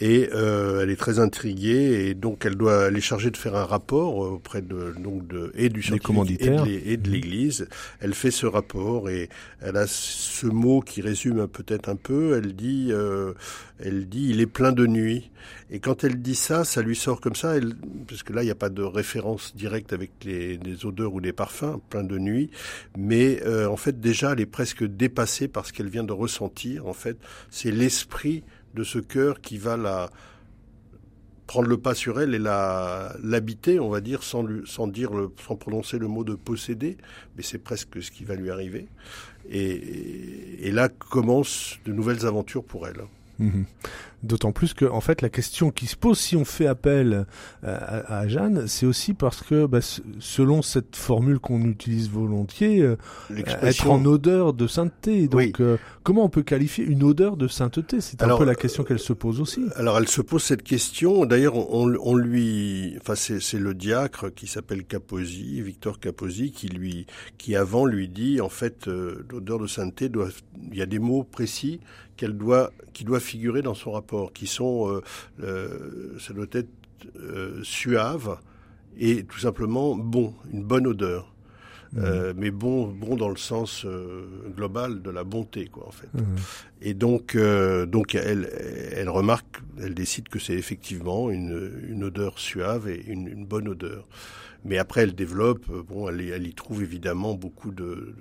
Et 0.00 0.28
euh, 0.34 0.82
elle 0.82 0.90
est 0.90 0.96
très 0.96 1.18
intriguée 1.18 2.08
et 2.08 2.14
donc 2.14 2.44
elle 2.44 2.56
doit 2.56 2.88
elle 2.88 2.96
est 2.96 3.00
chargée 3.00 3.30
de 3.30 3.36
faire 3.36 3.56
un 3.56 3.64
rapport 3.64 4.16
auprès 4.16 4.60
de 4.60 4.94
donc 4.98 5.26
de 5.26 5.52
et 5.54 5.70
du 5.70 5.82
scientifique 5.82 6.42
et 6.42 6.96
de, 6.98 7.02
de 7.02 7.10
l'Église. 7.10 7.66
Elle 8.00 8.12
fait 8.12 8.30
ce 8.30 8.44
rapport 8.44 9.08
et 9.08 9.30
elle 9.60 9.76
a 9.76 9.86
ce 9.86 10.46
mot 10.46 10.82
qui 10.82 11.00
résume 11.00 11.48
peut-être 11.48 11.88
un 11.88 11.96
peu. 11.96 12.36
Elle 12.36 12.54
dit 12.54 12.88
euh, 12.90 13.32
elle 13.78 14.06
dit 14.06 14.28
il 14.28 14.40
est 14.40 14.46
plein 14.46 14.72
de 14.72 14.86
nuit. 14.86 15.30
Et 15.70 15.80
quand 15.80 16.04
elle 16.04 16.20
dit 16.20 16.34
ça, 16.34 16.64
ça 16.64 16.82
lui 16.82 16.96
sort 16.96 17.20
comme 17.20 17.36
ça, 17.36 17.56
elle, 17.56 17.74
parce 18.06 18.22
que 18.22 18.32
là 18.32 18.42
il 18.42 18.46
n'y 18.46 18.50
a 18.50 18.56
pas 18.56 18.68
de 18.68 18.82
référence 18.82 19.56
directe 19.56 19.94
avec 19.94 20.10
les, 20.24 20.58
les 20.58 20.84
odeurs 20.84 21.14
ou 21.14 21.20
les 21.20 21.32
parfums, 21.32 21.80
plein 21.88 22.04
de 22.04 22.18
nuit. 22.18 22.50
Mais 22.98 23.40
euh, 23.46 23.66
en 23.66 23.76
fait 23.76 23.98
déjà 23.98 24.32
elle 24.32 24.40
est 24.40 24.46
presque 24.46 24.84
dépassée 24.84 25.48
par 25.48 25.64
ce 25.64 25.72
qu'elle 25.72 25.88
vient 25.88 26.04
de 26.04 26.12
ressentir. 26.12 26.86
En 26.86 26.92
fait, 26.92 27.16
c'est 27.50 27.70
l'esprit 27.70 28.44
de 28.76 28.84
ce 28.84 28.98
cœur 28.98 29.40
qui 29.40 29.58
va 29.58 29.76
la 29.76 30.10
prendre 31.46 31.68
le 31.68 31.78
pas 31.78 31.94
sur 31.94 32.20
elle 32.20 32.34
et 32.34 32.38
la 32.38 33.16
l'habiter, 33.22 33.78
on 33.80 33.88
va 33.88 34.00
dire, 34.00 34.22
sans 34.22 34.42
dire 34.88 35.12
le, 35.12 35.32
sans 35.46 35.56
prononcer 35.56 35.98
le 35.98 36.08
mot 36.08 36.24
de 36.24 36.34
posséder, 36.34 36.96
mais 37.36 37.42
c'est 37.42 37.58
presque 37.58 38.02
ce 38.02 38.10
qui 38.10 38.24
va 38.24 38.34
lui 38.34 38.50
arriver. 38.50 38.88
Et, 39.48 40.66
et 40.66 40.72
là 40.72 40.88
commencent 40.88 41.78
de 41.84 41.92
nouvelles 41.92 42.26
aventures 42.26 42.64
pour 42.64 42.86
elle. 42.86 43.02
Mhm. 43.38 43.64
D'autant 44.22 44.50
plus 44.50 44.72
que, 44.74 44.86
en 44.86 45.00
fait, 45.00 45.20
la 45.22 45.28
question 45.28 45.70
qui 45.70 45.86
se 45.86 45.94
pose 45.94 46.18
si 46.18 46.36
on 46.36 46.44
fait 46.44 46.66
appel 46.66 47.26
euh, 47.64 47.78
à, 47.78 48.18
à 48.20 48.28
Jeanne, 48.28 48.66
c'est 48.66 48.86
aussi 48.86 49.12
parce 49.14 49.42
que, 49.42 49.66
bah, 49.66 49.80
selon 50.18 50.62
cette 50.62 50.96
formule 50.96 51.38
qu'on 51.38 51.60
utilise 51.64 52.08
volontiers, 52.10 52.80
euh, 52.80 52.96
être 53.62 53.88
en 53.90 54.04
odeur 54.06 54.52
de 54.54 54.66
sainteté. 54.66 55.28
Donc, 55.28 55.38
Oui. 55.38 55.52
euh, 55.60 55.76
comment 56.02 56.24
on 56.24 56.28
peut 56.30 56.42
qualifier 56.42 56.84
une 56.84 57.02
odeur 57.02 57.36
de 57.36 57.46
sainteté? 57.46 58.00
C'est 58.00 58.22
un 58.22 58.36
peu 58.36 58.44
la 58.44 58.54
question 58.54 58.84
qu'elle 58.84 58.98
se 58.98 59.12
pose 59.12 59.40
aussi. 59.40 59.64
Alors 59.76 59.98
elle 59.98 60.08
se 60.08 60.22
pose 60.22 60.42
cette 60.42 60.62
question. 60.62 61.26
D'ailleurs, 61.26 61.56
on, 61.56 61.94
on 62.00 62.14
lui, 62.16 62.96
enfin 63.00 63.14
c'est 63.14 63.58
le 63.58 63.74
diacre 63.74 64.34
qui 64.34 64.46
s'appelle 64.46 64.84
Caposi, 64.84 65.60
Victor 65.60 66.00
Caposi, 66.00 66.52
qui 66.52 66.68
lui, 66.68 67.06
qui 67.38 67.54
avant 67.54 67.84
lui 67.84 68.08
dit 68.08 68.40
en 68.40 68.48
fait 68.48 68.88
euh, 68.88 69.24
l'odeur 69.30 69.58
de 69.58 69.66
sainteté 69.66 70.08
doit, 70.08 70.28
il 70.72 70.76
y 70.78 70.82
a 70.82 70.86
des 70.86 70.98
mots 70.98 71.22
précis 71.22 71.80
qu'elle 72.16 72.36
doit, 72.36 72.72
qui 72.92 73.04
doit 73.04 73.20
figurer 73.20 73.62
dans 73.62 73.74
son 73.74 73.92
rapport, 73.92 74.32
qui 74.32 74.46
sont, 74.46 75.00
euh, 75.42 76.16
ça 76.18 76.32
doit 76.32 76.46
être 76.52 76.70
euh, 77.20 77.60
suave 77.62 78.38
et 78.98 79.24
tout 79.24 79.38
simplement 79.38 79.94
bon, 79.94 80.34
une 80.52 80.64
bonne 80.64 80.86
odeur. 80.86 81.32
Euh, 81.98 82.34
mais 82.36 82.50
bon, 82.50 82.88
bon 82.88 83.16
dans 83.16 83.28
le 83.30 83.36
sens 83.36 83.86
euh, 83.86 84.26
global 84.54 85.00
de 85.00 85.08
la 85.10 85.24
bonté, 85.24 85.66
quoi, 85.66 85.86
en 85.86 85.92
fait. 85.92 86.12
Mhm. 86.12 86.24
Et 86.82 86.92
donc, 86.94 87.36
euh, 87.36 87.86
donc 87.86 88.14
elle, 88.14 88.50
elle 88.92 89.08
remarque, 89.08 89.62
elle 89.80 89.94
décide 89.94 90.28
que 90.28 90.38
c'est 90.38 90.54
effectivement 90.54 91.30
une, 91.30 91.86
une 91.88 92.04
odeur 92.04 92.38
suave 92.38 92.88
et 92.88 93.02
une, 93.06 93.28
une 93.28 93.46
bonne 93.46 93.68
odeur. 93.68 94.06
Mais 94.64 94.76
après, 94.78 95.02
elle 95.02 95.14
développe, 95.14 95.64
bon, 95.88 96.08
elle, 96.10 96.20
y- 96.20 96.30
elle 96.30 96.46
y 96.46 96.52
trouve 96.54 96.82
évidemment 96.82 97.34
beaucoup 97.34 97.70
de 97.70 97.84
de- 97.84 98.14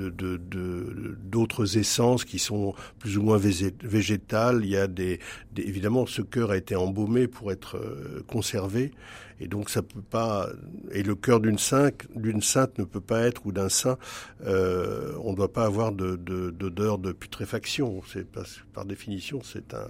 de- 0.00 0.36
de- 0.36 1.16
d'autres 1.24 1.78
essences 1.78 2.24
qui 2.24 2.38
sont 2.38 2.74
plus 2.98 3.18
ou 3.18 3.22
moins 3.22 3.38
végé- 3.38 3.74
végétales. 3.82 4.60
Il 4.64 4.70
y 4.70 4.76
a 4.76 4.86
des, 4.86 5.18
évidemment, 5.56 6.06
ce 6.06 6.22
cœur 6.22 6.50
a 6.50 6.56
été 6.56 6.76
embaumé 6.76 7.26
pour 7.28 7.52
être 7.52 7.76
euh, 7.76 8.22
conservé, 8.26 8.92
et 9.40 9.48
donc 9.48 9.68
ça 9.70 9.82
peut 9.82 10.00
pas. 10.02 10.48
Et 10.92 11.02
le 11.02 11.14
cœur 11.14 11.40
d'une 11.40 11.58
sainte, 11.58 12.06
d'une 12.14 12.42
sainte 12.42 12.78
ne 12.78 12.84
peut 12.84 13.00
pas 13.00 13.20
être 13.22 13.46
ou 13.46 13.52
d'un 13.52 13.68
saint. 13.68 13.98
euh, 14.46 15.12
on 15.22 15.32
ne 15.32 15.36
doit 15.36 15.52
pas 15.52 15.64
avoir 15.64 15.92
de 15.92 16.16
de- 16.16 16.50
d'odeur 16.50 16.98
de, 16.98 17.12
putréfaction. 17.12 18.02
C'est 18.12 18.26
par 18.72 18.84
définition, 18.84 19.40
c'est 19.42 19.74
un. 19.74 19.88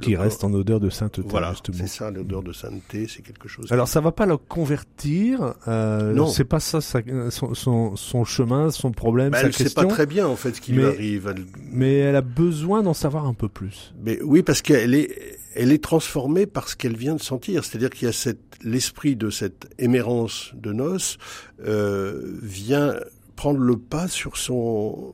Qui 0.00 0.16
reste 0.16 0.44
en 0.44 0.52
odeur 0.54 0.80
de 0.80 0.88
sainteté, 0.88 1.26
Voilà, 1.28 1.52
c'est 1.72 1.86
ça, 1.88 2.10
l'odeur 2.10 2.42
de 2.42 2.52
sainteté, 2.52 3.06
c'est 3.06 3.22
quelque 3.22 3.48
chose. 3.48 3.70
Alors 3.70 3.86
ça 3.88 4.00
va 4.00 4.12
pas 4.12 4.24
le 4.24 4.36
convertir, 4.38 5.54
euh, 5.68 6.12
Non. 6.14 6.26
c'est 6.26 6.44
pas 6.44 6.60
ça 6.60 6.80
sa- 6.80 7.00
son, 7.30 7.54
son, 7.54 7.94
son 7.96 8.24
chemin, 8.24 8.70
son 8.70 8.92
problème, 8.92 9.30
Bah, 9.30 9.38
sa 9.38 9.42
elle 9.42 9.48
ne 9.48 9.52
sait 9.52 9.64
question, 9.64 9.82
pas 9.82 9.88
très 9.88 10.06
bien 10.06 10.26
en 10.26 10.36
fait 10.36 10.54
ce 10.56 10.60
qui 10.60 10.72
lui 10.72 10.84
arrive. 10.84 11.26
Elle- 11.36 11.44
mais 11.70 11.94
elle 11.98 12.16
a 12.16 12.22
besoin 12.22 12.82
d'en 12.82 12.94
savoir 12.94 13.26
un 13.26 13.34
peu 13.34 13.48
plus. 13.48 13.94
Mais 14.02 14.20
oui, 14.22 14.42
parce 14.42 14.62
qu'elle 14.62 14.94
est, 14.94 15.38
elle 15.54 15.70
est 15.70 15.82
transformée 15.82 16.46
par 16.46 16.68
ce 16.68 16.76
qu'elle 16.76 16.96
vient 16.96 17.14
de 17.14 17.22
sentir. 17.22 17.64
C'est-à-dire 17.64 17.90
qu'il 17.90 18.06
y 18.06 18.08
a 18.08 18.12
cette, 18.12 18.40
l'esprit 18.62 19.16
de 19.16 19.28
cette 19.30 19.66
émérance 19.78 20.52
de 20.54 20.72
noces 20.72 21.18
euh, 21.66 22.38
vient 22.42 22.94
prendre 23.36 23.58
le 23.60 23.76
pas 23.76 24.08
sur 24.08 24.36
son, 24.36 25.12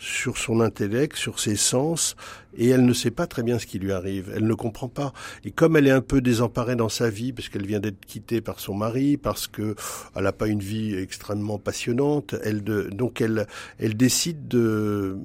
sur 0.00 0.38
son 0.38 0.60
intellect, 0.60 1.14
sur 1.16 1.38
ses 1.38 1.56
sens, 1.56 2.16
et 2.56 2.68
elle 2.70 2.86
ne 2.86 2.92
sait 2.94 3.10
pas 3.10 3.26
très 3.26 3.42
bien 3.42 3.58
ce 3.58 3.66
qui 3.66 3.78
lui 3.78 3.92
arrive. 3.92 4.32
Elle 4.34 4.46
ne 4.46 4.54
comprend 4.54 4.88
pas. 4.88 5.12
Et 5.44 5.50
comme 5.50 5.76
elle 5.76 5.86
est 5.86 5.92
un 5.92 6.00
peu 6.00 6.22
désemparée 6.22 6.74
dans 6.74 6.88
sa 6.88 7.10
vie, 7.10 7.32
parce 7.32 7.50
qu'elle 7.50 7.66
vient 7.66 7.80
d'être 7.80 8.04
quittée 8.06 8.40
par 8.40 8.60
son 8.60 8.74
mari, 8.74 9.18
parce 9.18 9.46
que 9.46 9.76
elle 10.16 10.24
n'a 10.24 10.32
pas 10.32 10.48
une 10.48 10.60
vie 10.60 10.94
extrêmement 10.94 11.58
passionnante, 11.58 12.34
elle 12.42 12.64
de, 12.64 12.84
donc 12.84 13.20
elle, 13.20 13.46
elle 13.78 13.94
décide 13.94 14.48
de, 14.48 15.18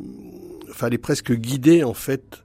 enfin, 0.69 0.87
elle 0.87 0.95
est 0.95 0.97
presque 0.97 1.31
guidée 1.31 1.83
en 1.85 1.93
fait 1.93 2.43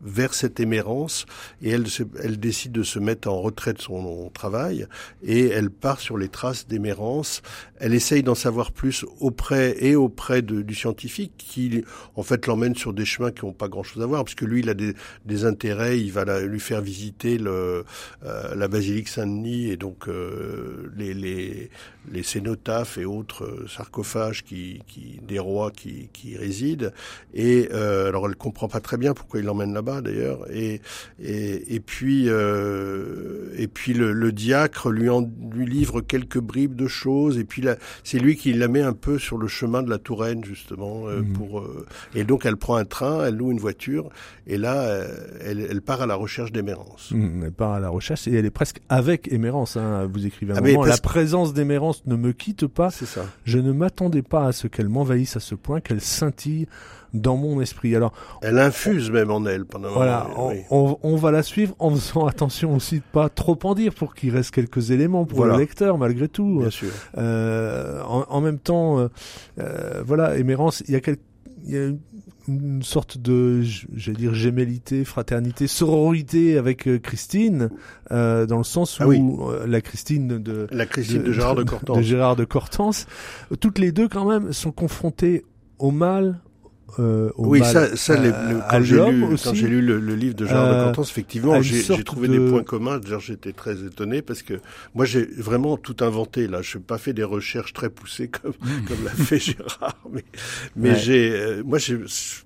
vers 0.00 0.34
cette 0.34 0.60
émérance 0.60 1.26
et 1.62 1.70
elle, 1.70 1.84
elle 2.22 2.38
décide 2.38 2.72
de 2.72 2.82
se 2.82 2.98
mettre 2.98 3.28
en 3.28 3.40
retrait 3.40 3.72
de 3.72 3.80
son 3.80 4.30
travail 4.32 4.86
et 5.22 5.48
elle 5.48 5.70
part 5.70 6.00
sur 6.00 6.16
les 6.16 6.28
traces 6.28 6.66
d'émérance. 6.66 7.42
Elle 7.80 7.94
essaye 7.94 8.22
d'en 8.22 8.34
savoir 8.34 8.72
plus 8.72 9.04
auprès 9.20 9.76
et 9.78 9.96
auprès 9.96 10.42
du 10.42 10.74
scientifique 10.74 11.32
qui 11.36 11.84
en 12.16 12.22
fait 12.22 12.46
l'emmène 12.46 12.74
sur 12.74 12.92
des 12.92 13.04
chemins 13.04 13.30
qui 13.30 13.44
n'ont 13.44 13.52
pas 13.52 13.68
grand 13.68 13.82
chose 13.82 14.02
à 14.02 14.06
voir 14.06 14.24
parce 14.24 14.34
que 14.34 14.44
lui 14.44 14.60
il 14.60 14.68
a 14.68 14.74
des, 14.74 15.44
intérêts, 15.44 16.00
il 16.00 16.12
va 16.12 16.40
lui 16.40 16.60
faire 16.60 16.80
visiter 16.80 17.38
le, 17.38 17.84
euh, 18.24 18.54
la 18.54 18.68
basilique 18.68 19.08
Saint-Denis 19.08 19.70
et 19.70 19.76
donc 19.76 20.08
euh, 20.08 20.92
les, 20.96 21.14
les, 21.14 21.70
les 22.12 22.22
cénotaphes 22.22 22.98
et 22.98 23.04
autres 23.04 23.44
euh, 23.44 23.66
sarcophages 23.68 24.44
qui, 24.44 24.82
qui, 24.86 25.20
des 25.26 25.38
rois 25.38 25.70
qui, 25.70 26.08
qui 26.12 26.36
résident. 26.36 26.90
Et 27.34 27.68
euh, 27.72 28.08
alors 28.08 28.28
elle 28.28 28.36
comprend 28.36 28.68
pas 28.68 28.80
très 28.80 28.96
bien 28.96 29.14
pourquoi 29.14 29.40
il 29.40 29.46
l'emmène 29.46 29.72
là-bas 29.72 30.00
d'ailleurs. 30.00 30.46
Et, 30.50 30.80
et, 31.22 31.74
et 31.74 31.80
puis 31.80 32.28
euh, 32.28 33.52
et 33.56 33.68
puis 33.68 33.94
le, 33.94 34.12
le, 34.12 34.32
diacre 34.32 34.90
lui 34.90 35.08
en 35.08 35.28
lui 35.52 35.66
livre 35.66 36.00
quelques 36.00 36.38
bribes 36.38 36.76
de 36.76 36.86
choses. 36.86 37.38
Et 37.38 37.44
puis 37.44 37.62
c'est 38.04 38.18
lui 38.18 38.36
qui 38.36 38.52
la 38.52 38.68
met 38.68 38.82
un 38.82 38.92
peu 38.92 39.18
sur 39.18 39.38
le 39.38 39.48
chemin 39.48 39.82
de 39.82 39.90
la 39.90 39.98
Touraine 39.98 40.44
justement. 40.44 41.08
Euh, 41.08 41.20
mhm. 41.20 41.32
pour 41.32 41.60
euh, 41.60 41.86
et 42.14 42.24
donc 42.24 42.46
elle 42.46 42.56
prend 42.56 42.76
un 42.76 42.84
train, 42.84 43.26
elle 43.26 43.36
loue 43.36 43.50
une 43.50 43.58
voiture 43.58 44.08
et 44.46 44.56
là 44.58 44.80
euh, 44.82 45.08
elle, 45.44 45.66
elle 45.70 45.82
part 45.82 46.02
à 46.02 46.06
la 46.06 46.14
recherche 46.14 46.52
d'Émérance. 46.52 47.10
Mhm, 47.10 47.42
elle 47.44 47.52
part 47.52 47.72
à 47.72 47.80
la 47.80 47.88
recherche 47.88 48.28
et 48.28 48.34
elle 48.34 48.46
est 48.46 48.50
presque 48.50 48.80
avec 48.88 49.30
Émérance. 49.32 49.76
Hein. 49.76 50.08
Vous 50.12 50.26
écrivez 50.26 50.52
un 50.52 50.56
ah, 50.56 50.60
moment, 50.60 50.84
la 50.84 50.98
présence 50.98 51.54
d'Émérance 51.54 52.04
ne 52.06 52.16
me 52.16 52.32
quitte 52.32 52.66
pas. 52.66 52.90
C'est 52.90 53.06
ça. 53.06 53.26
Je 53.44 53.58
ne 53.58 53.72
m'attendais 53.72 54.22
pas 54.22 54.46
à 54.46 54.52
ce 54.52 54.66
qu'elle 54.66 54.88
m'envahisse 54.88 55.36
à 55.36 55.40
ce 55.40 55.54
point, 55.54 55.80
qu'elle 55.80 56.00
scintille 56.00 56.66
dans 57.14 57.36
mon 57.36 57.60
esprit. 57.60 57.94
Alors, 57.96 58.12
elle 58.42 58.58
infuse 58.58 59.10
même 59.10 59.30
en 59.30 59.44
elle 59.46 59.64
pendant. 59.64 59.90
Voilà, 59.90 60.28
on, 60.70 60.98
on, 61.02 61.16
va 61.16 61.30
la 61.30 61.42
suivre 61.42 61.74
en 61.78 61.90
faisant 61.90 62.26
attention 62.28 62.74
aussi 62.74 62.96
de 62.96 63.04
pas 63.12 63.28
trop 63.28 63.58
en 63.64 63.74
dire 63.74 63.94
pour 63.94 64.14
qu'il 64.14 64.30
reste 64.34 64.50
quelques 64.50 64.90
éléments 64.90 65.24
pour 65.24 65.44
le 65.44 65.56
lecteur 65.56 65.98
malgré 65.98 66.28
tout. 66.28 66.60
Bien 66.60 66.70
sûr. 66.70 66.90
Euh, 67.16 68.02
en, 68.02 68.24
en, 68.28 68.40
même 68.40 68.58
temps, 68.58 68.98
euh, 68.98 69.08
euh 69.58 70.02
voilà, 70.04 70.36
Émérance, 70.36 70.82
il 70.86 70.92
y 70.92 70.96
a 70.96 71.00
quelque 71.00 71.22
il 71.64 71.74
y 71.74 71.78
a 71.78 71.90
une, 72.48 72.82
sorte 72.82 73.18
de, 73.18 73.62
j'allais 73.94 74.16
dire, 74.16 74.32
gémellité, 74.32 75.04
fraternité, 75.04 75.66
sororité 75.66 76.56
avec 76.56 76.88
euh, 76.88 76.98
Christine, 76.98 77.70
euh, 78.10 78.46
dans 78.46 78.56
le 78.56 78.64
sens 78.64 78.98
ah 79.00 79.06
où 79.06 79.50
euh, 79.50 79.66
la 79.66 79.82
Christine 79.82 80.38
de 80.38 80.66
la 80.70 80.86
Christine 80.86 81.24
de, 81.24 81.32
Gérard 81.32 81.56
de, 81.56 81.62
de, 81.86 81.94
de 81.94 82.02
Gérard 82.02 82.36
de 82.36 82.44
Cortance, 82.44 83.06
toutes 83.60 83.78
les 83.78 83.92
deux 83.92 84.08
quand 84.08 84.24
même 84.24 84.52
sont 84.52 84.72
confrontées 84.72 85.44
au 85.78 85.90
mal, 85.90 86.40
euh, 86.98 87.30
oui, 87.36 87.62
ça, 87.64 87.96
ça 87.96 88.16
quand 88.70 88.82
j'ai 88.82 89.10
lu, 89.10 89.36
quand 89.42 89.54
j'ai 89.54 89.68
lu 89.68 89.82
le, 89.82 89.98
livre 90.14 90.34
de 90.34 90.46
Gérard 90.46 90.68
de 90.68 90.74
euh, 90.74 90.84
Cortance, 90.84 91.10
effectivement, 91.10 91.60
j'ai 91.60 92.02
trouvé 92.02 92.28
des 92.28 92.38
points 92.38 92.62
communs. 92.62 92.98
D'ailleurs, 92.98 93.20
j'étais 93.20 93.52
très 93.52 93.84
étonné 93.84 94.22
parce 94.22 94.42
que 94.42 94.54
moi, 94.94 95.04
j'ai 95.04 95.24
vraiment 95.24 95.76
tout 95.76 95.96
inventé. 96.00 96.46
Là, 96.46 96.62
je 96.62 96.78
n'ai 96.78 96.84
pas 96.84 96.98
fait 96.98 97.12
des 97.12 97.24
recherches 97.24 97.72
très 97.72 97.90
poussées 97.90 98.28
comme 98.28 98.54
comme 98.88 99.04
l'a 99.04 99.10
fait 99.10 99.38
Gérard, 99.38 99.98
mais 100.10 100.24
mais 100.76 100.96
j'ai, 100.96 101.30
euh, 101.30 101.62
moi, 101.64 101.78
je 101.78 101.96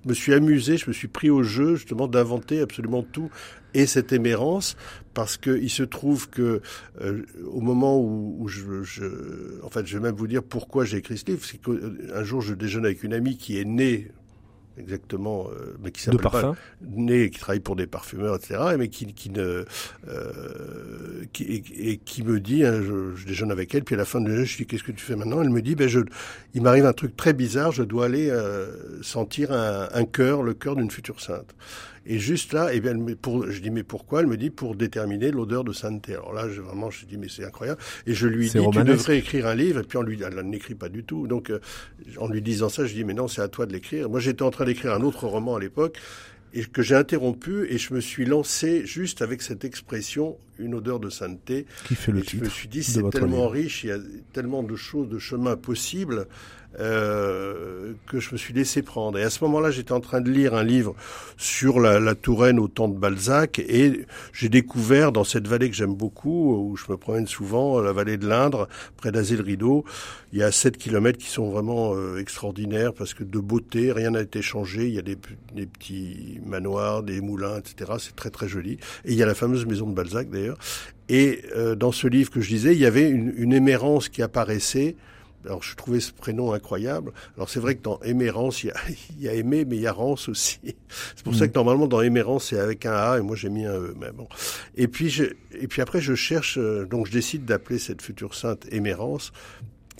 me 0.05 0.13
suis 0.13 0.33
amusé, 0.33 0.77
je 0.77 0.87
me 0.87 0.93
suis 0.93 1.07
pris 1.07 1.29
au 1.29 1.43
jeu 1.43 1.75
justement 1.75 2.07
d'inventer 2.07 2.61
absolument 2.61 3.03
tout 3.03 3.29
et 3.73 3.87
cette 3.87 4.13
émérance 4.13 4.75
parce 5.13 5.37
que 5.37 5.57
il 5.57 5.69
se 5.69 5.83
trouve 5.83 6.29
que 6.29 6.61
euh, 7.01 7.23
au 7.51 7.61
moment 7.61 7.99
où, 7.99 8.35
où 8.39 8.47
je, 8.47 8.83
je, 8.83 9.05
en 9.63 9.69
fait, 9.69 9.85
je 9.87 9.97
vais 9.97 10.03
même 10.03 10.15
vous 10.15 10.27
dire 10.27 10.43
pourquoi 10.43 10.85
j'ai 10.85 10.97
écrit 10.97 11.17
ce 11.17 11.25
livre, 11.25 11.43
c'est 11.43 11.59
qu'un 11.59 12.23
jour 12.23 12.41
je 12.41 12.53
déjeune 12.53 12.85
avec 12.85 13.03
une 13.03 13.13
amie 13.13 13.37
qui 13.37 13.59
est 13.59 13.65
née 13.65 14.11
exactement, 14.77 15.47
euh, 15.49 15.75
mais 15.81 15.91
qui 15.91 16.01
s'appelle 16.01 16.21
pas 16.21 16.55
né, 16.81 17.29
qui 17.29 17.39
travaille 17.39 17.59
pour 17.59 17.75
des 17.75 17.87
parfumeurs, 17.87 18.35
etc. 18.35 18.59
Mais 18.77 18.89
qui, 18.89 19.13
qui 19.13 19.29
ne, 19.29 19.65
euh, 20.07 21.25
qui, 21.31 21.63
et, 21.77 21.97
qui 21.97 22.23
me 22.23 22.39
dit, 22.39 22.65
hein, 22.65 22.81
je, 22.81 23.15
je, 23.15 23.25
déjeune 23.25 23.51
avec 23.51 23.73
elle, 23.75 23.83
puis 23.83 23.95
à 23.95 23.97
la 23.97 24.05
fin 24.05 24.19
de 24.19 24.25
déjeuner, 24.25 24.45
je 24.45 24.57
dis 24.57 24.65
qu'est-ce 24.65 24.83
que 24.83 24.91
tu 24.91 25.03
fais 25.03 25.15
maintenant? 25.15 25.41
Elle 25.41 25.49
me 25.49 25.61
dit, 25.61 25.75
ben 25.75 25.87
je, 25.87 25.99
il 26.53 26.61
m'arrive 26.61 26.85
un 26.85 26.93
truc 26.93 27.15
très 27.15 27.33
bizarre, 27.33 27.71
je 27.71 27.83
dois 27.83 28.05
aller 28.05 28.29
euh, 28.29 29.01
sentir 29.01 29.51
un, 29.51 29.89
un 29.93 30.05
cœur, 30.05 30.43
le 30.43 30.53
cœur 30.53 30.75
d'une 30.75 30.91
future 30.91 31.21
sainte. 31.21 31.53
Et 32.05 32.19
juste 32.19 32.53
là, 32.53 32.69
eh 32.73 32.81
bien, 32.81 32.95
pour, 33.21 33.49
je 33.49 33.61
dis 33.61 33.69
mais 33.69 33.83
pourquoi? 33.83 34.21
Elle 34.21 34.27
me 34.27 34.37
dit 34.37 34.49
pour 34.49 34.75
déterminer 34.75 35.31
l'odeur 35.31 35.63
de 35.63 35.71
sainteté. 35.71 36.13
Alors 36.13 36.33
là, 36.33 36.49
je, 36.49 36.61
vraiment, 36.61 36.89
je 36.91 37.05
dis 37.05 37.17
mais 37.17 37.29
c'est 37.29 37.45
incroyable. 37.45 37.79
Et 38.05 38.13
je 38.13 38.27
lui 38.27 38.49
dis 38.49 38.51
tu 38.71 38.83
devrais 38.83 39.19
écrire 39.19 39.47
un 39.47 39.55
livre. 39.55 39.79
Et 39.79 39.83
puis 39.83 39.97
on 39.97 40.01
lui, 40.01 40.19
elle 40.21 40.39
n'écrit 40.41 40.75
pas 40.75 40.89
du 40.89 41.03
tout. 41.03 41.27
Donc 41.27 41.49
euh, 41.49 41.59
en 42.17 42.27
lui 42.27 42.41
disant 42.41 42.69
ça, 42.69 42.85
je 42.85 42.93
dis 42.93 43.03
mais 43.03 43.13
non, 43.13 43.27
c'est 43.27 43.41
à 43.41 43.47
toi 43.47 43.65
de 43.65 43.73
l'écrire. 43.73 44.09
Moi, 44.09 44.19
j'étais 44.19 44.43
en 44.43 44.51
train 44.51 44.65
d'écrire 44.65 44.93
un 44.93 45.01
autre 45.01 45.27
roman 45.27 45.55
à 45.55 45.59
l'époque 45.59 45.97
et 46.53 46.65
que 46.65 46.81
j'ai 46.81 46.95
interrompu 46.95 47.65
et 47.69 47.77
je 47.77 47.93
me 47.93 47.99
suis 47.99 48.25
lancé 48.25 48.85
juste 48.85 49.21
avec 49.21 49.41
cette 49.41 49.65
expression 49.65 50.37
une 50.59 50.75
odeur 50.75 50.99
de 50.99 51.09
sainteté. 51.09 51.65
Qui 51.85 51.95
fait 51.95 52.11
le 52.11 52.19
et 52.19 52.23
Je 52.23 52.37
me 52.37 52.49
suis 52.49 52.67
dit 52.67 52.83
c'est 52.83 53.09
tellement 53.09 53.47
riche, 53.47 53.83
il 53.83 53.87
y 53.87 53.91
a 53.91 53.97
tellement 54.33 54.61
de 54.61 54.75
choses, 54.75 55.09
de 55.09 55.17
chemins 55.17 55.55
possibles 55.55 56.27
euh, 56.79 57.93
que 58.07 58.19
je 58.19 58.31
me 58.31 58.37
suis 58.37 58.53
laissé 58.53 58.81
prendre. 58.81 59.17
Et 59.17 59.23
à 59.23 59.29
ce 59.29 59.43
moment-là, 59.43 59.71
j'étais 59.71 59.91
en 59.91 59.99
train 59.99 60.21
de 60.21 60.29
lire 60.29 60.53
un 60.55 60.63
livre 60.63 60.95
sur 61.37 61.79
la, 61.79 61.99
la 61.99 62.15
Touraine 62.15 62.59
au 62.59 62.67
temps 62.67 62.87
de 62.87 62.97
Balzac, 62.97 63.59
et 63.59 64.05
j'ai 64.31 64.49
découvert 64.49 65.11
dans 65.11 65.23
cette 65.23 65.47
vallée 65.47 65.69
que 65.69 65.75
j'aime 65.75 65.95
beaucoup, 65.95 66.55
où 66.55 66.75
je 66.75 66.91
me 66.91 66.97
promène 66.97 67.27
souvent, 67.27 67.79
la 67.79 67.91
vallée 67.91 68.17
de 68.17 68.27
l'Indre, 68.27 68.67
près 68.97 69.11
d'Azay-le-Rideau, 69.11 69.85
il 70.31 70.39
y 70.39 70.43
a 70.43 70.51
7 70.51 70.77
kilomètres 70.77 71.19
qui 71.19 71.29
sont 71.29 71.51
vraiment 71.51 71.93
euh, 71.95 72.17
extraordinaires, 72.17 72.93
parce 72.93 73.13
que 73.13 73.23
de 73.23 73.39
beauté, 73.39 73.91
rien 73.91 74.11
n'a 74.11 74.21
été 74.21 74.41
changé, 74.41 74.87
il 74.87 74.93
y 74.95 74.99
a 74.99 75.03
des, 75.03 75.17
des 75.53 75.65
petits 75.67 76.39
manoirs, 76.45 77.03
des 77.03 77.21
moulins, 77.21 77.59
etc. 77.59 77.93
C'est 77.99 78.15
très 78.15 78.29
très 78.29 78.47
joli. 78.47 78.73
Et 79.05 79.11
il 79.11 79.15
y 79.15 79.23
a 79.23 79.25
la 79.25 79.35
fameuse 79.35 79.65
maison 79.65 79.87
de 79.87 79.93
Balzac 79.93 80.29
d'ailleurs. 80.29 80.57
Et 81.09 81.43
euh, 81.55 81.75
dans 81.75 81.91
ce 81.91 82.07
livre 82.07 82.31
que 82.31 82.41
je 82.41 82.49
disais, 82.49 82.73
il 82.73 82.79
y 82.79 82.85
avait 82.85 83.09
une, 83.09 83.33
une 83.37 83.53
émérance 83.53 84.09
qui 84.09 84.21
apparaissait, 84.21 84.95
alors 85.45 85.63
je 85.63 85.75
trouvais 85.75 85.99
ce 85.99 86.11
prénom 86.11 86.53
incroyable. 86.53 87.11
Alors 87.35 87.49
c'est 87.49 87.59
vrai 87.59 87.75
que 87.75 87.83
dans 87.83 87.99
Émérance, 88.01 88.63
il 88.63 88.67
y 88.67 88.71
a, 88.71 88.75
il 89.17 89.21
y 89.21 89.29
a 89.29 89.33
Aimé, 89.33 89.65
mais 89.65 89.75
il 89.75 89.81
y 89.81 89.87
a 89.87 89.91
Rance 89.91 90.29
aussi. 90.29 90.59
C'est 91.15 91.23
pour 91.23 91.35
ça 91.35 91.45
mm. 91.45 91.49
que 91.49 91.55
normalement 91.55 91.87
dans 91.87 92.01
Émérance 92.01 92.49
c'est 92.49 92.59
avec 92.59 92.85
un 92.85 92.93
A 92.93 93.17
et 93.17 93.21
moi 93.21 93.35
j'ai 93.35 93.49
mis 93.49 93.65
un 93.65 93.75
E. 93.75 93.95
Mais 93.99 94.11
bon. 94.11 94.27
Et 94.75 94.87
puis 94.87 95.09
je, 95.09 95.25
et 95.51 95.67
puis 95.67 95.81
après 95.81 96.01
je 96.01 96.15
cherche, 96.15 96.57
euh, 96.57 96.85
donc 96.85 97.07
je 97.07 97.11
décide 97.11 97.45
d'appeler 97.45 97.79
cette 97.79 98.01
future 98.01 98.35
sainte 98.35 98.65
Émérance. 98.71 99.31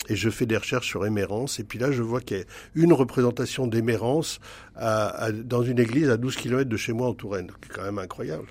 Et 0.08 0.16
je 0.16 0.30
fais 0.30 0.46
des 0.46 0.56
recherches 0.56 0.88
sur 0.88 1.06
Émérance, 1.06 1.58
et 1.60 1.64
puis 1.64 1.78
là 1.78 1.90
je 1.92 2.02
vois 2.02 2.20
qu'il 2.20 2.38
y 2.38 2.40
a 2.40 2.44
une 2.74 2.92
représentation 2.92 3.66
d'Émérance 3.66 4.40
dans 4.76 5.62
une 5.62 5.78
église 5.78 6.10
à 6.10 6.16
12 6.16 6.36
km 6.36 6.68
de 6.68 6.76
chez 6.76 6.92
moi 6.92 7.08
en 7.08 7.14
Touraine, 7.14 7.50
qui 7.62 7.70
est 7.70 7.74
quand 7.74 7.84
même 7.84 7.98
incroyable. 7.98 8.44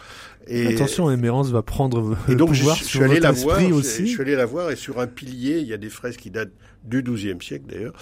Et, 0.47 0.67
Attention, 0.67 1.09
Émérance 1.11 1.51
va 1.51 1.61
prendre 1.61 2.17
et 2.29 2.35
donc, 2.35 2.49
pouvoir 2.49 2.75
je, 2.75 2.83
suis 2.83 3.03
allé 3.03 3.19
la 3.19 3.31
voir, 3.31 3.61
aussi. 3.71 4.07
Je 4.07 4.11
suis 4.11 4.21
allé 4.21 4.35
la 4.35 4.45
voir, 4.45 4.71
et 4.71 4.75
sur 4.75 4.99
un 4.99 5.07
pilier, 5.07 5.59
il 5.59 5.67
y 5.67 5.73
a 5.73 5.77
des 5.77 5.89
fraises 5.89 6.17
qui 6.17 6.31
datent 6.31 6.51
du 6.83 7.01
XIIe 7.01 7.41
siècle 7.41 7.65
d'ailleurs. 7.67 7.93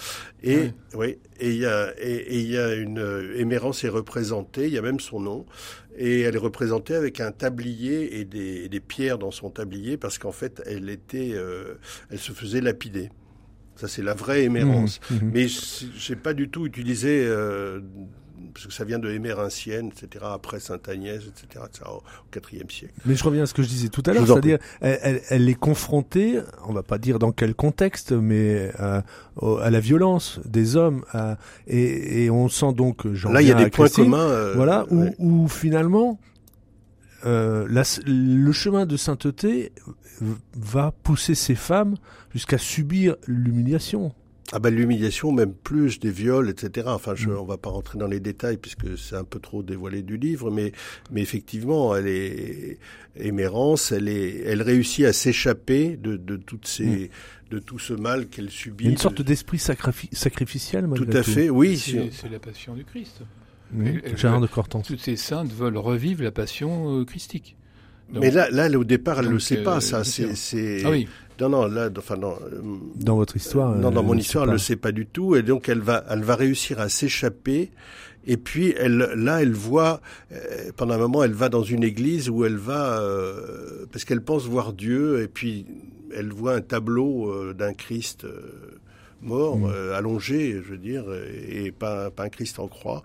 Et 0.42 0.70
oui, 0.94 1.18
et 1.38 1.50
il 1.50 1.58
y 1.58 1.66
a 1.66 1.92
et, 1.98 2.40
il 2.40 2.50
y 2.50 2.58
a 2.58 2.74
une 2.74 2.98
euh, 2.98 3.38
Émérance 3.38 3.84
est 3.84 3.88
représentée, 3.88 4.66
il 4.66 4.72
y 4.72 4.78
a 4.78 4.82
même 4.82 5.00
son 5.00 5.20
nom, 5.20 5.46
et 5.96 6.22
elle 6.22 6.34
est 6.34 6.38
représentée 6.38 6.94
avec 6.94 7.20
un 7.20 7.32
tablier 7.32 8.18
et 8.18 8.24
des, 8.24 8.68
des 8.68 8.80
pierres 8.80 9.18
dans 9.18 9.30
son 9.30 9.50
tablier 9.50 9.96
parce 9.96 10.18
qu'en 10.18 10.32
fait 10.32 10.62
elle 10.66 10.90
était, 10.90 11.32
euh, 11.34 11.74
elle 12.10 12.18
se 12.18 12.32
faisait 12.32 12.60
lapider. 12.60 13.10
Ça, 13.76 13.88
c'est 13.88 14.02
la 14.02 14.14
vraie 14.14 14.44
émérance. 14.44 15.00
Mmh, 15.10 15.14
mmh. 15.14 15.30
Mais 15.32 15.46
j'ai 15.48 16.16
pas 16.16 16.34
du 16.34 16.48
tout 16.48 16.66
utilisé 16.66 17.24
euh, 17.26 17.80
parce 18.52 18.66
que 18.66 18.72
ça 18.72 18.84
vient 18.84 18.98
de 18.98 19.10
Émérintienne, 19.10 19.88
etc., 19.88 20.24
après 20.28 20.60
Sainte-Agnès, 20.60 21.22
etc., 21.22 21.64
au 21.86 22.02
IVe 22.52 22.70
siècle. 22.70 22.94
Mais 23.06 23.14
je 23.14 23.24
reviens 23.24 23.44
à 23.44 23.46
ce 23.46 23.54
que 23.54 23.62
je 23.62 23.68
disais 23.68 23.88
tout 23.88 24.02
à 24.06 24.12
l'heure, 24.12 24.26
c'est-à-dire, 24.26 24.58
elle, 24.80 25.22
elle, 25.28 25.48
est 25.48 25.54
confrontée, 25.54 26.40
on 26.66 26.72
va 26.72 26.82
pas 26.82 26.98
dire 26.98 27.18
dans 27.18 27.32
quel 27.32 27.54
contexte, 27.54 28.12
mais 28.12 28.70
euh, 28.80 29.00
à 29.60 29.70
la 29.70 29.80
violence 29.80 30.40
des 30.44 30.76
hommes, 30.76 31.04
et, 31.66 32.24
et, 32.24 32.30
on 32.30 32.48
sent 32.48 32.72
donc, 32.74 33.04
là, 33.04 33.42
il 33.42 33.48
y 33.48 33.52
a 33.52 33.54
des 33.54 33.70
points 33.70 33.88
communs, 33.88 34.18
euh, 34.18 34.52
voilà, 34.54 34.86
où, 34.90 35.08
où 35.18 35.48
finalement, 35.48 36.18
euh, 37.24 37.66
la, 37.70 37.82
le 38.06 38.52
chemin 38.52 38.84
de 38.84 38.96
sainteté 38.96 39.72
va 40.54 40.92
pousser 41.02 41.34
ces 41.34 41.54
femmes 41.54 41.96
jusqu'à 42.32 42.58
subir 42.58 43.16
l'humiliation. 43.26 44.12
Ah 44.54 44.58
ben 44.58 44.74
l'humiliation, 44.74 45.32
même 45.32 45.54
plus 45.54 45.98
des 45.98 46.10
viols, 46.10 46.50
etc. 46.50 46.86
Enfin, 46.90 47.14
je, 47.14 47.30
mm. 47.30 47.38
on 47.38 47.44
va 47.44 47.56
pas 47.56 47.70
rentrer 47.70 47.98
dans 47.98 48.06
les 48.06 48.20
détails 48.20 48.58
puisque 48.58 48.98
c'est 48.98 49.16
un 49.16 49.24
peu 49.24 49.38
trop 49.40 49.62
dévoilé 49.62 50.02
du 50.02 50.18
livre, 50.18 50.50
mais 50.50 50.72
mais 51.10 51.22
effectivement, 51.22 51.96
elle 51.96 52.06
est 52.06 52.78
émérance, 53.16 53.92
elle 53.92 54.08
est, 54.08 54.42
elle 54.44 54.60
réussit 54.60 55.06
à 55.06 55.14
s'échapper 55.14 55.96
de, 55.96 56.16
de 56.18 56.36
toutes 56.36 56.66
ces 56.66 56.84
mm. 56.84 57.54
de 57.54 57.58
tout 57.60 57.78
ce 57.78 57.94
mal 57.94 58.28
qu'elle 58.28 58.50
subit. 58.50 58.84
Une 58.84 58.98
sorte 58.98 59.22
d'esprit 59.22 59.58
sacrificiel, 59.58 60.86
tout 60.94 61.08
à 61.10 61.22
fait, 61.22 61.48
oui. 61.48 61.78
C'est 61.78 62.30
la 62.30 62.38
passion 62.38 62.74
du 62.74 62.84
Christ. 62.84 63.22
de 63.72 64.46
Cortance. 64.48 64.86
Toutes 64.86 65.00
ces 65.00 65.16
saintes 65.16 65.52
veulent 65.52 65.78
revivre 65.78 66.22
la 66.22 66.32
passion 66.32 67.00
euh, 67.00 67.04
christique. 67.06 67.56
Mais 68.10 68.30
là, 68.30 68.50
là, 68.50 68.68
au 68.78 68.84
départ, 68.84 69.20
elle 69.20 69.28
ne 69.28 69.32
le 69.32 69.38
sait 69.40 69.62
pas, 69.62 69.80
ça. 69.80 70.04
C'est, 70.04 70.82
ah 70.84 70.90
oui. 70.90 71.08
Non, 71.40 71.48
non, 71.48 71.66
là, 71.66 71.88
enfin, 71.98 72.16
non, 72.16 72.36
euh, 72.40 72.60
dans 72.94 73.16
votre 73.16 73.36
histoire. 73.36 73.74
non, 73.74 73.90
dans 73.90 74.04
mon 74.04 74.16
histoire, 74.16 74.44
elle 74.44 74.50
ne 74.50 74.54
le 74.54 74.60
sait 74.60 74.76
pas 74.76 74.92
du 74.92 75.06
tout, 75.06 75.34
et 75.34 75.42
donc 75.42 75.68
elle 75.68 75.80
va, 75.80 76.04
elle 76.08 76.22
va 76.22 76.36
réussir 76.36 76.78
à 76.78 76.88
s'échapper. 76.88 77.70
Et 78.24 78.36
puis 78.36 78.72
elle, 78.78 78.98
là, 79.16 79.42
elle 79.42 79.52
voit 79.52 80.00
euh, 80.30 80.70
pendant 80.76 80.94
un 80.94 80.98
moment, 80.98 81.24
elle 81.24 81.32
va 81.32 81.48
dans 81.48 81.64
une 81.64 81.82
église 81.82 82.30
où 82.30 82.44
elle 82.44 82.58
va 82.58 83.00
euh, 83.00 83.86
parce 83.90 84.04
qu'elle 84.04 84.22
pense 84.22 84.46
voir 84.46 84.72
Dieu, 84.72 85.22
et 85.22 85.26
puis 85.26 85.66
elle 86.14 86.32
voit 86.32 86.54
un 86.54 86.60
tableau 86.60 87.52
d'un 87.54 87.74
Christ 87.74 88.24
mort, 89.20 89.58
mm. 89.58 89.72
allongé, 89.96 90.60
je 90.64 90.70
veux 90.70 90.78
dire, 90.78 91.04
et 91.50 91.72
pas, 91.72 92.10
pas 92.10 92.24
un 92.24 92.28
Christ 92.28 92.60
en 92.60 92.68
croix. 92.68 93.02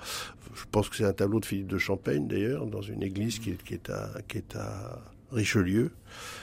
Je 0.58 0.66
pense 0.72 0.90
que 0.90 0.96
c'est 0.96 1.06
un 1.06 1.14
tableau 1.14 1.40
de 1.40 1.46
Philippe 1.46 1.68
de 1.68 1.78
Champagne 1.78 2.28
d'ailleurs, 2.28 2.66
dans 2.66 2.82
une 2.82 3.04
église 3.04 3.40
qui 3.40 3.52
est, 3.52 3.64
qui 3.64 3.76
est 3.76 3.90
à 3.90 4.10
qui 4.28 4.38
est 4.38 4.56
à 4.56 5.00
Richelieu, 5.32 5.92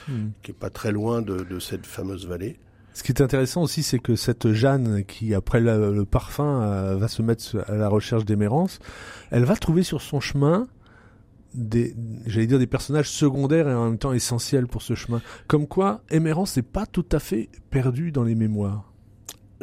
hmm. 0.07 0.27
qui 0.41 0.51
est 0.51 0.55
pas 0.55 0.69
très 0.69 0.91
loin 0.91 1.21
de, 1.21 1.59
cette 1.59 1.85
fameuse 1.85 2.27
vallée. 2.27 2.57
Ce 2.93 3.03
qui 3.03 3.11
est 3.11 3.21
intéressant 3.21 3.61
aussi, 3.61 3.83
c'est 3.83 3.99
que 3.99 4.15
cette 4.15 4.53
Jeanne, 4.53 5.03
qui 5.05 5.33
après 5.33 5.59
le, 5.59 6.05
parfum 6.05 6.61
euh, 6.61 6.95
va 6.95 7.07
se 7.07 7.21
mettre 7.21 7.63
à 7.67 7.75
la 7.75 7.89
recherche 7.89 8.23
d'Émérance, 8.25 8.79
elle 9.31 9.43
va 9.43 9.55
trouver 9.55 9.83
sur 9.83 10.01
son 10.01 10.19
chemin 10.19 10.67
des, 11.53 11.95
j'allais 12.25 12.47
dire 12.47 12.59
des 12.59 12.67
personnages 12.67 13.09
secondaires 13.09 13.67
et 13.67 13.73
en 13.73 13.85
même 13.85 13.97
temps 13.97 14.13
essentiels 14.13 14.67
pour 14.67 14.81
ce 14.81 14.95
chemin. 14.95 15.21
Comme 15.47 15.67
quoi, 15.67 16.01
Émérance 16.09 16.55
n'est 16.55 16.63
pas 16.63 16.85
tout 16.85 17.05
à 17.11 17.19
fait 17.19 17.49
perdu 17.69 18.11
dans 18.11 18.23
les 18.23 18.35
mémoires. 18.35 18.94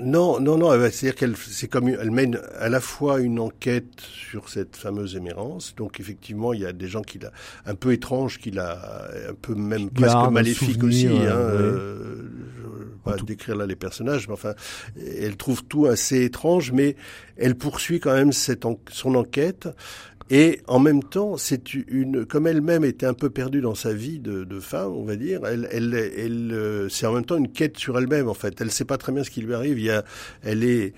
Non, 0.02 0.40
non, 0.40 0.58
non. 0.58 0.70
C'est-à-dire 0.90 1.14
qu'elle, 1.14 1.36
c'est 1.36 1.68
comme, 1.68 1.88
elle 1.88 2.10
mène 2.10 2.40
à 2.58 2.68
la 2.68 2.80
fois 2.80 3.20
une 3.20 3.38
enquête 3.38 4.00
sur 4.00 4.48
cette 4.48 4.76
fameuse 4.76 5.16
émérance. 5.16 5.74
Donc 5.76 6.00
effectivement, 6.00 6.52
il 6.52 6.60
y 6.60 6.66
a 6.66 6.72
des 6.72 6.88
gens 6.88 7.02
qui 7.02 7.18
l'a 7.18 7.32
un 7.66 7.74
peu 7.74 7.92
étrange, 7.92 8.38
qui 8.38 8.50
l'a 8.50 9.08
un 9.28 9.34
peu 9.34 9.54
même 9.54 9.90
presque 9.90 10.30
maléfique 10.30 10.82
aussi. 10.82 11.06
Hein, 11.06 11.22
euh, 11.26 12.22
je 12.56 12.68
vais 12.68 13.16
pas 13.16 13.16
décrire 13.22 13.56
là 13.56 13.66
les 13.66 13.76
personnages, 13.76 14.28
mais 14.28 14.34
enfin, 14.34 14.54
elle 14.96 15.36
trouve 15.36 15.64
tout 15.64 15.86
assez 15.86 16.24
étrange, 16.24 16.72
mais 16.72 16.96
elle 17.36 17.54
poursuit 17.54 18.00
quand 18.00 18.14
même 18.14 18.32
cette 18.32 18.64
son 18.90 19.14
enquête. 19.14 19.68
Et 20.30 20.60
en 20.66 20.78
même 20.78 21.02
temps, 21.02 21.36
c'est 21.36 21.74
une, 21.74 22.24
comme 22.24 22.46
elle-même 22.46 22.84
était 22.84 23.06
un 23.06 23.14
peu 23.14 23.30
perdue 23.30 23.60
dans 23.60 23.74
sa 23.74 23.92
vie 23.92 24.18
de, 24.18 24.44
de 24.44 24.60
femme, 24.60 24.92
on 24.92 25.04
va 25.04 25.16
dire, 25.16 25.40
elle, 25.46 25.68
elle, 25.70 25.94
elle, 25.94 26.52
euh, 26.52 26.88
c'est 26.88 27.06
en 27.06 27.12
même 27.12 27.24
temps 27.24 27.36
une 27.36 27.50
quête 27.52 27.78
sur 27.78 27.98
elle-même. 27.98 28.28
En 28.28 28.34
fait, 28.34 28.60
elle 28.60 28.70
sait 28.70 28.84
pas 28.84 28.98
très 28.98 29.12
bien 29.12 29.24
ce 29.24 29.30
qui 29.30 29.42
lui 29.42 29.54
arrive. 29.54 29.78
Il 29.78 29.84
y 29.84 29.90
a, 29.90 30.04
elle 30.42 30.64
est 30.64 30.94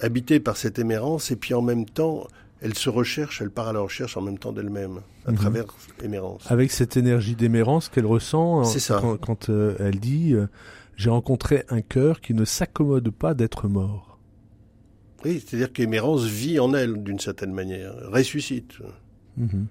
habitée 0.00 0.40
par 0.40 0.56
cette 0.56 0.78
émérance, 0.78 1.30
et 1.30 1.36
puis 1.36 1.54
en 1.54 1.62
même 1.62 1.84
temps, 1.84 2.26
elle 2.60 2.74
se 2.74 2.90
recherche, 2.90 3.40
elle 3.40 3.50
part 3.50 3.68
à 3.68 3.72
la 3.72 3.80
recherche 3.80 4.16
en 4.16 4.22
même 4.22 4.38
temps 4.38 4.52
d'elle-même, 4.52 5.00
à 5.26 5.30
mhm. 5.30 5.36
travers 5.36 5.64
émérance. 6.02 6.50
Avec 6.50 6.70
cette 6.70 6.96
énergie 6.96 7.34
d'émérance 7.34 7.88
qu'elle 7.88 8.06
ressent 8.06 8.64
ça. 8.64 8.98
quand, 9.00 9.16
quand 9.16 9.50
euh, 9.50 9.76
elle 9.78 10.00
dit 10.00 10.34
euh, 10.34 10.46
J'ai 10.96 11.10
rencontré 11.10 11.64
un 11.68 11.82
cœur 11.82 12.20
qui 12.20 12.34
ne 12.34 12.44
s'accommode 12.44 13.10
pas 13.10 13.34
d'être 13.34 13.68
mort. 13.68 14.07
Oui, 15.24 15.42
c'est-à-dire 15.44 15.72
qu'Émérance 15.72 16.24
vit 16.24 16.60
en 16.60 16.74
elle 16.74 17.02
d'une 17.02 17.18
certaine 17.18 17.52
manière, 17.52 17.92
ressuscite. 18.10 18.74
Mhm. 19.36 19.66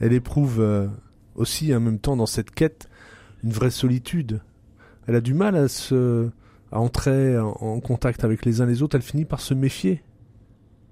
Elle 0.00 0.12
éprouve 0.12 0.60
euh, 0.60 0.86
aussi 1.34 1.74
en 1.74 1.80
même 1.80 1.98
temps 1.98 2.16
dans 2.16 2.26
cette 2.26 2.50
quête 2.50 2.88
une 3.42 3.52
vraie 3.52 3.70
solitude. 3.70 4.40
Elle 5.06 5.14
a 5.14 5.20
du 5.20 5.34
mal 5.34 5.56
à 5.56 5.68
se 5.68 6.30
à 6.72 6.78
entrer 6.78 7.36
en, 7.38 7.80
contact 7.80 8.22
avec 8.22 8.44
les 8.44 8.60
uns 8.60 8.66
les 8.66 8.82
autres. 8.82 8.96
Elle 8.96 9.02
finit 9.02 9.24
par 9.24 9.40
se 9.40 9.54
méfier. 9.54 10.02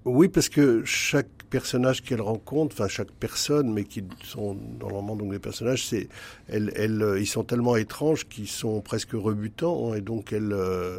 Oui, 0.05 0.29
parce 0.29 0.49
que 0.49 0.83
chaque 0.85 1.29
personnage 1.51 2.03
qu'elle 2.03 2.21
rencontre, 2.21 2.75
enfin 2.75 2.89
chaque 2.89 3.13
personne, 3.13 3.73
mais 3.73 3.85
qui 3.85 4.03
sont 4.25 4.57
dans 4.79 4.89
le 4.89 4.95
roman 4.95 5.17
donc 5.17 5.33
les 5.33 5.39
personnages, 5.39 5.87
c'est, 5.87 6.09
elles, 6.49 6.73
elles, 6.77 7.03
euh, 7.03 7.21
ils 7.21 7.27
sont 7.27 7.45
tellement 7.45 7.77
étranges 7.77 8.27
qu'ils 8.27 8.49
sont 8.49 8.81
presque 8.81 9.13
rebutants, 9.13 9.93
hein, 9.93 9.97
et 9.97 10.01
donc 10.01 10.33
elle, 10.33 10.53
euh, 10.53 10.99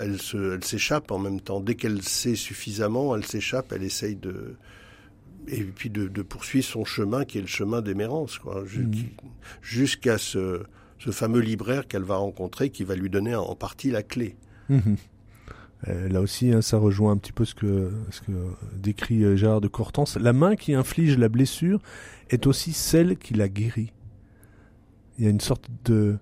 elle, 0.00 0.20
se, 0.20 0.54
elle 0.54 0.64
s'échappe 0.64 1.10
en 1.10 1.18
même 1.18 1.40
temps. 1.40 1.60
Dès 1.60 1.74
qu'elle 1.74 2.02
sait 2.02 2.34
suffisamment, 2.34 3.16
elle 3.16 3.24
s'échappe, 3.24 3.72
elle 3.72 3.82
essaye 3.82 4.16
de 4.16 4.56
et 5.48 5.62
puis 5.62 5.90
de, 5.90 6.08
de, 6.08 6.22
poursuivre 6.22 6.64
son 6.64 6.84
chemin 6.84 7.24
qui 7.24 7.38
est 7.38 7.42
le 7.42 7.46
chemin 7.46 7.82
d'Émérance, 7.82 8.38
quoi, 8.38 8.62
mhm. 8.62 8.92
jusqu'à 9.60 10.18
ce, 10.18 10.62
ce, 10.98 11.10
fameux 11.10 11.40
libraire 11.40 11.86
qu'elle 11.86 12.02
va 12.02 12.16
rencontrer 12.16 12.70
qui 12.70 12.84
va 12.84 12.94
lui 12.94 13.10
donner 13.10 13.34
en 13.34 13.54
partie 13.54 13.90
la 13.90 14.02
clé. 14.02 14.36
Mhm. 14.68 14.96
Euh, 15.88 16.08
là 16.08 16.20
aussi, 16.20 16.50
hein, 16.50 16.62
ça 16.62 16.78
rejoint 16.78 17.12
un 17.12 17.18
petit 17.18 17.32
peu 17.32 17.44
ce 17.44 17.54
que, 17.54 17.92
ce 18.10 18.22
que 18.22 18.32
décrit 18.74 19.22
euh, 19.22 19.36
Gérard 19.36 19.60
de 19.60 19.68
Cortance. 19.68 20.16
La 20.16 20.32
main 20.32 20.56
qui 20.56 20.72
inflige 20.72 21.18
la 21.18 21.28
blessure 21.28 21.80
est 22.30 22.46
aussi 22.46 22.72
celle 22.72 23.18
qui 23.18 23.34
la 23.34 23.48
guérit. 23.48 23.92
Il 25.18 25.24
y 25.24 25.26
a 25.26 25.30
une 25.30 25.40
sorte 25.40 25.68
de, 25.84 26.16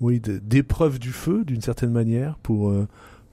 oui, 0.00 0.20
d'épreuve 0.20 0.98
du 0.98 1.12
feu 1.12 1.44
d'une 1.44 1.60
certaine 1.60 1.90
manière 1.90 2.38
pour 2.38 2.70
euh, 2.70 2.88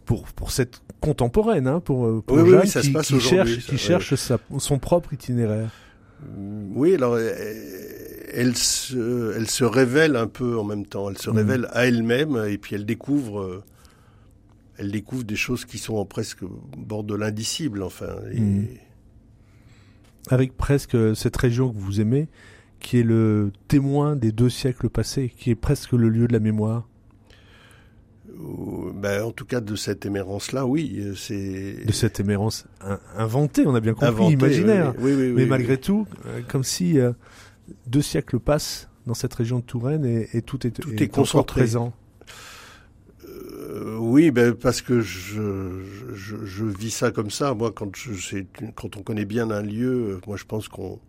pour 0.05 0.25
pour 0.27 0.51
cette 0.51 0.81
contemporaine, 0.99 1.67
hein, 1.67 1.79
pour, 1.79 2.05
euh, 2.05 2.23
pour 2.25 2.45
Jeanne 2.45 2.63
qui, 2.63 2.93
qui 2.93 3.19
cherche 3.19 3.57
qui 3.59 3.77
cherche 3.77 4.15
sa, 4.15 4.37
son 4.57 4.77
propre 4.77 5.13
itinéraire. 5.13 5.71
Mm, 6.21 6.71
oui, 6.75 6.95
alors 6.95 7.17
elle 7.17 8.55
se 8.55 9.35
elle 9.35 9.49
se 9.49 9.63
révèle 9.63 10.15
un 10.15 10.27
peu 10.27 10.57
en 10.57 10.65
même 10.65 10.85
temps. 10.85 11.09
Elle 11.09 11.17
se 11.17 11.29
mm. 11.29 11.35
révèle 11.35 11.67
à 11.71 11.85
elle-même 11.85 12.43
et 12.47 12.57
puis 12.57 12.75
elle 12.75 12.85
découvre 12.85 13.39
euh, 13.39 13.63
elle 14.77 14.91
découvre 14.91 15.23
des 15.23 15.35
choses 15.35 15.63
qui 15.63 15.77
sont 15.77 16.03
presque 16.05 16.43
au 16.43 16.61
bord 16.77 17.03
de 17.03 17.15
l'indicible, 17.15 17.81
enfin. 17.81 18.15
Mm. 18.33 18.65
Avec 20.29 20.57
presque 20.57 20.97
cette 21.15 21.37
région 21.37 21.71
que 21.71 21.77
vous 21.77 22.01
aimez, 22.01 22.27
qui 22.79 22.99
est 22.99 23.03
le 23.03 23.51
témoin 23.67 24.15
des 24.15 24.31
deux 24.31 24.49
siècles 24.49 24.89
passés, 24.89 25.33
qui 25.35 25.51
est 25.51 25.55
presque 25.55 25.93
le 25.93 26.09
lieu 26.09 26.27
de 26.27 26.33
la 26.33 26.39
mémoire 26.39 26.87
ben, 28.93 29.23
en 29.23 29.31
tout 29.31 29.45
cas 29.45 29.61
de 29.61 29.75
cette 29.75 30.05
émérance-là, 30.05 30.65
oui, 30.65 31.13
c'est 31.15 31.85
de 31.85 31.91
cette 31.91 32.19
émérance 32.19 32.65
inventée, 33.15 33.65
on 33.65 33.75
a 33.75 33.79
bien 33.79 33.93
compris, 33.93 34.33
imaginaire. 34.33 34.93
Oui, 34.99 35.13
oui, 35.13 35.31
Mais 35.35 35.45
malgré 35.45 35.77
tout, 35.77 36.07
euh, 36.25 36.41
comme 36.47 36.63
si 36.63 36.99
euh, 36.99 37.13
deux 37.87 38.01
siècles 38.01 38.39
passent 38.39 38.89
dans 39.05 39.13
cette 39.13 39.33
région 39.33 39.59
de 39.59 39.63
Touraine 39.63 40.05
et, 40.05 40.41
tout 40.41 40.65
est 40.67 40.71
tout 40.71 40.91
est, 41.01 41.07
concentré. 41.07 41.61
présent. 41.61 41.93
Euh, 43.27 43.97
oui, 43.97 44.31
ben 44.31 44.53
parce 44.53 44.81
que 44.81 45.01
je, 45.01 45.81
je, 46.13 46.45
je, 46.45 46.65
vis 46.65 46.91
ça 46.91 47.11
comme 47.11 47.31
ça. 47.31 47.53
Moi, 47.53 47.71
quand 47.71 47.95
je, 47.95 48.43
quand 48.75 48.95
on 48.97 49.01
connaît 49.01 49.25
bien 49.25 49.49
un 49.49 49.61
lieu, 49.61 50.19
moi 50.27 50.37
je 50.37 50.45
pense 50.45 50.67
qu'on 50.67 50.99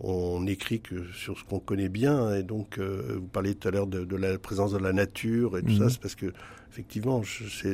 on 0.00 0.46
écrit 0.46 0.80
que 0.80 1.06
sur 1.12 1.38
ce 1.38 1.44
qu'on 1.44 1.60
connaît 1.60 1.88
bien. 1.88 2.34
Et 2.34 2.42
donc, 2.42 2.78
euh, 2.78 3.18
vous 3.20 3.28
parliez 3.28 3.54
tout 3.54 3.68
à 3.68 3.70
l'heure 3.70 3.86
de, 3.86 4.16
la 4.16 4.38
présence 4.38 4.72
de 4.72 4.78
la 4.78 4.92
nature 4.92 5.58
et 5.58 5.62
tout 5.62 5.76
ça, 5.76 5.84
mhm. 5.84 5.90
c'est 5.90 6.00
parce 6.00 6.14
que 6.14 6.32
effectivement, 6.70 7.22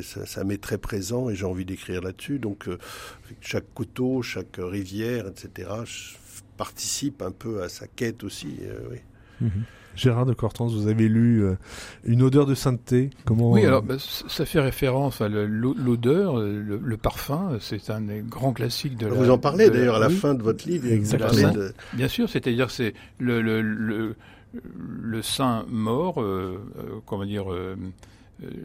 ça, 0.02 0.26
ça 0.26 0.44
m'est 0.44 0.60
très 0.60 0.78
présent 0.78 1.28
et 1.30 1.36
j'ai 1.36 1.44
envie 1.44 1.64
d'écrire 1.64 2.00
là-dessus. 2.02 2.38
Donc, 2.38 2.68
euh, 2.68 2.78
chaque 3.40 3.72
coteau, 3.74 4.22
chaque 4.22 4.56
rivière, 4.58 5.26
etc., 5.28 5.70
participe 6.56 7.22
un 7.22 7.32
peu 7.32 7.62
à 7.62 7.68
sa 7.68 7.86
quête 7.86 8.24
aussi. 8.24 8.56
Euh, 8.62 8.78
oui. 8.90 8.98
Mhm. 9.40 9.50
Gérard 9.94 10.26
de 10.26 10.34
Cortance, 10.34 10.74
vous 10.74 10.88
avez 10.88 11.08
lu 11.08 11.42
euh, 11.42 11.54
Une 12.04 12.22
odeur 12.22 12.44
de 12.44 12.54
sainteté. 12.54 13.08
Comment 13.24 13.52
Oui, 13.52 13.64
alors 13.64 13.82
bah, 13.82 13.94
ça 13.98 14.44
fait 14.44 14.60
référence 14.60 15.22
à 15.22 15.28
l'odeur, 15.28 16.38
le, 16.38 16.96
parfum. 16.98 17.56
C'est 17.60 17.88
un 17.88 18.02
des 18.02 18.20
grands 18.20 18.52
classiques 18.52 18.98
de. 18.98 19.06
Vous 19.06 19.24
la, 19.24 19.32
en 19.32 19.38
parlez 19.38 19.70
d'ailleurs 19.70 19.96
à 19.96 20.00
la 20.00 20.10
fin 20.10 20.34
de 20.34 20.42
votre 20.42 20.68
livre. 20.68 20.86
Exactement. 20.86 21.50
Bien 21.94 22.08
sûr, 22.08 22.28
c'est-à-dire 22.28 22.70
c'est 22.70 22.92
le, 23.18 23.40
le, 23.40 24.14
le, 24.62 25.22
saint 25.22 25.64
mort, 25.68 26.20
euh, 26.20 26.60
euh, 26.78 26.82
comment 27.04 27.24
dire 27.24 27.52
euh, 27.52 27.76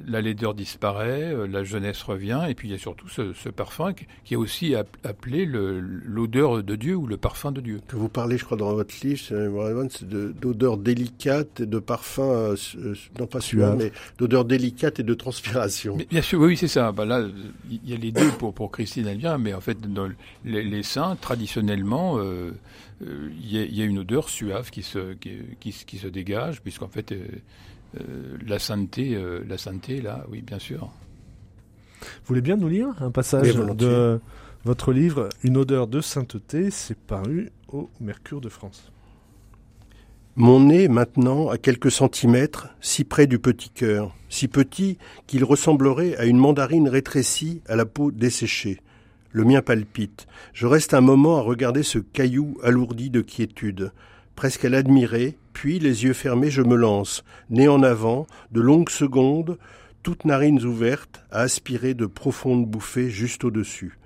la 0.05 0.19
laideur 0.19 0.53
disparaît, 0.53 1.33
euh, 1.33 1.47
la 1.47 1.63
jeunesse 1.63 2.03
revient, 2.03 2.45
et 2.49 2.55
puis 2.55 2.67
il 2.67 2.71
y 2.71 2.75
a 2.75 2.77
surtout 2.77 3.07
ce, 3.07 3.49
parfum 3.49 3.93
qui 3.93 4.33
est 4.33 4.37
aussi 4.37 4.75
appelé 4.75 5.45
l'odeur 5.45 6.63
de 6.63 6.75
Dieu 6.75 6.95
ou 6.95 7.07
le 7.07 7.17
parfum 7.17 7.51
de 7.51 7.61
Dieu. 7.61 7.81
Que 7.87 7.95
vous 7.95 8.09
parlez, 8.09 8.37
je 8.37 8.45
crois, 8.45 8.57
dans 8.57 8.73
votre 8.73 8.93
livre, 9.03 9.21
c'est 9.21 10.09
d'odeur 10.09 10.77
délicate 10.77 11.61
et 11.61 11.65
de 11.65 11.79
parfum, 11.79 12.23
euh, 12.23 12.55
non 13.19 13.27
pas 13.27 13.41
suave, 13.41 13.77
mais 13.77 13.91
d'odeur 14.17 14.45
délicate 14.45 14.99
et 14.99 15.03
de 15.03 15.13
transpiration. 15.13 15.97
bien 16.09 16.21
sûr, 16.21 16.39
oui, 16.39 16.57
c'est 16.57 16.67
ça. 16.67 16.91
Bah 16.91 17.05
là, 17.05 17.25
il 17.69 17.89
y 17.89 17.93
a 17.93 17.97
les 17.97 18.11
deux 18.11 18.31
pour, 18.31 18.53
pour 18.53 18.71
Christine 18.71 19.07
Elvien, 19.07 19.37
mais 19.37 19.53
en 19.53 19.61
fait, 19.61 19.79
dans 19.81 20.09
les, 20.43 20.83
saints, 20.83 21.17
traditionnellement, 21.19 22.19
il 23.01 23.51
y, 23.51 23.81
a 23.81 23.85
une 23.85 23.99
odeur 23.99 24.29
suave 24.29 24.69
qui 24.69 24.83
se, 24.83 25.13
qui, 25.13 25.71
qui 25.85 25.97
se 25.97 26.07
dégage, 26.07 26.61
puisqu'en 26.61 26.89
fait, 26.89 27.13
euh, 27.99 28.37
la 28.45 28.59
sainteté, 28.59 29.15
euh, 29.15 29.43
la 29.47 29.57
sainteté, 29.57 30.01
là, 30.01 30.25
oui, 30.29 30.41
bien 30.41 30.59
sûr. 30.59 30.89
Vous 32.01 32.07
voulez 32.25 32.41
bien 32.41 32.57
nous 32.57 32.67
lire 32.67 32.87
un 32.99 33.11
passage 33.11 33.55
de 33.55 34.19
votre 34.63 34.93
livre 34.93 35.29
Une 35.43 35.57
odeur 35.57 35.87
de 35.87 36.01
sainteté 36.01 36.71
C'est 36.71 36.97
paru 36.97 37.51
au 37.67 37.89
Mercure 37.99 38.41
de 38.41 38.49
France. 38.49 38.91
Mon 40.35 40.61
nez, 40.61 40.87
maintenant, 40.87 41.49
à 41.49 41.57
quelques 41.57 41.91
centimètres, 41.91 42.69
si 42.79 43.03
près 43.03 43.27
du 43.27 43.37
petit 43.37 43.69
cœur, 43.69 44.15
si 44.29 44.47
petit 44.47 44.97
qu'il 45.27 45.43
ressemblerait 45.43 46.15
à 46.15 46.25
une 46.25 46.37
mandarine 46.37 46.87
rétrécie 46.87 47.61
à 47.67 47.75
la 47.75 47.85
peau 47.85 48.11
desséchée. 48.11 48.79
Le 49.31 49.43
mien 49.43 49.61
palpite. 49.61 50.27
Je 50.53 50.67
reste 50.67 50.93
un 50.93 51.01
moment 51.01 51.37
à 51.37 51.41
regarder 51.41 51.83
ce 51.83 51.99
caillou 51.99 52.57
alourdi 52.63 53.09
de 53.09 53.21
quiétude 53.21 53.91
presque 54.41 54.65
à 54.65 54.69
l'admirer, 54.69 55.37
puis, 55.53 55.79
les 55.79 56.03
yeux 56.03 56.13
fermés, 56.13 56.49
je 56.49 56.61
me 56.61 56.75
lance, 56.75 57.23
nez 57.49 57.67
en 57.67 57.83
avant, 57.83 58.27
de 58.51 58.61
longues 58.61 58.89
secondes, 58.89 59.57
toutes 60.03 60.25
narines 60.25 60.63
ouvertes, 60.63 61.23
à 61.31 61.41
aspirer 61.41 61.93
de 61.93 62.05
profondes 62.05 62.65
bouffées 62.65 63.09
juste 63.09 63.43
au-dessus. 63.43 63.97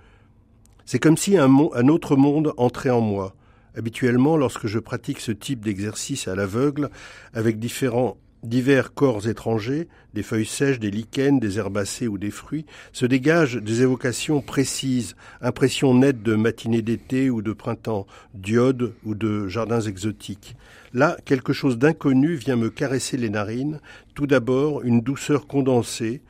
C'est 0.85 0.99
comme 0.99 1.17
si 1.17 1.37
un, 1.37 1.49
autre 1.87 2.15
monde 2.15 2.53
entrait 2.57 2.91
en 2.91 3.01
moi. 3.01 3.35
Habituellement, 3.75 4.37
lorsque 4.37 4.67
je 4.67 4.79
pratique 4.79 5.19
ce 5.19 5.31
type 5.31 5.65
d'exercice 5.65 6.27
à 6.27 6.35
l'aveugle, 6.35 6.89
avec 7.33 7.59
différents 7.59 8.17
divers 8.43 8.93
corps 8.93 9.27
étrangers, 9.27 9.87
des 10.13 10.21
feuilles 10.21 10.45
sèches, 10.45 10.79
des 10.79 10.91
lichens, 10.91 11.39
des 11.39 11.57
herbacées 11.57 12.07
ou 12.07 12.19
des 12.19 12.29
fruits, 12.29 12.65
se 12.93 13.07
dégagent 13.07 13.57
des 13.57 13.81
évocations 13.81 14.41
précises, 14.41 15.15
impressions 15.41 15.95
nettes 15.95 16.21
de 16.21 16.35
matinées 16.35 16.83
d'été 16.83 17.31
ou 17.31 17.41
de 17.41 17.53
printemps, 17.53 18.05
diodes 18.35 18.93
ou 19.03 19.15
de 19.15 19.47
jardins 19.47 19.81
exotiques. 19.81 20.55
Là, 20.95 21.17
quelque 21.25 21.51
chose 21.51 21.77
d'inconnu 21.77 22.35
vient 22.35 22.55
me 22.55 22.69
caresser 22.69 23.17
les 23.17 23.29
narines, 23.29 23.81
tout 24.13 24.27
d'abord 24.27 24.81
une 24.83 25.01
douceur 25.01 25.45
condensée, 25.45 26.21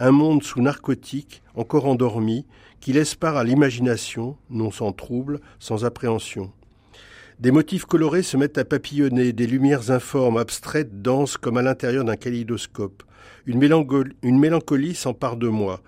un 0.00 0.12
monde 0.12 0.42
sous 0.42 0.62
narcotique, 0.62 1.42
encore 1.54 1.84
endormi, 1.84 2.46
qui 2.80 2.94
laisse 2.94 3.16
part 3.16 3.36
à 3.36 3.44
l'imagination, 3.44 4.38
non 4.48 4.70
sans 4.70 4.92
trouble, 4.92 5.40
sans 5.58 5.84
appréhension. 5.84 6.50
Des 7.38 7.50
motifs 7.50 7.84
colorés 7.84 8.22
se 8.22 8.38
mettent 8.38 8.56
à 8.56 8.64
papillonner, 8.64 9.34
des 9.34 9.46
lumières 9.46 9.90
informes, 9.90 10.38
abstraites, 10.38 11.02
dansent 11.02 11.36
comme 11.36 11.58
à 11.58 11.62
l'intérieur 11.62 12.06
d'un 12.06 12.16
kaléidoscope. 12.16 13.02
Une 13.44 13.58
mélancolie 14.38 14.94
s'empare 14.94 15.36
de 15.36 15.48
moi. 15.48 15.82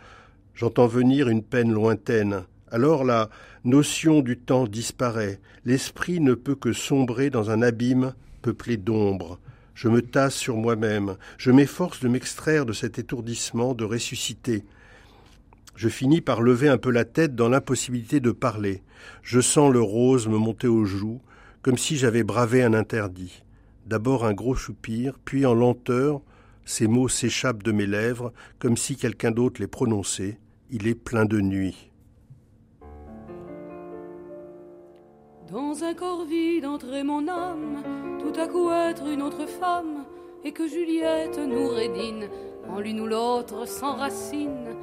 J'entends 0.53 0.89
venir 0.89 1.31
une 1.31 1.43
peine 1.43 1.73
lointaine. 1.73 2.43
Alors 2.71 3.03
la 3.03 3.31
notion 3.65 4.21
du 4.21 4.37
temps 4.37 4.67
disparaît. 4.67 5.41
L'esprit 5.65 6.21
ne 6.21 6.35
peut 6.35 6.55
que 6.55 6.75
sombrer 6.75 7.31
dans 7.31 7.51
un 7.51 7.63
abîme 7.63 8.13
peuplé 8.47 8.77
d'ombre. 8.77 9.41
Je 9.75 9.89
me 9.89 10.01
tasse 10.01 10.37
sur 10.37 10.57
moi-même. 10.57 11.17
Je 11.37 11.51
m'efforce 11.51 11.99
de 11.99 12.07
m'extraire 12.07 12.65
de 12.65 12.73
cet 12.73 12.97
étourdissement, 12.97 13.75
de 13.75 13.83
ressusciter. 13.83 14.63
Je 15.75 15.89
finis 15.89 16.21
par 16.21 16.41
lever 16.43 16.69
un 16.69 16.79
peu 16.79 16.93
la 16.93 17.05
tête 17.05 17.35
dans 17.35 17.49
l'impossibilité 17.49 18.21
de 18.21 18.31
parler. 18.31 18.85
Je 19.23 19.41
sens 19.41 19.73
le 19.73 19.81
rose 19.81 20.29
me 20.29 20.39
monter 20.39 20.69
aux 20.69 20.85
joues, 20.85 21.21
comme 21.61 21.77
si 21.77 21.97
j'avais 21.97 22.23
bravé 22.23 22.63
un 22.63 22.73
interdit. 22.73 23.43
D'abord 23.85 24.25
un 24.25 24.33
gros 24.33 24.55
soupir, 24.55 25.19
puis 25.25 25.45
en 25.45 25.53
lenteur, 25.53 26.21
ces 26.65 26.87
mots 26.87 27.09
s'échappent 27.09 27.65
de 27.65 27.73
mes 27.73 27.87
lèvres, 27.87 28.33
comme 28.61 28.77
si 28.77 28.95
quelqu'un 28.95 29.33
d'autre 29.33 29.61
les 29.61 29.67
prononçait. 29.67 30.39
Il 30.71 30.87
est 30.87 30.95
plein 30.95 31.25
de 31.25 31.41
nuit. 31.41 31.91
Dans 35.51 35.85
un 35.85 35.95
corps 35.95 36.25
vide 36.25 36.67
entrer 36.67 37.05
mon 37.05 37.29
âme, 37.29 37.83
tout 38.19 38.41
à 38.41 38.49
coup 38.49 38.69
être 38.71 39.07
une 39.07 39.23
autre 39.23 39.47
femme, 39.47 40.05
et 40.43 40.51
que 40.51 40.67
Juliette 40.67 41.39
nous 41.39 41.69
rédine, 41.69 42.29
en 42.69 42.81
l'une 42.81 43.01
ou 43.01 43.07
l'autre 43.07 43.67
s'enracine 43.67 44.75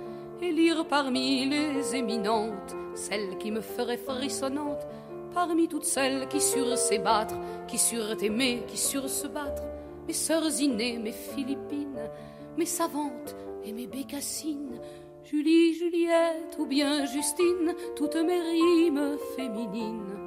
et 0.41 0.51
lire 0.51 0.85
parmi 0.87 1.45
les 1.45 1.95
éminentes 1.95 2.75
celle 2.95 3.37
qui 3.37 3.51
me 3.51 3.61
ferait 3.61 3.97
frissonnante, 3.97 4.87
parmi 5.33 5.67
toutes 5.67 5.85
celles 5.85 6.27
qui 6.27 6.39
surent 6.39 6.77
s'ébattre, 6.77 7.35
qui 7.67 7.77
surent 7.77 8.21
aimer, 8.21 8.63
qui 8.67 8.77
surent 8.77 9.09
se 9.09 9.27
battre, 9.27 9.63
mes 10.07 10.13
sœurs 10.13 10.61
innées, 10.61 10.97
mes 10.97 11.11
Philippines, 11.11 12.09
mes 12.57 12.65
savantes 12.65 13.35
et 13.65 13.73
mes 13.73 13.87
bécassines, 13.87 14.79
Julie, 15.23 15.73
Juliette 15.73 16.57
ou 16.59 16.65
bien 16.65 17.05
Justine, 17.05 17.73
toutes 17.95 18.15
mes 18.15 18.39
rimes 18.39 19.17
féminines, 19.35 20.22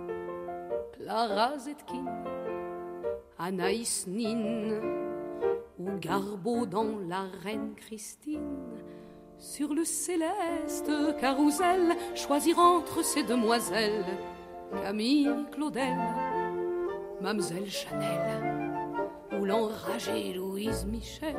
Clara 0.96 1.58
Zetkin, 1.58 2.06
Anaïs 3.38 4.06
Nin, 4.06 4.80
ou 5.78 5.98
Garbeau 6.00 6.64
dans 6.64 6.98
la 7.06 7.26
reine 7.42 7.74
Christine 7.76 8.80
sur 9.38 9.74
le 9.74 9.84
céleste 9.84 10.90
carrousel, 11.20 11.94
choisir 12.14 12.58
entre 12.58 13.04
ces 13.04 13.22
demoiselles 13.22 14.04
Camille 14.82 15.30
Claudel, 15.52 15.98
Mamselle 17.20 17.70
Chanel 17.70 18.72
ou 19.38 19.44
l'enragée 19.44 20.32
Louise 20.32 20.86
Michel. 20.86 21.36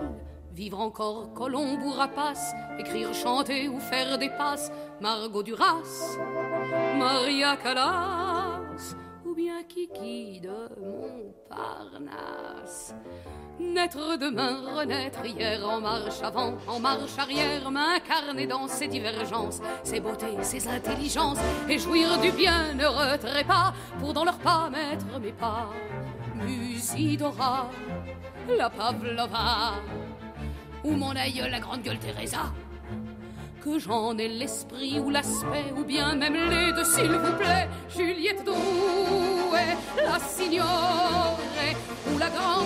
Vivre 0.53 0.79
encore 0.79 1.33
Colombe 1.33 1.83
ou 1.83 1.91
Rapace, 1.91 2.53
écrire, 2.79 3.13
chanter 3.13 3.69
ou 3.69 3.79
faire 3.79 4.17
des 4.17 4.29
passes, 4.29 4.71
Margot 5.01 5.43
Duras, 5.43 6.17
Maria 6.97 7.57
Callas 7.57 8.36
Kiki 9.63 10.39
de 10.41 10.69
Montparnasse. 10.79 11.33
Naître 13.59 14.17
demain, 14.17 14.61
renaître 14.75 15.25
hier, 15.25 15.67
en 15.67 15.81
marche 15.81 16.21
avant, 16.21 16.57
en 16.67 16.79
marche 16.79 17.17
arrière, 17.17 17.71
m'incarner 17.71 18.45
dans 18.45 18.67
ces 18.67 18.87
divergences, 18.87 19.59
ces 19.83 19.99
beautés, 19.99 20.37
ces 20.43 20.67
intelligences, 20.67 21.39
et 21.67 21.79
jouir 21.79 22.19
du 22.19 22.31
bien, 22.31 22.73
ne 22.75 22.85
retrait 22.85 23.43
pas, 23.43 23.73
pour 23.99 24.13
dans 24.13 24.25
leurs 24.25 24.37
pas 24.37 24.69
mettre 24.69 25.19
mes 25.19 25.31
pas. 25.31 25.69
Musidora, 26.35 27.69
la 28.55 28.69
Pavlova, 28.69 29.73
ou 30.83 30.91
mon 30.91 31.15
aïeul, 31.15 31.49
la 31.49 31.59
grande 31.59 31.81
gueule 31.81 31.99
Teresa. 31.99 32.53
Que 33.67 33.79
j'en 33.79 34.17
ai 34.17 34.29
l'esprit 34.29 34.97
ou 34.97 35.09
l'aspect, 35.09 35.73
ou 35.77 35.83
bien 35.83 36.15
même 36.15 36.35
les 36.35 36.71
deux, 36.71 36.85
s'il 36.85 37.11
vous 37.11 37.37
plaît, 37.37 37.67
Juliette 37.93 38.45
Douai, 38.45 39.75
la 39.97 40.19
signore, 40.19 41.37
ou 42.13 42.17
la 42.17 42.29
grande 42.29 42.65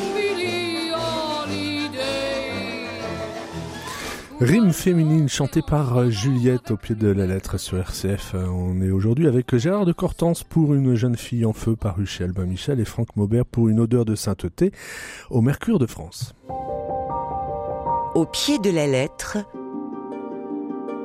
Rime 4.40 4.74
féminine 4.74 5.28
chantée 5.28 5.64
par 5.68 5.98
euh, 5.98 6.10
Juliette 6.12 6.70
au 6.70 6.78
pied 6.78 6.94
de 6.94 7.08
la 7.08 7.26
lettre 7.26 7.58
sur 7.58 7.80
RCF. 7.80 8.36
Euh, 8.36 8.46
on 8.46 8.80
est 8.82 8.92
aujourd'hui 8.92 9.28
avec 9.28 9.56
Gérard 9.56 9.86
de 9.86 9.94
Cortance 9.94 10.44
pour 10.44 10.76
une 10.76 10.94
jeune 10.94 11.18
fille 11.18 11.46
en 11.46 11.54
feu 11.54 11.76
par 11.76 11.98
Michel 11.98 12.28
Albin 12.28 12.46
Michel 12.46 12.80
et 12.80 12.86
Franck 12.86 13.16
Maubert 13.16 13.46
pour 13.46 13.70
une 13.70 13.80
odeur 13.80 14.06
de 14.06 14.14
sainteté 14.14 14.72
au 15.32 15.42
Mercure 15.42 15.80
de 15.80 15.88
France. 15.88 16.36
Au 18.14 18.26
pied 18.26 18.60
de 18.60 18.70
la 18.70 18.88
lettre, 18.88 19.38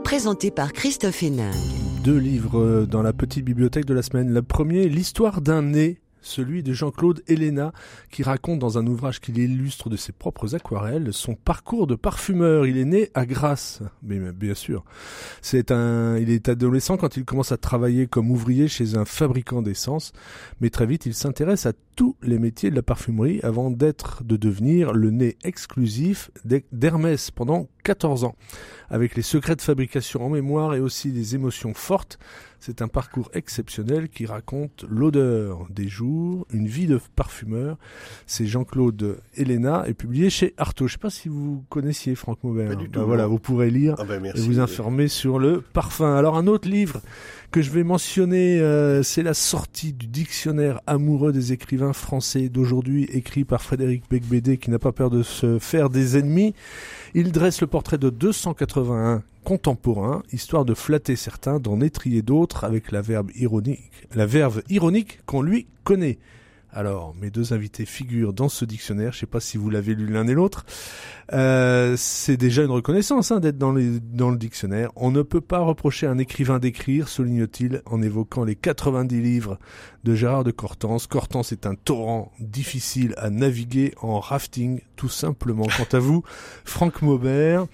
présenté 0.07 0.53
par 0.53 0.73
Christophe 0.73 1.25
Hénin. 1.25 1.51
Deux 2.05 2.19
livres 2.19 2.87
dans 2.89 3.03
la 3.03 3.13
petite 3.13 3.45
bibliothèque 3.45 3.87
de 3.87 3.93
la 3.93 4.03
semaine. 4.03 4.33
Le 4.33 4.41
premier, 4.41 4.89
l'histoire 4.89 5.41
d'un 5.41 5.63
nez 5.63 5.99
celui 6.27 6.63
de 6.63 6.73
Jean-Claude 6.73 7.23
Héléna, 7.27 7.73
qui 8.11 8.23
raconte 8.23 8.59
dans 8.59 8.79
un 8.79 8.87
ouvrage 8.87 9.21
qu'il 9.21 9.39
illustre 9.39 9.89
de 9.89 9.97
ses 9.97 10.13
propres 10.13 10.55
aquarelles 10.55 11.13
son 11.13 11.35
parcours 11.35 11.87
de 11.87 11.95
parfumeur. 11.95 12.67
Il 12.67 12.79
est 12.79 12.85
né 12.85 13.11
à 13.15 13.27
Grasse, 13.27 13.83
mais 14.03 14.19
bien 14.33 14.55
sûr. 14.55 14.85
Il 15.53 16.31
est 16.31 16.49
adolescent 16.49 16.97
quand 16.97 17.17
il 17.17 17.25
commence 17.25 17.53
à 17.53 17.57
travailler 17.57 18.07
comme 18.07 18.31
ouvrier 18.31 18.69
chez 18.69 18.97
un 18.97 19.05
fabricant 19.05 19.63
d'essence, 19.63 20.13
mais 20.61 20.71
très 20.71 20.87
vite 20.87 21.07
il 21.07 21.15
s'intéresse 21.15 21.67
à 21.67 21.73
tous 21.95 22.17
les 22.23 22.39
métiers 22.39 22.71
de 22.71 22.77
la 22.77 22.83
parfumerie 22.83 23.41
avant 23.43 23.71
d'être, 23.71 24.23
de 24.23 24.37
devenir 24.37 24.93
le 24.93 25.11
nez 25.11 25.37
exclusif 25.45 26.31
d'Hermès 26.73 27.31
pendant 27.31 27.69
14 27.85 28.25
ans. 28.25 28.37
Avec 28.91 29.17
les 29.17 29.23
secrets 29.23 29.57
de 29.57 29.63
fabrication 29.63 30.25
en 30.25 30.29
mémoire 30.29 30.75
et 30.75 30.81
aussi 30.81 31.11
des 31.11 31.35
émotions 31.35 31.73
fortes, 31.73 32.19
c'est 32.61 32.83
un 32.83 32.89
parcours 32.89 33.31
exceptionnel 33.35 34.09
qui 34.09 34.27
raconte 34.27 34.85
l'odeur 34.89 35.67
des 35.71 35.89
jours, 35.89 36.47
une 36.53 36.67
vie 36.67 36.87
de 36.87 37.01
parfumeur. 37.15 37.77
C'est 38.27 38.47
Jean-Claude 38.47 39.19
Helena 39.37 39.85
et 39.87 39.95
publié 39.95 40.31
chez 40.31 40.55
Artaud. 40.57 40.87
Je 40.87 40.93
ne 40.95 40.99
sais 40.99 41.03
pas 41.03 41.11
si 41.11 41.29
vous 41.29 41.65
connaissiez 41.69 42.15
Franck 42.15 42.43
Maubert. 42.43 42.77
Ben 42.77 43.03
voilà, 43.03 43.27
vous 43.27 43.39
pourrez 43.39 43.71
lire 43.71 43.95
ah 43.99 44.05
ben 44.05 44.25
et 44.25 44.41
vous 44.41 44.61
informer 44.61 45.09
sur 45.09 45.39
le 45.39 45.61
parfum. 45.61 46.17
Alors 46.17 46.37
un 46.37 46.47
autre 46.47 46.69
livre 46.69 47.01
que 47.57 47.63
je 47.63 47.71
vais 47.71 47.85
mentionner, 47.85 48.61
euh, 48.61 49.03
c'est 49.03 49.23
la 49.23 49.33
sortie 49.33 49.95
du 49.95 50.07
dictionnaire 50.07 50.83
amoureux 50.87 51.33
des 51.33 51.55
écrivains 51.55 51.95
français 51.95 52.51
d'aujourd'hui, 52.51 53.05
écrit 53.05 53.45
par 53.45 53.63
Frédéric 53.63 54.03
Becbédé, 54.11 54.59
qui 54.59 54.71
n'a 54.71 54.79
pas 54.79 54.93
peur 54.93 55.09
de 55.09 55.23
se 55.23 55.59
faire 55.59 55.89
des 55.89 56.19
ennemis. 56.19 56.53
Il 57.15 57.33
dresse 57.33 57.63
le 57.63 57.67
portrait 57.67 57.97
de 57.97 58.11
281 58.11 59.23
contemporains, 59.43 60.23
histoire 60.35 60.67
de 60.67 60.75
flatter 60.75 61.17
certains, 61.17 61.59
d'en 61.59 61.81
étrier 61.81 62.21
d'autres 62.21 62.65
avec 62.65 62.93
la 62.93 63.01
verbe 63.01 63.31
ironique, 63.35 63.91
la 64.15 64.27
verve 64.27 64.63
ironique 64.69 65.21
qu'on 65.25 65.41
lui 65.41 65.67
connaît. 65.83 66.19
Alors, 66.77 67.15
mes 67.19 67.31
deux 67.31 67.55
invités 67.55 67.87
figurent 67.87 68.35
dans 68.35 68.51
ce 68.51 68.67
dictionnaire. 68.67 69.13
Je 69.13 69.17
ne 69.17 69.21
sais 69.21 69.27
pas 69.27 69.41
si 69.41 69.57
vous 69.57 69.71
l'avez 69.71 69.95
lu 69.95 70.09
l'un 70.09 70.27
et 70.27 70.35
l'autre. 70.35 70.67
Euh, 71.33 71.95
c'est 71.97 72.37
déjà 72.37 72.65
une 72.65 72.71
reconnaissance 72.71 73.31
hein, 73.31 73.41
d'être 73.41 73.57
dans, 73.57 73.73
dans 73.73 74.29
le 74.29 74.37
dictionnaire. 74.37 74.91
On 74.95 75.11
ne 75.11 75.23
peut 75.23 75.41
pas 75.41 75.61
reprocher 75.61 76.07
à 76.07 76.11
un 76.11 76.19
écrivain 76.19 76.59
d'écrire, 76.59 77.09
souligne-t-il 77.09 77.81
en 77.87 78.03
évoquant 78.03 78.45
les 78.45 78.57
90 78.57 79.23
livres 79.23 79.59
de 80.07 80.15
Gérard 80.15 80.45
de 80.45 80.53
Cortance. 80.53 81.09
Cortance 81.09 81.51
est 81.51 81.67
un 81.67 81.75
torrent 81.75 82.31
difficile 82.39 83.13
à 83.17 83.29
naviguer 83.29 83.93
en 84.01 84.21
rafting, 84.21 84.81
tout 84.95 85.09
simplement. 85.09 85.67
Quant 85.77 85.97
à 85.97 85.99
vous, 85.99 86.23
Franck 86.65 87.03
Maubert, 87.03 87.67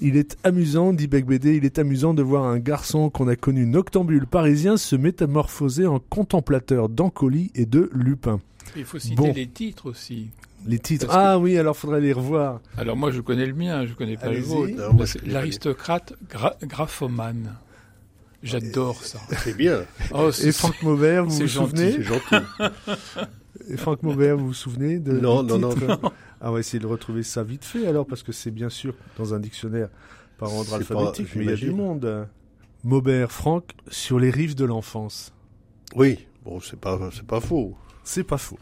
il 0.00 0.16
est 0.16 0.36
amusant, 0.42 0.92
dit 0.92 1.06
Bec 1.06 1.24
il 1.28 1.64
est 1.64 1.78
amusant 1.78 2.12
de 2.12 2.22
voir 2.24 2.42
un 2.42 2.58
garçon 2.58 3.08
qu'on 3.08 3.28
a 3.28 3.36
connu 3.36 3.66
noctambule 3.66 4.26
parisien 4.26 4.76
se 4.76 4.96
métamorphoser 4.96 5.86
en 5.86 6.00
contemplateur 6.00 6.88
d'encolis 6.88 7.52
et 7.54 7.66
de 7.66 7.88
lupin. 7.92 8.40
Il 8.74 8.84
faut 8.84 8.98
citer 8.98 9.32
les 9.32 9.46
titres 9.46 9.86
aussi. 9.86 10.30
Les 10.66 10.80
titres. 10.80 11.06
ah 11.10 11.38
oui, 11.38 11.56
alors 11.56 11.76
faudrait 11.76 12.00
les 12.00 12.12
revoir. 12.12 12.60
Alors 12.76 12.96
moi 12.96 13.12
je 13.12 13.20
connais 13.20 13.46
le 13.46 13.54
mien, 13.54 13.86
je 13.86 13.94
connais 13.94 14.16
pas 14.16 14.32
le 14.32 14.40
vôtre. 14.40 14.74
L'aristocrate 15.24 16.14
graphomane. 16.64 17.54
J'adore 18.46 19.02
ça. 19.02 19.18
C'est 19.42 19.56
bien. 19.56 19.84
Oh, 20.12 20.30
et 20.30 20.52
Franck 20.52 20.82
Maubert, 20.82 21.24
vous 21.24 21.36
vous 21.36 21.48
souvenez 21.48 21.92
C'est 21.92 22.02
gentil. 22.02 22.36
Et 23.68 23.76
Franck 23.76 24.02
Maubert, 24.02 24.36
vous 24.36 24.48
vous 24.48 24.54
souvenez 24.54 24.98
de 24.98 25.12
Non, 25.12 25.42
non, 25.42 25.58
non, 25.58 25.74
Ah, 26.40 26.50
on 26.50 26.52
va 26.52 26.60
essayer 26.60 26.78
de 26.78 26.86
retrouver 26.86 27.22
ça 27.22 27.42
vite 27.42 27.64
fait 27.64 27.86
alors, 27.86 28.06
parce 28.06 28.22
que 28.22 28.30
c'est 28.30 28.50
bien 28.50 28.68
sûr 28.68 28.94
dans 29.18 29.34
un 29.34 29.40
dictionnaire 29.40 29.88
par 30.38 30.54
ordre 30.54 30.74
alphabétique, 30.74 31.28
mais 31.34 31.44
il 31.44 31.50
y 31.50 31.52
a 31.52 31.56
du 31.56 31.70
monde. 31.72 32.28
Maubert, 32.84 33.32
Franck, 33.32 33.72
sur 33.88 34.20
les 34.20 34.30
rives 34.30 34.54
de 34.54 34.64
l'enfance. 34.64 35.32
Oui, 35.94 36.26
bon, 36.44 36.60
c'est 36.60 36.78
pas, 36.78 36.98
c'est 37.12 37.26
pas 37.26 37.40
faux. 37.40 37.74
C'est 38.04 38.22
pas 38.24 38.38
faux. 38.38 38.58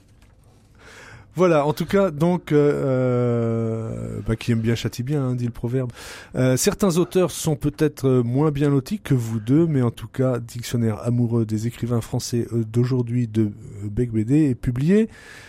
Voilà, 1.37 1.67
en 1.67 1.73
tout 1.73 1.87
cas, 1.87 2.13
donc, 2.13 2.53
euh, 2.53 4.21
bah, 4.27 4.37
qui 4.37 4.53
aime 4.53 4.61
bien 4.61 4.77
châtie 4.77 5.03
bien, 5.03 5.23
hein, 5.23 5.35
dit 5.35 5.47
le 5.47 5.51
proverbe. 5.51 5.91
Euh, 6.37 6.57
certains 6.57 6.97
auteurs 6.97 7.33
sont 7.33 7.57
peut-être 7.57 8.07
euh, 8.07 8.23
moins 8.23 8.53
bien 8.53 8.71
lotis 8.71 9.01
que 9.01 9.15
vous 9.15 9.41
deux, 9.41 9.67
mais 9.67 9.83
en 9.83 9.91
tout 9.91 10.07
cas, 10.07 10.39
Dictionnaire 10.39 11.01
amoureux 11.03 11.45
des 11.45 11.67
écrivains 11.67 12.01
français 12.01 12.47
euh, 12.53 12.65
d'aujourd'hui 12.65 13.27
de 13.27 13.51
Bec 13.83 14.13
BD 14.13 14.51
est 14.51 14.55
publié 14.55 15.09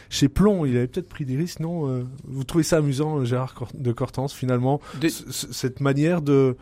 chez 0.09 0.27
Plomb. 0.27 0.65
Il 0.65 0.75
avait 0.75 0.87
peut-être 0.87 1.09
pris 1.09 1.25
des 1.25 1.37
risques, 1.37 1.59
non 1.59 2.05
Vous 2.23 2.43
trouvez 2.43 2.63
ça 2.63 2.77
amusant, 2.77 3.23
Gérard 3.23 3.53
de 3.75 3.91
Cortance, 3.91 4.33
finalement, 4.33 4.81
cette 5.29 5.81
manière 5.81 6.21
de 6.21 6.57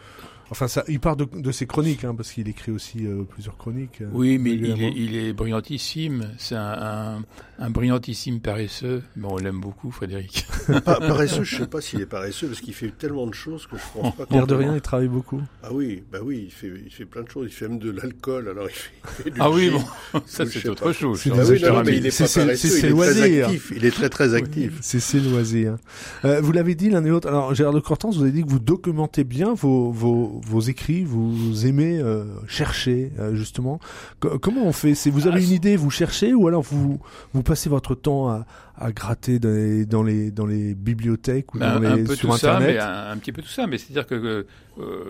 Enfin, 0.52 0.68
ça, 0.68 0.84
il 0.88 1.00
part 1.00 1.16
de, 1.16 1.26
de 1.26 1.52
ses 1.52 1.66
chroniques, 1.66 2.04
hein, 2.04 2.14
parce 2.16 2.32
qu'il 2.32 2.48
écrit 2.48 2.72
aussi 2.72 3.06
euh, 3.06 3.24
plusieurs 3.24 3.58
chroniques. 3.58 4.02
Euh, 4.02 4.10
oui, 4.12 4.38
mais 4.38 4.52
il 4.52 4.66
est, 4.66 4.94
il 4.96 5.16
est, 5.16 5.34
brillantissime. 5.34 6.30
C'est 6.38 6.56
un, 6.56 7.18
un, 7.18 7.24
un, 7.60 7.70
brillantissime 7.70 8.40
paresseux. 8.40 9.04
Bon, 9.16 9.30
on 9.32 9.38
l'aime 9.38 9.60
beaucoup, 9.60 9.92
Frédéric. 9.92 10.46
paresseux, 10.86 11.44
je 11.44 11.58
sais 11.58 11.68
pas 11.68 11.82
s'il 11.82 12.02
est 12.02 12.06
paresseux, 12.06 12.48
parce 12.48 12.62
qu'il 12.62 12.74
fait 12.74 12.92
tellement 12.92 13.28
de 13.28 13.34
choses 13.34 13.68
que 13.68 13.78
je 13.78 13.84
pense 13.94 14.16
pas. 14.16 14.26
L'air 14.30 14.48
de 14.48 14.56
rien, 14.56 14.76
il 14.76 14.82
travaille 14.82 15.08
beaucoup. 15.08 15.42
Ah 15.64 15.70
oui, 15.72 16.04
bah 16.12 16.20
oui, 16.24 16.44
il 16.46 16.52
fait, 16.52 16.72
il 16.86 16.92
fait 16.92 17.06
plein 17.06 17.24
de 17.24 17.30
choses. 17.30 17.48
Il 17.50 17.54
fait 17.54 17.68
même 17.68 17.80
de 17.80 17.92
l'alcool. 17.92 18.50
Alors 18.50 18.68
il 18.70 18.74
fait, 18.74 18.92
il 19.20 19.24
fait 19.24 19.32
du 19.32 19.42
ah 19.42 19.50
oui, 19.50 19.70
bon, 19.70 20.22
ça 20.26 20.46
c'est 20.46 20.68
autre 20.68 20.92
chose. 20.92 21.20
C'est 21.22 21.32
ah 21.32 21.44
oui, 21.48 21.62
non, 21.62 21.84
mais 21.84 21.98
il 21.98 22.06
est 22.06 22.18
pas 22.18 22.28
paresseux. 22.28 22.80
Il 22.80 22.86
est 22.86 22.94
très 22.94 23.42
actif. 23.42 23.74
Il 23.76 23.86
est 23.86 23.92
très 23.92 24.10
très 24.10 24.34
actif. 24.34 24.78
C'est 24.82 25.00
ses 25.00 25.20
loisirs. 25.20 25.78
Euh, 26.26 26.42
vous 26.42 26.52
l'avez 26.52 26.76
dit 26.76 26.90
l'un 26.90 27.04
et 27.04 27.10
l'autre. 27.10 27.28
Alors 27.28 27.56
Gérard 27.56 27.74
de 27.74 27.80
Cortance, 27.80 28.18
vous 28.18 28.24
avez 28.24 28.32
dit 28.32 28.44
que 28.44 28.50
vous 28.50 28.60
documentez 28.60 29.24
bien 29.24 29.54
vos 29.54 29.92
vos, 29.92 30.42
vos 30.46 30.62
écrits. 30.62 31.04
Vous 31.04 31.66
aimez 31.66 32.00
euh, 32.00 32.26
chercher 32.48 33.12
euh, 33.20 33.36
justement. 33.36 33.80
comment 34.20 34.66
on 34.66 34.72
fait? 34.72 34.96
C'est 34.96 35.10
vous 35.10 35.28
avez 35.28 35.40
ah, 35.40 35.44
une 35.44 35.52
idée, 35.52 35.76
vous 35.76 35.92
cherchez, 35.92 36.34
ou 36.34 36.48
alors 36.48 36.62
vous 36.62 37.00
vous 37.34 37.44
passez 37.44 37.70
votre 37.70 37.96
temps 37.96 38.30
à, 38.30 38.46
à 38.78 38.92
gratter 38.92 39.40
dans 39.40 39.50
les, 39.50 39.86
dans 39.86 40.04
les, 40.04 40.32
dans 40.32 40.46
les 40.46 40.74
bibliothèques 40.74 41.54
ou 41.54 41.60
ben, 41.60 41.76
dans 41.76 41.80
les, 41.80 42.02
un 42.02 42.06
peu 42.06 42.16
sur 42.16 42.30
tout 42.30 42.36
Internet? 42.36 42.80
ça, 42.80 43.06
mais 43.06 43.12
un, 43.12 43.18
petit 43.18 43.32
peu 43.32 43.42
tout 43.42 43.48
ça, 43.48 43.68
mais 43.68 43.78
c'est-à-dire 43.78 44.08
que 44.08 44.46
euh, 44.80 45.04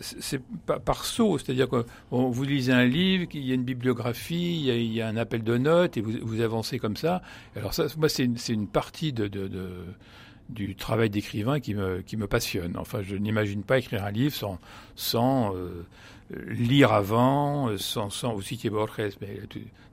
c'est 0.00 0.42
pas 0.66 0.78
par 0.78 1.04
saut, 1.04 1.38
c'est-à-dire 1.38 1.68
que 1.68 1.84
vous 2.10 2.44
lisez 2.44 2.72
un 2.72 2.86
livre, 2.86 3.26
il 3.34 3.44
y 3.44 3.52
a 3.52 3.54
une 3.54 3.64
bibliographie, 3.64 4.56
il 4.60 4.64
y 4.64 4.70
a, 4.70 4.76
il 4.76 4.92
y 4.92 5.02
a 5.02 5.08
un 5.08 5.16
appel 5.16 5.42
de 5.42 5.58
notes 5.58 5.96
et 5.96 6.00
vous, 6.00 6.12
vous 6.22 6.40
avancez 6.40 6.78
comme 6.78 6.96
ça. 6.96 7.22
Alors 7.56 7.74
ça, 7.74 7.86
moi, 7.98 8.08
c'est 8.08 8.24
une, 8.24 8.36
une 8.48 8.66
partie 8.66 9.12
de, 9.12 9.28
de, 9.28 9.48
de 9.48 9.68
du 10.50 10.74
travail 10.74 11.10
d'écrivain 11.10 11.60
qui 11.60 11.74
me, 11.74 12.02
qui 12.02 12.16
me 12.16 12.26
passionne. 12.26 12.76
Enfin, 12.76 13.02
je 13.02 13.16
n'imagine 13.16 13.62
pas 13.62 13.78
écrire 13.78 14.04
un 14.04 14.10
livre 14.10 14.34
sans, 14.34 14.58
sans 14.96 15.54
euh, 15.54 15.86
lire 16.48 16.92
avant, 16.92 17.68
euh, 17.68 17.78
sans, 17.78 18.10
sans 18.10 18.34
aussi 18.34 18.58
Borges, 18.68 19.16
mais 19.20 19.40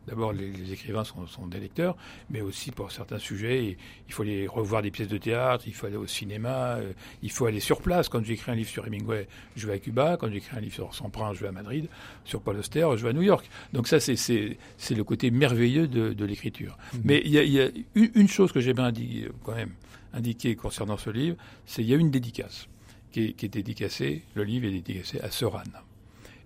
d'abord 0.07 0.33
les, 0.33 0.51
les, 0.51 0.73
écrivains 0.73 1.03
sont, 1.03 1.25
sont, 1.27 1.47
des 1.47 1.59
lecteurs, 1.59 1.95
mais 2.29 2.41
aussi 2.41 2.71
pour 2.71 2.91
certains 2.91 3.19
sujets, 3.19 3.77
il 4.07 4.13
faut 4.13 4.23
aller 4.23 4.47
revoir 4.47 4.81
des 4.81 4.91
pièces 4.91 5.07
de 5.07 5.17
théâtre, 5.17 5.65
il 5.67 5.73
faut 5.73 5.87
aller 5.87 5.97
au 5.97 6.07
cinéma, 6.07 6.75
euh, 6.75 6.93
il 7.21 7.31
faut 7.31 7.45
aller 7.45 7.59
sur 7.59 7.81
place. 7.81 8.09
Quand 8.09 8.23
j'écris 8.23 8.51
un 8.51 8.55
livre 8.55 8.69
sur 8.69 8.85
Hemingway, 8.87 9.27
je 9.55 9.67
vais 9.67 9.73
à 9.73 9.79
Cuba. 9.79 10.17
Quand 10.19 10.31
j'écris 10.31 10.55
un 10.57 10.61
livre 10.61 10.75
sur 10.75 10.95
Samprin, 10.95 11.33
je 11.33 11.41
vais 11.41 11.47
à 11.47 11.51
Madrid. 11.51 11.87
Sur 12.23 12.41
Paul 12.41 12.57
Auster, 12.57 12.87
je 12.95 13.03
vais 13.03 13.09
à 13.09 13.13
New 13.13 13.21
York. 13.21 13.49
Donc 13.73 13.87
ça, 13.87 13.99
c'est 13.99 14.15
le 14.15 15.03
côté 15.03 15.31
merveilleux 15.31 15.87
de, 15.87 16.13
de 16.13 16.25
l'écriture. 16.25 16.77
Mmh. 16.93 16.97
Mais 17.03 17.21
il 17.25 17.31
y 17.31 17.39
a, 17.39 17.43
y 17.43 17.61
a, 17.61 17.69
une 17.95 18.27
chose 18.27 18.51
que 18.51 18.59
j'ai 18.59 18.73
bien 18.73 18.91
dit 18.91 19.25
quand 19.43 19.55
même 19.55 19.71
indiqué 20.13 20.55
concernant 20.55 20.97
ce 20.97 21.09
livre, 21.09 21.37
c'est 21.65 21.81
qu'il 21.81 21.91
y 21.91 21.93
a 21.93 21.97
une 21.97 22.11
dédicace 22.11 22.67
qui 23.11 23.35
est, 23.45 23.47
dédicacée, 23.47 24.23
le 24.35 24.43
livre 24.43 24.65
est 24.67 24.71
dédicacé 24.71 25.19
à 25.21 25.31
Sœur 25.31 25.57
Anne. 25.57 25.73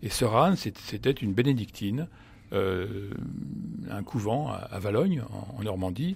Et 0.04 0.10
Sœur 0.10 0.36
Anne, 0.38 0.56
c'était 0.56 1.12
une 1.12 1.34
bénédictine, 1.34 2.08
euh, 2.54 3.12
un 3.90 4.04
couvent 4.04 4.50
à, 4.50 4.56
à 4.56 4.80
Valogne, 4.80 5.24
en, 5.32 5.56
en, 5.60 5.64
Normandie, 5.64 6.16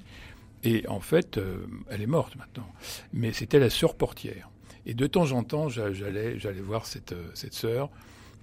et 0.63 0.87
en 0.87 0.99
fait, 0.99 1.37
euh, 1.37 1.65
elle 1.89 2.01
est 2.01 2.07
morte 2.07 2.35
maintenant. 2.35 2.67
Mais 3.13 3.33
c'était 3.33 3.59
la 3.59 3.69
sœur 3.69 3.95
portière. 3.95 4.49
Et 4.85 4.93
de 4.93 5.07
temps 5.07 5.31
en 5.31 5.43
temps, 5.43 5.69
j'allais, 5.69 6.39
j'allais 6.39 6.61
voir 6.61 6.85
cette, 6.85 7.13
euh, 7.13 7.29
cette 7.33 7.53
sœur, 7.53 7.89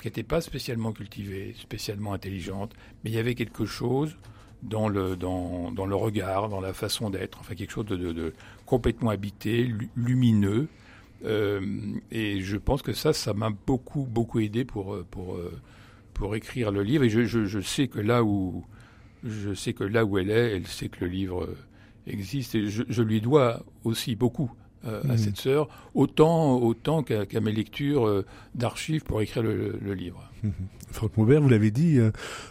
qui 0.01 0.09
n'était 0.09 0.23
pas 0.23 0.41
spécialement 0.41 0.93
cultivée, 0.93 1.55
spécialement 1.59 2.13
intelligente, 2.13 2.73
mais 3.03 3.11
il 3.11 3.15
y 3.15 3.19
avait 3.19 3.35
quelque 3.35 3.65
chose 3.65 4.17
dans 4.63 4.89
le, 4.89 5.17
dans, 5.17 5.73
dans 5.73 5.87
le 5.87 5.95
regard, 5.95 6.49
dans 6.49 6.61
la 6.61 6.73
façon 6.73 7.11
d'être, 7.11 7.39
enfin 7.41 7.55
quelque 7.55 7.73
chose 7.73 7.87
de, 7.87 7.97
de, 7.97 8.13
de 8.13 8.33
complètement 8.67 9.11
habité, 9.11 9.73
lumineux. 9.97 10.69
Euh, 11.25 11.61
et 12.11 12.41
je 12.41 12.57
pense 12.57 12.83
que 12.83 12.93
ça, 12.93 13.13
ça 13.13 13.33
m'a 13.35 13.51
beaucoup, 13.51 14.07
beaucoup 14.09 14.41
aidé 14.41 14.65
pour, 14.65 14.99
pour, 15.11 15.39
pour 16.15 16.35
écrire 16.35 16.71
le 16.71 16.83
livre. 16.83 17.05
Et 17.05 17.11
je, 17.11 17.25
je, 17.25 17.45
je, 17.45 17.61
sais 17.61 17.89
que 17.89 18.01
là 18.01 18.25
où 18.25 18.65
je 19.25 19.55
sais 19.55 19.73
que 19.73 19.85
là 19.85 20.05
où 20.05 20.19
elle 20.19 20.31
est, 20.31 20.57
elle 20.57 20.67
sait 20.67 20.89
que 20.89 21.05
le 21.05 21.11
livre 21.11 21.49
existe. 22.07 22.55
Et 22.55 22.69
je, 22.69 22.83
je 22.89 23.03
lui 23.03 23.21
dois 23.21 23.63
aussi 23.85 24.17
beaucoup 24.17 24.51
euh, 24.85 25.01
à 25.05 25.15
mmh. 25.15 25.19
cette 25.19 25.37
sœur, 25.37 25.69
autant, 25.95 26.57
autant 26.57 27.05
qu'à 27.05 27.25
qu 27.25 27.39
mes 27.39 27.53
lectures 27.53 28.07
euh, 28.07 28.27
d'archives 28.57 29.05
pour 29.05 29.21
écrire 29.21 29.43
le, 29.45 29.79
le 29.81 29.95
livre. 29.95 30.32
Franck 30.93 31.17
Maubert, 31.17 31.41
vous 31.41 31.49
l'avez 31.49 31.71
dit, 31.71 31.99
euh, 31.99 32.11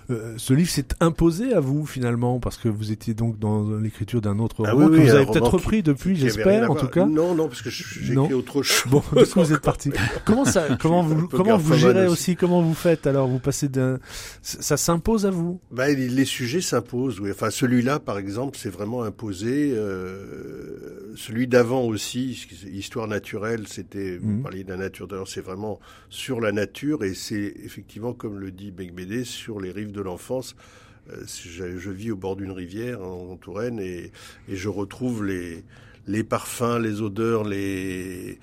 euh, 0.09 0.33
ce 0.37 0.53
livre 0.53 0.69
s'est 0.69 0.87
imposé 0.99 1.53
à 1.53 1.59
vous 1.59 1.85
finalement 1.85 2.39
parce 2.39 2.57
que 2.57 2.67
vous 2.67 2.91
étiez 2.91 3.13
donc 3.13 3.37
dans 3.39 3.77
l'écriture 3.77 4.21
d'un 4.21 4.39
autre 4.39 4.63
ah 4.65 4.71
roman 4.71 4.87
oui, 4.87 4.91
que 4.91 4.97
oui, 5.01 5.07
vous 5.09 5.15
avez 5.15 5.25
peut-être 5.25 5.53
repris 5.53 5.83
depuis, 5.83 6.15
j'espère 6.15 6.69
en 6.69 6.75
tout 6.75 6.87
cas. 6.87 7.05
Non, 7.05 7.35
non, 7.35 7.47
parce 7.47 7.61
que 7.61 7.69
j'ai 7.69 8.13
écrit 8.13 8.33
autre 8.33 8.63
chose. 8.63 8.91
Bon, 8.91 9.03
du 9.17 9.25
coup 9.25 9.39
vous 9.41 9.53
êtes 9.53 9.61
parti. 9.61 9.91
comment 10.25 10.45
ça, 10.45 10.77
comment 10.79 11.03
vous, 11.03 11.27
comment 11.27 11.57
vous 11.57 11.75
gérez 11.75 12.07
aussi. 12.07 12.31
aussi, 12.31 12.35
comment 12.35 12.61
vous 12.61 12.73
faites 12.73 13.07
alors 13.07 13.27
Vous 13.27 13.39
passez 13.39 13.69
d'un, 13.69 13.99
ça 14.41 14.77
s'impose 14.77 15.25
à 15.25 15.31
vous? 15.31 15.59
Bah, 15.71 15.89
les 15.89 16.25
sujets 16.25 16.61
s'imposent. 16.61 17.19
Oui, 17.19 17.29
enfin 17.31 17.49
celui-là 17.51 17.99
par 17.99 18.17
exemple, 18.17 18.57
c'est 18.59 18.69
vraiment 18.69 19.03
imposé. 19.03 19.73
Euh, 19.75 21.13
celui 21.15 21.47
d'avant 21.47 21.83
aussi, 21.83 22.47
histoire 22.71 23.07
naturelle, 23.07 23.67
c'était 23.67 24.17
vous 24.17 24.31
mmh. 24.31 24.43
parliez 24.43 24.63
de 24.63 24.69
la 24.69 24.77
nature. 24.77 25.07
D'ailleurs, 25.07 25.27
c'est 25.27 25.41
vraiment 25.41 25.79
sur 26.09 26.39
la 26.39 26.51
nature 26.51 27.03
et 27.03 27.13
c'est 27.13 27.53
effectivement 27.63 27.80
comme 28.17 28.39
le 28.39 28.51
dit 28.51 28.71
Becbédé, 28.71 29.23
sur 29.23 29.59
les 29.59 29.71
rives 29.71 29.91
de 29.91 30.01
l'enfance. 30.01 30.55
Euh, 31.09 31.23
je, 31.25 31.89
vis 31.89 32.11
au 32.11 32.15
bord 32.15 32.35
d'une 32.35 32.51
rivière 32.51 33.01
en, 33.01 33.31
en 33.31 33.37
Touraine 33.37 33.79
et, 33.79 34.11
je 34.47 34.69
retrouve 34.69 35.25
les, 35.25 36.23
parfums, 36.23 36.79
les 36.79 37.01
odeurs, 37.01 37.43
les 37.43 38.39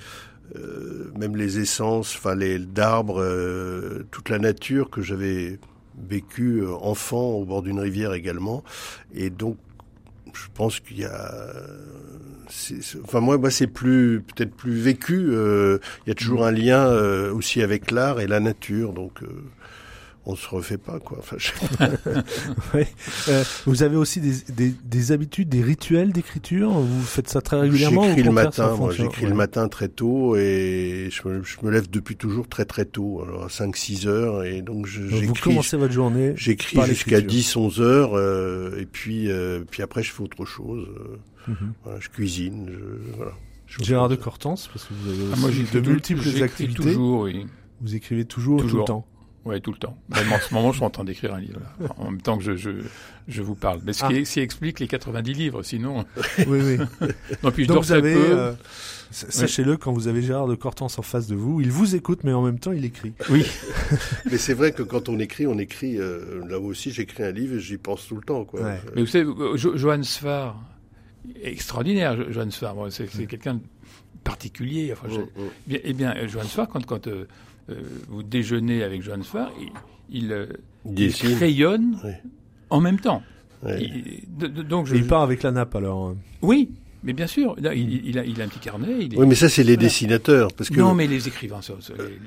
euh, 0.57 1.11
même 1.19 1.37
les 1.37 1.59
essences, 1.59 2.17
enfin 2.17 2.35
les 2.35 2.59
d'arbres, 2.59 3.21
euh, 3.21 4.05
toute 4.11 4.31
la 4.31 4.39
nature 4.39 4.89
que 4.91 5.03
j'avais 5.03 5.59
vécu 6.09 6.65
enfant 6.67 7.33
au 7.33 7.45
bord 7.45 7.63
d'une 7.63 7.81
rivière 7.81 8.15
également. 8.15 8.65
Et 9.15 9.31
donc, 9.31 9.57
je 10.33 10.47
pense 10.55 10.81
qu'il 10.81 11.01
y 11.01 11.05
a 11.05 11.53
enfin 13.05 13.21
moi, 13.21 13.39
moi 13.39 13.51
c'est 13.51 13.67
plus 13.67 14.23
peut-être 14.23 14.55
plus 14.55 14.75
vécu. 14.75 15.29
Euh, 15.31 15.79
il 16.07 16.11
y 16.11 16.13
a 16.13 16.15
toujours 16.15 16.45
un 16.45 16.53
lien 16.53 16.87
euh, 16.87 17.33
aussi 17.33 17.63
avec 17.63 17.91
l'art 17.91 18.21
et 18.21 18.27
la 18.27 18.41
nature, 18.41 18.93
donc 18.93 19.23
euh, 19.23 19.29
on 20.29 20.37
se 20.37 20.47
refait 20.47 20.77
pas 20.77 20.99
quoi. 21.01 21.19
Enfin, 21.21 21.37
ouais. 22.75 22.87
euh, 23.29 23.43
vous 23.65 23.83
avez 23.83 23.97
aussi 23.97 24.21
des, 24.21 24.35
des, 24.53 24.75
des, 24.85 25.13
habitudes, 25.13 25.49
des 25.49 25.63
rituels 25.63 26.13
d'écriture? 26.13 26.71
Vous 26.71 27.03
faites 27.03 27.31
ça 27.31 27.41
très 27.41 27.59
régulièrement. 27.59 28.05
J'écris 28.05 28.23
le 28.23 28.33
matin. 28.33 28.77
Moi, 28.77 28.93
j'écris 28.93 29.25
ouais. 29.25 29.31
le 29.31 29.35
matin 29.35 29.69
très 29.69 29.89
tôt 29.89 30.37
et 30.37 31.09
je 31.11 31.27
me, 31.27 31.43
je 31.43 31.57
me, 31.63 31.71
lève 31.71 31.89
depuis 31.89 32.17
toujours 32.17 32.47
très 32.47 32.67
très 32.67 32.85
tôt, 32.85 33.23
alors 33.23 33.45
à 33.45 33.49
5-6 33.49 34.07
heures 34.07 34.45
et 34.45 34.61
donc 34.61 34.87
j'écris. 34.87 35.27
Vous 35.27 35.35
commencez 35.35 35.79
votre 35.79 35.95
journée. 35.95 36.35
J'écris 36.37 36.79
jusqu'à 36.85 37.21
10-11 37.21 37.81
heures 37.81 38.13
euh, 38.15 38.79
et 38.79 38.85
puis 38.85 39.31
euh, 39.31 39.65
puis 39.69 39.83
après 39.83 40.03
je 40.03 40.13
fais 40.13 40.23
autre 40.23 40.45
chose. 40.45 40.87
Mm 41.49 41.53
-hmm. 41.53 41.73
voilà, 41.85 42.01
je 42.01 42.09
cuisine. 42.09 42.67
Je, 42.71 43.17
voilà. 43.17 43.33
Gérard 43.83 44.09
de 44.09 44.17
Cortance, 44.17 44.69
parce 44.73 44.85
que 44.87 44.95
vous 44.95 45.11
avez 45.11 45.33
ah, 45.33 45.37
moi, 45.37 45.51
j'ai 45.51 45.81
de 45.81 45.89
multiples 45.89 46.43
activités. 46.43 46.83
Toujours, 46.83 47.23
oui. 47.23 47.47
Vous 47.81 47.95
écrivez 47.95 48.25
toujours, 48.25 48.61
toujours. 48.61 48.85
tout 48.85 48.93
le 48.93 48.97
temps. 48.97 49.07
Oui, 49.45 49.61
tout 49.63 49.73
le 49.73 49.79
temps. 49.79 49.97
Même 50.11 50.31
en 50.33 50.39
ce 50.41 50.53
moment, 50.53 50.73
je 50.73 50.77
suis 50.77 50.85
en 50.85 50.91
train 50.91 51.05
d'écrire 51.05 51.33
un 51.33 51.41
livre, 51.41 51.61
là, 51.61 51.89
en 51.97 52.11
même 52.11 52.21
temps 52.21 52.37
que 52.37 52.45
je, 52.45 52.57
je, 52.57 52.71
je 53.29 53.43
vous 53.43 53.55
parle. 53.55 53.81
Mais 53.85 53.95
ce 53.95 54.05
ah. 54.05 54.09
qui, 54.09 54.23
qui, 54.25 54.41
explique 54.41 54.79
les 54.79 54.89
90 54.89 55.33
livres, 55.33 55.63
sinon. 55.63 56.05
Oui, 56.47 56.61
oui. 56.61 56.79
non, 57.43 57.51
puis 57.51 57.65
je 57.65 57.69
Donc 57.69 57.85
vous 57.85 57.93
avez, 57.93 58.15
euh, 58.15 58.53
sachez-le, 59.11 59.77
quand 59.77 59.93
vous 59.93 60.07
avez 60.07 60.21
Gérard 60.23 60.49
de 60.49 60.55
Cortance 60.55 60.99
en 60.99 61.03
face 61.03 61.29
de 61.29 61.37
vous, 61.37 61.61
il 61.63 61.71
vous 61.71 61.95
écoute, 61.95 62.25
mais 62.25 62.33
en 62.33 62.43
même 62.43 62.59
temps, 62.59 62.73
il 62.73 62.85
écrit. 62.85 63.15
Oui. 63.31 63.47
mais 64.31 64.37
c'est 64.39 64.55
vrai 64.55 64.73
que 64.73 64.83
quand 64.83 65.09
on 65.09 65.19
écrit, 65.19 65.47
on 65.47 65.59
écrit, 65.59 65.99
euh, 65.99 66.45
là 66.47 66.59
aussi, 66.59 66.91
j'écris 66.91 67.23
un 67.23 67.31
livre 67.31 67.57
et 67.57 67.61
j'y 67.61 67.79
pense 67.79 68.07
tout 68.07 68.17
le 68.17 68.23
temps, 68.23 68.45
quoi. 68.45 68.61
Ouais. 68.61 68.81
Mais 68.95 69.01
vous 69.01 69.07
savez, 69.07 69.25
jo 69.55 69.77
Johann 69.77 70.05
Sfar, 70.05 70.61
extraordinaire, 71.43 72.31
Johann 72.33 72.51
Sfar, 72.51 72.75
c'est 72.91 73.15
mm. 73.15 73.27
quelqu'un 73.27 73.55
de 73.55 73.61
particulier. 74.25 74.93
Enfin, 74.93 75.09
je, 75.11 75.21
mm, 75.21 75.75
mm. 75.75 75.79
Eh 75.85 75.93
bien, 75.93 76.27
Johann 76.27 76.47
Sfar, 76.47 76.69
quand, 76.69 76.85
quand 76.85 77.07
euh, 77.07 77.27
euh, 77.71 77.83
vous 78.09 78.23
déjeunez 78.23 78.83
avec 78.83 79.03
Johann 79.03 79.23
Sfar, 79.23 79.51
il, 79.61 79.69
il, 80.11 80.33
euh, 80.33 80.47
il 80.97 81.13
crayonne 81.13 81.99
oui. 82.05 82.13
en 82.71 82.81
même 82.81 83.01
temps. 83.01 83.23
Oui. 83.63 83.73
Il, 83.81 84.39
de, 84.39 84.47
de, 84.47 84.63
donc 84.63 84.87
je, 84.87 84.95
il 84.95 85.07
part 85.07 85.23
avec 85.23 85.43
la 85.43 85.51
nappe 85.51 85.75
alors. 85.75 86.15
Oui, 86.43 86.71
mais 87.03 87.13
bien 87.13 87.27
sûr, 87.27 87.57
il, 87.59 88.07
il, 88.07 88.19
a, 88.19 88.25
il 88.25 88.41
a 88.41 88.45
un 88.45 88.49
petit 88.49 88.61
carnet. 88.61 88.89
Il 89.01 89.15
est, 89.15 89.19
oui, 89.19 89.27
mais 89.27 89.35
ça, 89.35 89.49
c'est 89.49 89.63
les 89.63 89.75
voilà. 89.75 89.89
dessinateurs. 89.89 90.53
Parce 90.53 90.71
que... 90.71 90.79
Non, 90.79 90.95
mais 90.95 91.07
les 91.07 91.29
écrivains, 91.29 91.63
ça, 91.63 91.75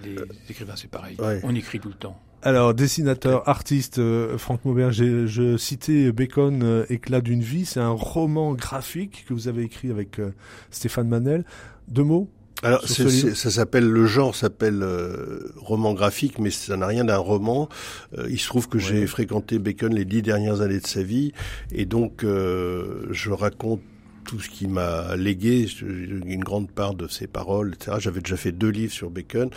les, 0.03 0.15
les 0.15 0.21
écrivains, 0.49 0.75
c'est 0.75 0.89
pareil. 0.89 1.15
Ouais. 1.19 1.39
On 1.43 1.55
écrit 1.55 1.79
tout 1.79 1.89
le 1.89 1.95
temps. 1.95 2.19
Alors, 2.43 2.73
dessinateur, 2.73 3.47
artiste, 3.47 3.99
euh, 3.99 4.35
Franck 4.37 4.65
Maubert, 4.65 4.91
j'ai- 4.91 5.27
je 5.27 5.57
citais 5.57 6.11
Bacon, 6.11 6.61
euh, 6.63 6.85
Éclat 6.89 7.21
d'une 7.21 7.41
vie. 7.41 7.65
C'est 7.65 7.79
un 7.79 7.91
roman 7.91 8.53
graphique 8.55 9.25
que 9.27 9.33
vous 9.35 9.47
avez 9.47 9.61
écrit 9.63 9.91
avec 9.91 10.17
euh, 10.19 10.31
Stéphane 10.71 11.07
Manel. 11.07 11.45
Deux 11.87 12.03
mots 12.03 12.29
Alors, 12.63 12.83
ça 12.87 13.49
s'appelle 13.51 13.87
le 13.89 14.05
genre 14.07 14.35
s'appelle 14.35 14.81
euh, 14.81 15.51
roman 15.57 15.93
graphique, 15.93 16.39
mais 16.39 16.49
ça 16.51 16.77
n'a 16.77 16.87
rien 16.87 17.03
d'un 17.05 17.17
roman. 17.17 17.69
Euh, 18.17 18.27
il 18.29 18.39
se 18.39 18.47
trouve 18.47 18.67
que 18.67 18.79
j'ai 18.79 19.05
fréquenté 19.07 19.59
Bacon 19.59 19.93
les 19.93 20.05
dix 20.05 20.21
dernières 20.23 20.61
années 20.61 20.79
de 20.79 20.85
sa 20.87 21.01
vie, 21.03 21.33
et 21.71 21.85
donc 21.85 22.23
euh, 22.23 23.05
je 23.11 23.31
raconte 23.31 23.81
tout 24.31 24.39
ce 24.39 24.49
qui 24.49 24.65
m'a 24.67 25.17
légué, 25.17 25.67
une 25.81 26.41
grande 26.41 26.71
part 26.71 26.93
de 26.93 27.05
ses 27.09 27.27
paroles, 27.27 27.73
etc. 27.75 27.97
J'avais 27.99 28.21
déjà 28.21 28.37
fait 28.37 28.53
deux 28.53 28.69
livres 28.69 28.93
sur 28.93 29.09
Bacon. 29.09 29.49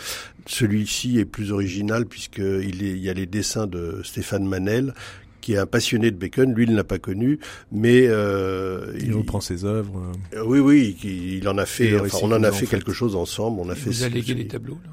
Celui-ci 0.47 1.17
est 1.17 1.23
plus 1.23 1.53
original 1.53 2.05
puisque 2.05 2.39
il, 2.39 2.81
il 2.81 2.97
y 2.97 3.09
a 3.09 3.13
les 3.13 3.25
dessins 3.25 3.67
de 3.67 4.01
Stéphane 4.03 4.45
Manel 4.45 4.93
qui 5.39 5.53
est 5.53 5.57
un 5.57 5.65
passionné 5.65 6.11
de 6.11 6.17
Bacon. 6.17 6.53
Lui, 6.53 6.65
il 6.65 6.71
ne 6.71 6.75
l'a 6.75 6.83
pas 6.83 6.97
connu, 6.99 7.39
mais 7.71 8.05
euh, 8.07 8.91
Il 8.99 9.13
reprend 9.13 9.39
ses 9.39 9.63
œuvres. 9.63 10.01
euh. 10.33 10.43
Oui, 10.43 10.59
oui, 10.59 10.97
il, 11.05 11.35
il 11.35 11.47
en 11.47 11.57
a 11.57 11.65
fait. 11.65 11.97
Enfin, 11.97 12.17
on 12.23 12.31
en 12.33 12.43
a 12.43 12.51
fait 12.51 12.65
fait. 12.65 12.75
quelque 12.75 12.91
chose 12.91 13.15
ensemble. 13.15 13.61
On 13.61 13.69
a 13.69 13.75
fait. 13.75 13.89
Vous 13.91 14.03
alléguez 14.03 14.33
ce- 14.33 14.37
les 14.39 14.47
tableaux 14.47 14.79
là 14.83 14.91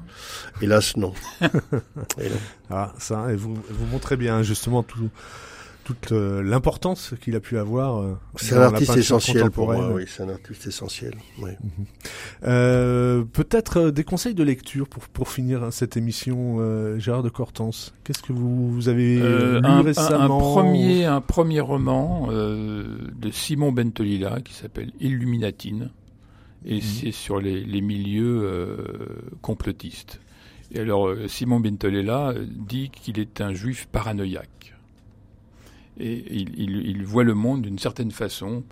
Hélas, 0.61 0.95
non. 0.95 1.11
Et 1.41 2.29
non. 2.29 2.37
Ah, 2.69 2.93
ça, 2.99 3.33
et 3.33 3.35
vous, 3.35 3.55
vous 3.69 3.85
montrez 3.87 4.15
bien 4.15 4.43
justement 4.43 4.81
tout, 4.83 5.09
toute 5.83 6.11
euh, 6.11 6.41
l'importance 6.41 7.13
qu'il 7.21 7.35
a 7.35 7.39
pu 7.39 7.57
avoir. 7.57 8.01
euh, 8.01 8.13
C'est 8.35 8.55
un 8.55 8.61
artiste 8.61 8.95
essentiel 8.97 9.51
pour 9.51 9.71
moi. 9.71 9.91
Oui, 9.93 10.05
c'est 10.07 10.23
un 10.23 10.29
artiste 10.29 10.65
essentiel. 10.67 11.13
Oui. 11.41 11.51
Euh, 12.43 13.23
Peut-être 13.23 13.77
euh, 13.79 13.91
des 13.91 14.03
conseils 14.03 14.33
de 14.33 14.43
lecture 14.43 14.87
pour, 14.87 15.07
pour 15.09 15.29
finir 15.29 15.71
cette 15.71 15.97
émission, 15.97 16.57
euh, 16.59 16.99
Gérard 16.99 17.23
de 17.23 17.29
Cortance. 17.29 17.93
Qu'est-ce 18.03 18.21
que 18.23 18.33
vous, 18.33 18.71
vous 18.71 18.89
avez 18.89 19.19
Euh, 19.21 19.59
lu 19.59 19.65
un, 19.65 19.69
un- 19.69 19.77
un 19.79 19.81
récemment? 19.81 20.39
premier, 20.39 21.05
un 21.05 21.21
premier 21.21 21.59
roman 21.59 22.27
euh, 22.31 22.85
de 23.15 23.31
Simon 23.31 23.71
Bentolila 23.71 24.41
qui 24.41 24.53
s'appelle 24.53 24.91
Illuminatine. 24.99 25.89
Et 26.65 26.79
c'est 26.79 27.11
sur 27.11 27.41
les, 27.41 27.59
les 27.61 27.81
milieux 27.81 28.41
euh, 28.43 28.77
complotistes. 29.41 30.21
Et 30.73 30.79
alors, 30.79 31.09
Simon 31.27 31.59
Bentolila 31.59 32.33
dit 32.47 32.89
qu'il 32.89 33.19
est 33.19 33.41
un 33.41 33.53
juif 33.53 33.87
paranoïaque. 33.91 34.73
Et 35.99 36.23
il, 36.33 37.05
voit 37.05 37.23
le 37.23 37.33
monde 37.33 37.61
d'une 37.61 37.79
certaine 37.79 38.11
façon. 38.11 38.63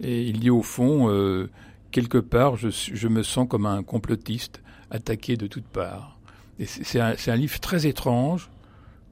Et 0.00 0.24
il 0.24 0.40
dit 0.40 0.50
au 0.50 0.62
fond, 0.62 1.08
euh, 1.08 1.48
quelque 1.90 2.18
part, 2.18 2.56
je, 2.56 3.08
me 3.08 3.22
sens 3.22 3.46
comme 3.48 3.66
un 3.66 3.82
complotiste 3.82 4.62
attaqué 4.90 5.36
de 5.36 5.46
toutes 5.46 5.66
parts. 5.66 6.18
C'est 6.64 7.00
un, 7.00 7.36
livre 7.36 7.58
très 7.60 7.86
étrange, 7.86 8.50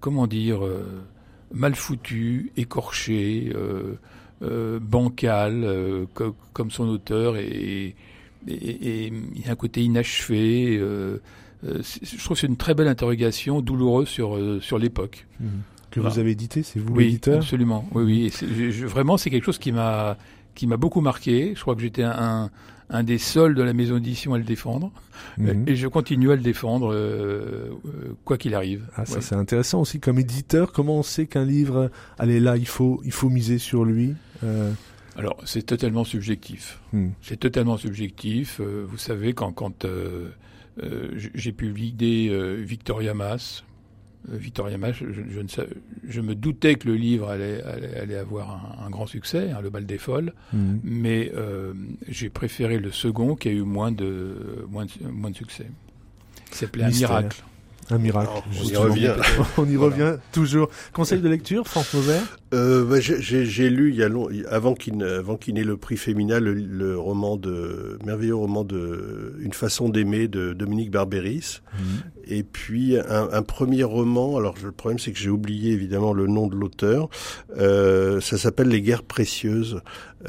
comment 0.00 0.26
dire, 0.26 0.64
euh, 0.64 1.02
mal 1.52 1.74
foutu, 1.74 2.52
écorché, 2.56 3.52
euh, 3.54 4.78
bancal, 4.80 6.06
co- 6.14 6.36
comme 6.52 6.70
son 6.70 6.88
auteur, 6.88 7.36
et, 7.36 7.94
il 8.46 9.42
y 9.42 9.48
a 9.48 9.52
un 9.52 9.56
côté 9.56 9.82
inachevé. 9.82 10.78
je 11.62 12.18
trouve 12.24 12.36
que 12.36 12.40
c'est 12.40 12.46
une 12.46 12.58
très 12.58 12.74
belle 12.74 12.88
interrogation, 12.88 13.62
douloureuse 13.62 14.08
sur, 14.08 14.78
l'époque. 14.78 15.26
Mhm. 15.40 15.62
Que 15.94 16.00
Voilà. 16.00 16.14
vous 16.14 16.20
avez 16.20 16.30
édité, 16.32 16.62
c'est 16.62 16.78
vous 16.80 16.92
Oui, 16.94 17.04
l'éditeur 17.06 17.36
absolument. 17.38 17.88
Oui, 17.94 18.02
oui. 18.04 18.32
Je- 18.40 18.70
je- 18.70 18.86
vraiment, 18.86 19.16
c'est 19.16 19.30
quelque 19.30 19.44
chose 19.44 19.58
qui 19.58 19.72
m'a 19.72 20.16
qui 20.54 20.66
m'a 20.68 20.76
beaucoup 20.76 21.00
marqué. 21.00 21.52
Je 21.56 21.60
crois 21.62 21.74
que 21.74 21.80
j'étais 21.82 22.04
un, 22.04 22.48
un 22.88 23.02
des 23.02 23.18
seuls 23.18 23.54
de 23.56 23.62
la 23.64 23.72
maison 23.72 23.94
d'édition 23.96 24.34
à 24.34 24.38
le 24.38 24.44
défendre, 24.44 24.92
Mhm. 25.36 25.64
et 25.66 25.74
je 25.74 25.88
continue 25.88 26.30
à 26.30 26.36
le 26.36 26.42
défendre 26.42 26.92
euh, 26.92 27.70
euh, 27.86 28.14
quoi 28.24 28.38
qu'il 28.38 28.54
arrive. 28.54 28.86
Ah, 28.94 29.04
ça 29.04 29.16
Ouais. 29.16 29.20
c'est 29.20 29.34
intéressant 29.34 29.80
aussi 29.80 29.98
comme 29.98 30.18
éditeur. 30.20 30.70
Comment 30.72 30.98
on 30.98 31.02
sait 31.02 31.26
qu'un 31.26 31.44
livre, 31.44 31.90
allez 32.18 32.38
là, 32.38 32.56
il 32.56 32.68
faut, 32.68 33.00
il 33.04 33.10
faut 33.12 33.30
miser 33.30 33.58
sur 33.58 33.84
lui. 33.84 34.14
Euh, 34.44 34.70
Alors, 35.16 35.36
c'est 35.44 35.62
totalement 35.66 36.04
subjectif. 36.04 36.80
hmm. 36.92 37.08
C'est 37.22 37.38
totalement 37.40 37.76
subjectif. 37.76 38.60
Euh, 38.60 38.84
vous 38.88 38.98
savez, 38.98 39.32
quand, 39.32 39.52
quand 39.52 39.84
euh, 39.84 40.28
euh, 40.82 41.10
j'ai 41.34 41.52
publié 41.52 42.28
euh, 42.30 42.54
Victoria 42.64 43.12
Mass, 43.14 43.62
euh, 43.62 43.73
Victoria 44.28 44.78
Mass, 44.78 44.96
je, 44.96 45.04
je 45.12 45.40
ne 45.40 45.48
sais- 45.48 45.68
je 46.08 46.20
me 46.20 46.34
doutais 46.34 46.76
que 46.76 46.88
le 46.88 46.94
livre 46.96 47.28
allait, 47.28 47.62
allait, 47.62 47.94
allait 47.96 48.16
avoir 48.16 48.50
un, 48.80 48.86
un 48.86 48.90
grand 48.90 49.06
succès, 49.06 49.50
hein, 49.50 49.60
Le 49.62 49.70
bal 49.70 49.84
des 49.86 49.98
folles, 49.98 50.32
Mhm. 50.52 50.80
mais 50.82 51.30
euh, 51.36 51.72
j'ai 52.08 52.30
préféré 52.30 52.78
le 52.78 52.90
second 52.90 53.34
qui 53.36 53.48
a 53.48 53.52
eu 53.52 53.62
moins 53.62 53.92
de, 53.92 54.64
moins 54.70 54.86
de, 54.86 54.90
moins 55.10 55.30
de 55.30 55.36
succès. 55.36 55.66
Il 56.50 56.54
s'appelait 56.54 56.84
Un 56.84 56.90
miracle. 56.90 57.42
Un 57.90 57.98
miracle. 57.98 58.30
On 58.62 58.64
y 58.66 58.76
revient. 58.76 59.14
on 59.58 59.66
y 59.68 59.74
Voilà. 59.74 59.94
revient 60.06 60.18
toujours. 60.32 60.70
Conseil 60.94 61.20
de 61.20 61.28
lecture, 61.28 61.66
Franck 61.68 61.92
Mauvert 61.92 62.38
Euh, 62.54 62.84
bah, 62.84 63.00
j'ai- 63.00 63.68
lu 63.70 63.90
il 63.90 63.96
y 63.96 64.02
a 64.02 64.08
long, 64.08 64.28
avant 64.48 64.74
qu'il 64.74 64.94
qu'il 65.40 65.54
n'ait 65.54 65.64
le 65.64 65.76
prix 65.76 65.96
Femina 65.96 66.38
le, 66.40 66.54
le 66.54 66.98
roman 66.98 67.36
de 67.36 67.98
merveilleux 68.04 68.34
roman 68.36 68.62
de 68.64 69.34
Une 69.40 69.52
façon 69.52 69.88
d'aimer 69.88 70.28
de 70.28 70.52
Dominique 70.52 70.90
Barberis 70.90 71.60
et 72.26 72.42
puis 72.42 72.96
un, 72.98 73.28
un 73.32 73.42
premier 73.42 73.82
roman. 73.84 74.36
Alors 74.36 74.54
le 74.62 74.72
problème 74.72 74.98
c'est 74.98 75.12
que 75.12 75.18
j'ai 75.18 75.30
oublié 75.30 75.72
évidemment 75.72 76.12
le 76.12 76.26
nom 76.26 76.46
de 76.46 76.54
l'auteur. 76.56 77.08
Euh, 77.58 78.20
ça 78.20 78.38
s'appelle 78.38 78.68
Les 78.68 78.80
guerres 78.82 79.02
précieuses. 79.02 79.80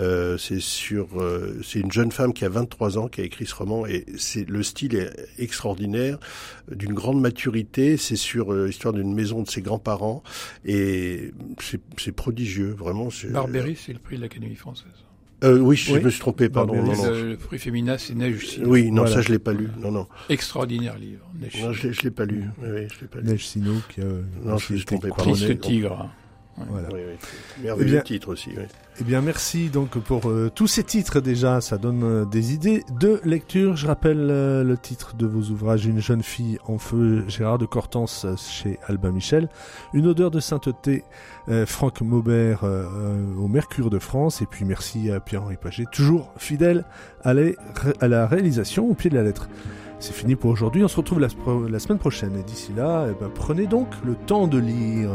Euh, 0.02 0.38
c'est 0.38 0.60
sur 0.60 1.22
euh, 1.22 1.58
c'est 1.64 1.80
une 1.80 1.92
jeune 1.92 2.12
femme 2.12 2.34
qui 2.34 2.44
a 2.44 2.50
23 2.50 2.98
ans 2.98 3.08
qui 3.08 3.22
a 3.22 3.24
écrit 3.24 3.46
ce 3.46 3.56
roman 3.56 3.86
et 3.86 4.06
c'est 4.18 4.44
le 4.50 4.62
style 4.62 4.94
est 4.96 5.10
extraordinaire 5.40 6.18
d'une 6.70 6.94
grande 6.94 7.22
maturité. 7.22 7.96
C'est 7.96 8.18
sur 8.18 8.52
euh, 8.52 8.66
l'histoire 8.68 8.94
d'une 8.94 9.14
maison 9.14 9.42
de 9.42 9.48
ses 9.50 9.62
grands-parents 9.62 10.22
et 10.66 11.32
c'est 11.98 12.12
prodigieux 12.16 12.76
vraiment. 12.78 13.10
c'est- 13.10 13.30
Barberis, 13.32 13.76
c'est 13.76 13.94
le 13.94 14.00
prix 14.00 14.16
de 14.18 14.22
l'Académie 14.22 14.56
française. 14.56 14.88
Euh, 15.44 15.60
oui, 15.60 15.76
je 15.76 15.94
Oui. 15.94 16.02
me 16.02 16.10
suis 16.10 16.20
trompé, 16.22 16.48
pardon. 16.50 16.74
Barberis. 16.76 16.98
Non, 16.98 17.04
non. 17.06 17.12
le, 17.12 17.30
le 17.32 17.38
prix 17.38 17.60
Femina, 17.60 17.98
c'est 17.98 18.16
Neige 18.16 18.48
Sino. 18.48 18.70
Oui, 18.70 18.90
non, 18.90 19.02
Voilà. 19.04 19.16
ça 19.18 19.22
je 19.22 19.30
l'ai 19.30 19.38
pas 19.40 19.52
lu. 19.54 19.68
Non, 19.80 19.92
non, 19.92 20.08
Extraordinaire 20.30 20.98
livre. 20.98 21.30
Neige 21.40 21.62
non 21.62 21.74
je, 21.74 21.88
l'ai- 21.88 21.94
je 21.94 22.02
l'ai 22.04 22.12
pas 22.12 22.26
lu. 22.26 22.46
Oui, 22.62 22.70
oui, 22.74 22.88
je 22.94 23.02
l'ai 23.02 23.08
pas 23.08 23.20
lu. 23.20 23.26
Neige 23.28 23.46
Sino 23.46 23.74
qui 23.90 24.02
a 24.02 24.06
Non, 24.06 24.58
je 24.58 24.74
me 24.74 24.78
suis 24.78 24.86
trompé, 24.86 25.10
pardon. 25.10 25.34
Triste 25.34 25.60
tigre. 25.60 26.10
Voilà. 26.70 26.88
Oui, 26.94 27.00
oui. 27.06 27.64
Merveilleux 27.64 27.88
Eh 27.90 27.92
bien- 27.92 28.02
titre 28.02 28.30
aussi. 28.32 28.52
Oui. 28.56 28.64
Eh 29.02 29.04
bien, 29.04 29.20
merci 29.22 29.68
donc 29.70 29.98
pour 29.98 30.30
euh, 30.30 30.50
tous 30.54 30.68
ces 30.68 30.84
titres 30.86 31.20
déjà. 31.20 31.60
Ça 31.60 31.78
donne 31.78 32.04
euh, 32.04 32.24
des 32.26 32.54
idées 32.54 32.86
de 32.98 33.20
lecture. 33.26 33.76
Je 33.76 33.88
rappelle 33.88 34.30
euh, 34.32 34.64
le 34.64 34.78
titre 34.78 35.16
de 35.18 35.26
vos 35.26 35.52
ouvrages 35.52 35.86
Une 35.86 36.00
jeune 36.00 36.24
fille 36.24 36.58
en 36.66 36.78
feu, 36.78 37.26
Gérard 37.28 37.58
de 37.58 37.66
Cortance 37.66 38.26
chez 38.38 38.80
Albin 38.88 39.12
Michel. 39.12 39.50
Une 39.94 40.08
odeur 40.08 40.32
de 40.32 40.40
sainteté, 40.40 41.04
euh, 41.50 41.66
Franck 41.66 42.00
Maubert 42.00 42.64
euh, 42.64 42.86
euh, 42.96 43.36
au 43.38 43.50
Mercure 43.50 43.90
de 43.90 44.00
France. 44.00 44.42
Et 44.42 44.46
puis 44.46 44.64
merci 44.64 45.12
à 45.12 45.20
Pierre-Henri 45.20 45.58
Paget, 45.58 45.86
toujours 45.92 46.32
fidèle 46.38 46.86
à, 47.24 47.34
les- 47.34 47.58
à 48.00 48.08
la 48.08 48.28
réalisation 48.28 48.90
au 48.90 48.94
pied 48.94 49.10
de 49.10 49.16
la 49.16 49.24
lettre. 49.24 49.50
C'est 50.00 50.14
fini 50.14 50.36
pour 50.38 50.52
aujourd'hui. 50.52 50.84
On 50.86 50.88
se 50.88 50.96
retrouve 50.98 51.20
la, 51.20 51.28
la 51.70 51.80
semaine 51.80 52.00
prochaine. 52.00 52.38
Et 52.40 52.44
d'ici 52.44 52.72
là, 52.74 53.08
eh 53.10 53.14
ben, 53.20 53.30
prenez 53.34 53.68
donc 53.68 53.88
le 54.06 54.16
temps 54.16 54.48
de 54.48 54.58
lire. 54.60 55.10